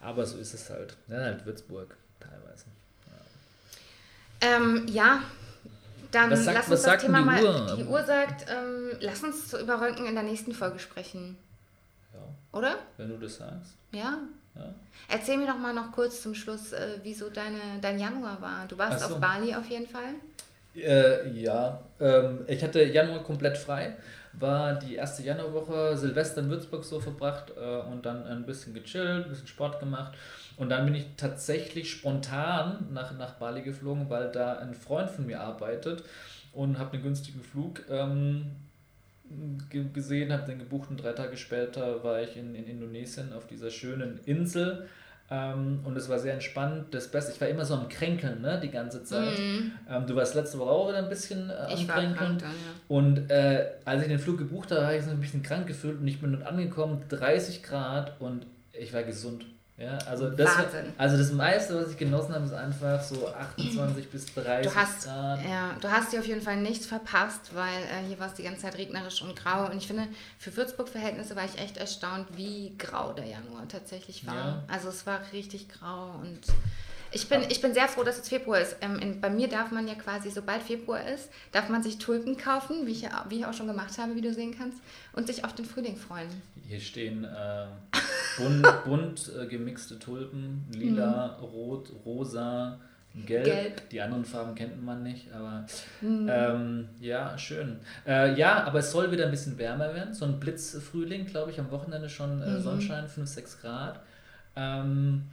Aber 0.00 0.24
so 0.24 0.38
ist 0.38 0.54
es 0.54 0.70
halt. 0.70 0.96
Ja, 1.08 1.16
halt 1.18 1.44
Würzburg 1.44 1.96
teilweise. 2.20 2.64
Ähm, 4.40 4.86
ja, 4.88 5.22
dann 6.12 6.30
Was 6.30 6.44
sagt- 6.44 6.56
lass 6.56 6.68
uns 6.68 6.82
das 6.82 7.02
Thema 7.02 7.18
die 7.18 7.24
mal. 7.24 7.42
Uhr? 7.44 7.76
Die 7.76 7.84
Uhr 7.84 8.04
sagt, 8.04 8.46
ähm, 8.48 8.90
lass 9.00 9.22
uns 9.24 9.52
über 9.54 9.80
Röntgen 9.80 10.06
in 10.06 10.14
der 10.14 10.22
nächsten 10.22 10.52
Folge 10.54 10.78
sprechen. 10.78 11.36
Ja, 12.14 12.20
Oder? 12.58 12.76
wenn 12.96 13.08
du 13.08 13.16
das 13.18 13.36
sagst. 13.36 13.72
Ja. 13.92 14.18
Ja. 14.54 14.74
Erzähl 15.08 15.36
mir 15.38 15.46
doch 15.46 15.58
mal 15.58 15.74
noch 15.74 15.92
kurz 15.92 16.22
zum 16.22 16.34
Schluss, 16.34 16.72
äh, 16.72 16.98
wieso 17.02 17.30
deine, 17.30 17.58
dein 17.80 17.98
Januar 17.98 18.40
war. 18.40 18.66
Du 18.68 18.78
warst 18.78 19.00
so. 19.06 19.14
auf 19.14 19.20
Bali 19.20 19.54
auf 19.54 19.66
jeden 19.66 19.86
Fall. 19.88 20.14
Äh, 20.74 21.30
ja, 21.30 21.80
ähm, 22.00 22.40
ich 22.46 22.62
hatte 22.62 22.82
Januar 22.84 23.22
komplett 23.24 23.58
frei, 23.58 23.96
war 24.40 24.78
die 24.78 24.94
erste 24.96 25.22
Januarwoche 25.22 25.96
Silvester 25.96 26.40
in 26.40 26.50
Würzburg 26.50 26.84
so 26.84 27.00
verbracht 27.00 27.52
äh, 27.56 27.78
und 27.90 28.04
dann 28.06 28.24
ein 28.24 28.46
bisschen 28.46 28.74
gechillt, 28.74 29.24
ein 29.24 29.30
bisschen 29.30 29.46
Sport 29.48 29.80
gemacht 29.80 30.16
und 30.56 30.70
dann 30.70 30.84
bin 30.84 30.94
ich 30.94 31.06
tatsächlich 31.16 31.90
spontan 31.90 32.88
nach, 32.92 33.16
nach 33.16 33.34
Bali 33.34 33.62
geflogen, 33.62 34.08
weil 34.10 34.30
da 34.30 34.54
ein 34.58 34.74
Freund 34.74 35.10
von 35.10 35.26
mir 35.26 35.40
arbeitet 35.40 36.04
und 36.52 36.78
habe 36.78 36.94
einen 36.94 37.02
günstigen 37.02 37.42
Flug 37.42 37.82
ähm, 37.90 38.46
ge- 39.70 39.86
gesehen, 39.92 40.32
habe 40.32 40.46
den 40.46 40.58
gebucht 40.58 40.90
und 40.90 41.02
drei 41.02 41.12
Tage 41.12 41.36
später 41.36 42.02
war 42.04 42.20
ich 42.22 42.36
in, 42.36 42.54
in 42.54 42.66
Indonesien 42.66 43.32
auf 43.32 43.46
dieser 43.46 43.70
schönen 43.70 44.20
Insel. 44.24 44.88
Ähm, 45.30 45.80
und 45.84 45.96
es 45.96 46.08
war 46.08 46.18
sehr 46.18 46.32
entspannt. 46.32 46.86
Das 46.94 47.08
Beste, 47.08 47.32
ich 47.32 47.40
war 47.40 47.48
immer 47.48 47.64
so 47.64 47.74
am 47.74 47.88
Kränkeln, 47.88 48.40
ne, 48.40 48.58
die 48.62 48.70
ganze 48.70 49.04
Zeit. 49.04 49.38
Mhm. 49.38 49.72
Ähm, 49.90 50.06
du 50.06 50.16
warst 50.16 50.34
letzte 50.34 50.58
Woche 50.58 50.70
auch 50.70 50.88
wieder 50.88 50.98
ein 50.98 51.08
bisschen 51.10 51.50
äh, 51.50 51.72
Ich 51.74 51.80
am 51.82 51.88
war 51.88 51.94
Kränkeln. 51.96 52.16
krank 52.16 52.38
dann, 52.40 52.50
ja. 52.50 52.56
Und 52.88 53.30
äh, 53.30 53.66
als 53.84 54.02
ich 54.02 54.08
den 54.08 54.18
Flug 54.18 54.38
gebucht 54.38 54.70
habe, 54.70 54.86
habe 54.86 54.96
ich 54.96 55.04
so 55.04 55.10
ein 55.10 55.20
bisschen 55.20 55.42
krank 55.42 55.66
gefühlt 55.66 56.00
und 56.00 56.08
ich 56.08 56.20
bin 56.20 56.32
dort 56.32 56.46
angekommen, 56.46 57.02
30 57.10 57.62
Grad 57.62 58.18
und 58.20 58.46
ich 58.72 58.92
war 58.94 59.02
gesund. 59.02 59.44
Ja, 59.78 59.96
also 60.06 60.28
das, 60.30 60.58
Wahnsinn. 60.58 60.92
also 60.98 61.16
das 61.16 61.30
meiste, 61.30 61.80
was 61.80 61.92
ich 61.92 61.96
genossen 61.96 62.34
habe, 62.34 62.44
ist 62.44 62.52
einfach 62.52 63.00
so 63.00 63.28
28 63.28 64.10
bis 64.10 64.26
30 64.34 64.72
Du 64.72 64.76
hast, 64.76 65.04
Grad. 65.04 65.44
ja, 65.48 65.76
du 65.80 65.88
hast 65.88 66.12
dir 66.12 66.18
auf 66.18 66.26
jeden 66.26 66.42
Fall 66.42 66.56
nichts 66.56 66.84
verpasst, 66.86 67.54
weil 67.54 67.82
äh, 67.84 68.04
hier 68.08 68.18
war 68.18 68.26
es 68.26 68.34
die 68.34 68.42
ganze 68.42 68.62
Zeit 68.62 68.76
regnerisch 68.76 69.22
und 69.22 69.36
grau. 69.36 69.66
Und 69.66 69.76
ich 69.76 69.86
finde, 69.86 70.08
für 70.36 70.56
Würzburg-Verhältnisse 70.56 71.36
war 71.36 71.44
ich 71.44 71.60
echt 71.60 71.76
erstaunt, 71.76 72.26
wie 72.36 72.74
grau 72.76 73.12
der 73.12 73.26
Januar 73.26 73.68
tatsächlich 73.68 74.26
war. 74.26 74.34
Ja. 74.34 74.64
Also 74.66 74.88
es 74.88 75.06
war 75.06 75.20
richtig 75.32 75.68
grau 75.68 76.10
und 76.22 76.40
ich 77.12 77.28
bin, 77.28 77.42
ich 77.48 77.60
bin 77.60 77.72
sehr 77.74 77.88
froh, 77.88 78.02
dass 78.04 78.18
es 78.18 78.28
Februar 78.28 78.60
ist. 78.60 78.76
Ähm, 78.80 78.98
in, 78.98 79.20
bei 79.20 79.30
mir 79.30 79.48
darf 79.48 79.70
man 79.70 79.86
ja 79.88 79.94
quasi, 79.94 80.30
sobald 80.30 80.62
Februar 80.62 81.06
ist, 81.08 81.30
darf 81.52 81.68
man 81.68 81.82
sich 81.82 81.98
Tulpen 81.98 82.36
kaufen, 82.36 82.86
wie 82.86 82.92
ich, 82.92 83.02
ja- 83.02 83.24
wie 83.28 83.38
ich 83.40 83.46
auch 83.46 83.54
schon 83.54 83.66
gemacht 83.66 83.96
habe, 83.98 84.14
wie 84.14 84.20
du 84.20 84.32
sehen 84.32 84.54
kannst, 84.56 84.78
und 85.14 85.26
sich 85.26 85.44
auf 85.44 85.54
den 85.54 85.64
Frühling 85.64 85.96
freuen. 85.96 86.28
Hier 86.66 86.80
stehen 86.80 87.24
äh, 87.24 87.66
bunt, 88.38 88.66
bunt 88.84 89.32
äh, 89.40 89.46
gemixte 89.46 89.98
Tulpen, 89.98 90.66
lila, 90.72 91.36
rot, 91.40 91.90
rosa, 92.04 92.78
gelb. 93.26 93.44
Mhm. 93.44 93.44
Gelb. 93.44 93.88
Die 93.90 94.00
anderen 94.00 94.24
Farben 94.24 94.54
kennt 94.54 94.84
man 94.84 95.02
nicht, 95.02 95.32
aber 95.32 95.64
Mhm. 96.02 96.26
ähm, 96.30 96.88
ja, 97.00 97.36
schön. 97.38 97.80
Äh, 98.06 98.34
ja, 98.38 98.64
aber 98.64 98.80
es 98.80 98.92
soll 98.92 99.10
wieder 99.10 99.24
ein 99.24 99.30
bisschen 99.30 99.56
wärmer 99.58 99.94
werden. 99.94 100.12
So 100.14 100.24
ein 100.26 100.38
Blitzfrühling, 100.38 101.24
glaube 101.26 101.50
ich, 101.50 101.58
am 101.58 101.70
Wochenende 101.70 102.08
schon 102.10 102.42
äh, 102.42 102.50
Mhm. 102.50 102.60
Sonnenschein, 102.60 103.08
5, 103.08 103.28
6 103.28 103.60
Grad. 103.62 104.00
Ähm, 104.56 105.24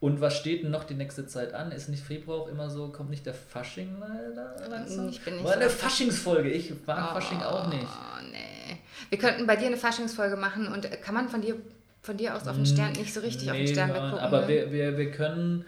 und 0.00 0.20
was 0.20 0.36
steht 0.36 0.62
denn 0.64 0.70
noch 0.70 0.84
die 0.84 0.94
nächste 0.94 1.26
Zeit 1.26 1.52
an? 1.52 1.72
Ist 1.72 1.88
nicht 1.88 2.02
Februar 2.02 2.40
auch 2.40 2.48
immer 2.48 2.70
so, 2.70 2.88
kommt 2.88 3.10
nicht 3.10 3.26
der 3.26 3.34
Fasching 3.34 3.96
leider 4.00 4.68
langsam? 4.68 5.08
Ich 5.10 5.20
bin 5.20 5.34
nicht 5.34 5.44
War 5.44 5.52
so 5.52 5.58
eine 5.58 5.68
der 5.68 5.70
Faschingsfolge, 5.70 6.50
ich 6.50 6.72
mag 6.86 7.12
Fasching 7.12 7.42
auch 7.42 7.68
nicht. 7.68 7.84
Oh, 7.84 8.22
nee. 8.32 8.78
Wir 9.10 9.18
könnten 9.18 9.46
bei 9.46 9.56
dir 9.56 9.66
eine 9.66 9.76
Faschingsfolge 9.76 10.36
machen 10.36 10.68
und 10.68 10.90
kann 11.02 11.14
man 11.14 11.28
von 11.28 11.42
dir, 11.42 11.56
von 12.02 12.16
dir 12.16 12.34
aus 12.34 12.48
auf 12.48 12.56
den 12.56 12.64
Stern 12.66 12.92
nicht 12.92 13.12
so 13.12 13.20
richtig 13.20 13.50
auf 13.50 13.56
den 13.56 13.66
Nee, 13.66 13.72
Stern 13.72 13.88
Mann, 13.90 14.04
weggucken? 14.04 14.24
Aber 14.24 14.40
ne? 14.42 14.48
wir, 14.48 14.72
wir, 14.72 14.98
wir 14.98 15.10
können. 15.10 15.64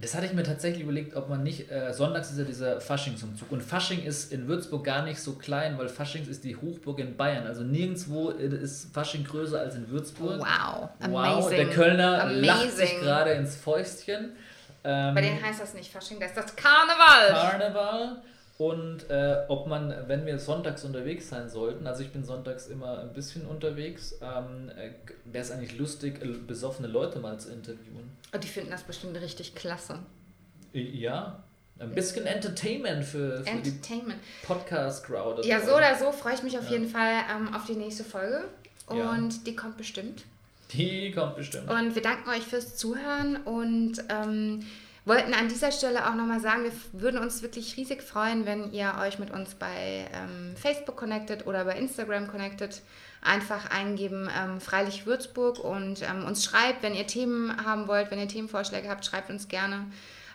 Das 0.00 0.14
hatte 0.14 0.26
ich 0.26 0.32
mir 0.32 0.44
tatsächlich 0.44 0.82
überlegt, 0.84 1.16
ob 1.16 1.28
man 1.28 1.42
nicht. 1.42 1.72
Äh, 1.72 1.92
sonntags 1.92 2.30
ist 2.30 2.38
ja 2.38 2.44
dieser 2.44 2.80
Faschingsumzug. 2.80 3.50
Und 3.50 3.62
Fasching 3.64 4.04
ist 4.04 4.32
in 4.32 4.46
Würzburg 4.46 4.84
gar 4.84 5.02
nicht 5.02 5.18
so 5.20 5.32
klein, 5.32 5.76
weil 5.76 5.88
Faschings 5.88 6.28
ist 6.28 6.44
die 6.44 6.54
Hochburg 6.54 7.00
in 7.00 7.16
Bayern. 7.16 7.46
Also 7.48 7.64
nirgendwo 7.64 8.30
ist 8.30 8.94
Fasching 8.94 9.24
größer 9.24 9.58
als 9.58 9.74
in 9.74 9.88
Würzburg. 9.90 10.38
Wow, 10.38 10.88
Wow, 11.00 11.18
amazing. 11.18 11.56
der 11.56 11.70
Kölner 11.70 12.30
lacht 12.32 12.70
sich 12.70 12.90
Amazing. 12.90 13.00
gerade 13.00 13.30
ins 13.32 13.56
Fäustchen. 13.56 14.36
Ähm, 14.84 15.14
Bei 15.16 15.20
denen 15.20 15.42
heißt 15.44 15.60
das 15.60 15.74
nicht 15.74 15.90
Fasching, 15.92 16.20
das 16.20 16.28
ist 16.30 16.36
das 16.36 16.54
Karneval. 16.54 17.50
Karneval. 17.50 18.22
Und 18.58 19.08
äh, 19.08 19.44
ob 19.46 19.68
man, 19.68 19.94
wenn 20.08 20.26
wir 20.26 20.36
sonntags 20.40 20.84
unterwegs 20.84 21.28
sein 21.28 21.48
sollten, 21.48 21.86
also 21.86 22.02
ich 22.02 22.10
bin 22.10 22.24
sonntags 22.24 22.66
immer 22.66 22.98
ein 22.98 23.12
bisschen 23.12 23.46
unterwegs, 23.46 24.16
ähm, 24.20 24.68
äh, 24.76 24.90
wäre 25.24 25.44
es 25.44 25.52
eigentlich 25.52 25.78
lustig, 25.78 26.20
äh, 26.22 26.26
besoffene 26.26 26.88
Leute 26.88 27.20
mal 27.20 27.38
zu 27.38 27.50
interviewen. 27.52 28.10
Und 28.32 28.42
die 28.42 28.48
finden 28.48 28.72
das 28.72 28.82
bestimmt 28.82 29.16
richtig 29.20 29.54
klasse. 29.54 30.00
Ja, 30.72 31.40
ein 31.78 31.94
bisschen 31.94 32.26
Entertainment 32.26 33.04
für, 33.04 33.38
für 33.38 33.44
die 33.44 33.50
Entertainment. 33.70 34.18
Podcast-Crowd. 34.42 35.46
Ja, 35.46 35.60
so 35.64 35.76
oder 35.76 35.96
so 35.96 36.10
freue 36.10 36.34
ich 36.34 36.42
mich 36.42 36.58
auf 36.58 36.64
Ja. 36.64 36.72
jeden 36.72 36.88
Fall 36.88 37.12
ähm, 37.32 37.54
auf 37.54 37.64
die 37.66 37.74
nächste 37.76 38.02
Folge. 38.02 38.42
Ja. 38.92 39.12
Und 39.12 39.46
die 39.46 39.54
kommt 39.54 39.76
bestimmt. 39.76 40.24
Die 40.72 41.12
kommt 41.12 41.36
bestimmt. 41.36 41.70
Und 41.70 41.94
wir 41.94 42.02
danken 42.02 42.28
euch 42.30 42.42
fürs 42.42 42.76
Zuhören 42.76 43.36
und 43.44 44.02
ähm, 44.08 44.66
wollten 45.08 45.34
an 45.34 45.48
dieser 45.48 45.72
Stelle 45.72 46.08
auch 46.08 46.14
nochmal 46.14 46.40
sagen, 46.40 46.64
wir 46.64 47.00
würden 47.00 47.18
uns 47.18 47.42
wirklich 47.42 47.76
riesig 47.76 48.02
freuen, 48.02 48.46
wenn 48.46 48.72
ihr 48.72 48.94
euch 49.00 49.18
mit 49.18 49.30
uns 49.30 49.54
bei 49.54 50.06
ähm, 50.12 50.54
Facebook 50.56 50.96
connectet 50.96 51.46
oder 51.46 51.64
bei 51.64 51.76
Instagram 51.76 52.28
connectet. 52.28 52.82
Einfach 53.20 53.70
eingeben, 53.70 54.30
ähm, 54.38 54.60
Freilich 54.60 55.06
Würzburg 55.06 55.58
und 55.58 56.02
ähm, 56.02 56.24
uns 56.24 56.44
schreibt, 56.44 56.82
wenn 56.82 56.94
ihr 56.94 57.06
Themen 57.06 57.64
haben 57.64 57.88
wollt, 57.88 58.10
wenn 58.10 58.20
ihr 58.20 58.28
Themenvorschläge 58.28 58.88
habt, 58.88 59.04
schreibt 59.04 59.30
uns 59.30 59.48
gerne. 59.48 59.86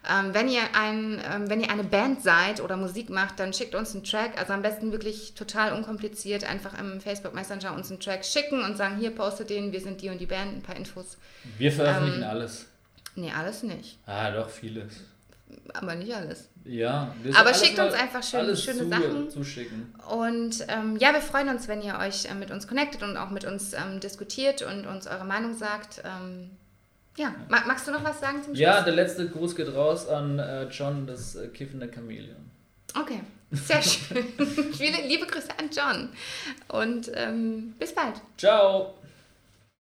Ähm, 0.10 0.34
wenn, 0.34 0.50
ihr 0.50 0.62
ein, 0.74 1.22
ähm, 1.32 1.50
wenn 1.50 1.62
ihr 1.62 1.72
eine 1.72 1.86
Band 1.86 2.22
seid 2.24 2.60
oder 2.60 2.76
Musik 2.76 3.10
macht, 3.10 3.40
dann 3.40 3.54
schickt 3.54 3.74
uns 3.74 3.94
einen 3.94 4.04
Track. 4.04 4.38
Also 4.38 4.52
am 4.52 4.62
besten 4.62 4.92
wirklich 4.92 5.34
total 5.34 5.72
unkompliziert 5.72 6.44
einfach 6.44 6.78
im 6.78 7.00
Facebook 7.00 7.34
Messenger 7.34 7.74
uns 7.74 7.90
einen 7.90 8.02
Track 8.02 8.26
schicken 8.26 8.62
und 8.64 8.76
sagen, 8.76 8.98
hier 8.98 9.12
postet 9.12 9.50
den, 9.50 9.72
wir 9.72 9.80
sind 9.80 10.02
die 10.02 10.10
und 10.10 10.20
die 10.20 10.26
Band, 10.26 10.58
ein 10.58 10.62
paar 10.62 10.76
Infos. 10.76 11.18
Wir 11.58 11.72
veröffentlichen 11.72 12.24
ähm, 12.24 12.30
alles. 12.30 12.66
Nee, 13.16 13.32
alles 13.32 13.64
nicht. 13.64 13.98
Ah, 14.06 14.32
doch, 14.32 14.50
vieles. 14.50 14.94
Aber 15.74 15.94
nicht 15.96 16.14
alles. 16.14 16.50
Ja. 16.66 17.14
wir 17.22 17.36
Aber 17.38 17.54
schickt 17.54 17.78
uns 17.78 17.94
einfach 17.94 18.24
schön- 18.24 18.56
schöne 18.58 18.80
zu, 18.84 18.90
Sachen. 18.90 19.30
zuschicken. 19.30 19.94
Und 20.10 20.66
ähm, 20.68 20.98
ja, 20.98 21.14
wir 21.14 21.22
freuen 21.22 21.50
uns, 21.50 21.68
wenn 21.68 21.82
ihr 21.82 21.98
euch 22.00 22.26
äh, 22.26 22.34
mit 22.34 22.50
uns 22.52 22.68
connectet 22.68 23.04
und 23.04 23.18
auch 23.18 23.30
mit 23.30 23.46
uns 23.46 23.74
ähm, 23.74 24.00
diskutiert 24.00 24.62
und 24.64 24.88
uns 24.88 25.06
eure 25.08 25.26
Meinung 25.26 25.54
sagt. 25.56 26.02
Ähm, 26.04 26.50
ja, 27.18 27.36
Ma 27.50 27.62
magst 27.68 27.88
du 27.88 27.92
noch 27.92 28.04
was 28.04 28.20
sagen 28.20 28.38
zum 28.38 28.46
Schluss? 28.56 28.60
Ja, 28.60 28.82
der 28.82 28.94
letzte 28.96 29.30
Gruß 29.30 29.56
geht 29.56 29.74
raus 29.76 30.08
an 30.08 30.40
äh, 30.40 30.64
John, 30.70 31.06
das 31.06 31.36
äh, 31.36 31.48
kiffende 31.50 31.88
Chamäleon. 31.94 32.50
Okay, 33.00 33.22
sehr 33.52 33.82
schön. 33.84 34.26
Viele 34.74 35.08
liebe 35.08 35.28
Grüße 35.28 35.50
an 35.60 35.70
John. 35.72 36.10
Und 36.70 37.12
ähm, 37.14 37.76
bis 37.78 37.94
bald. 37.94 38.16
Ciao! 38.38 38.96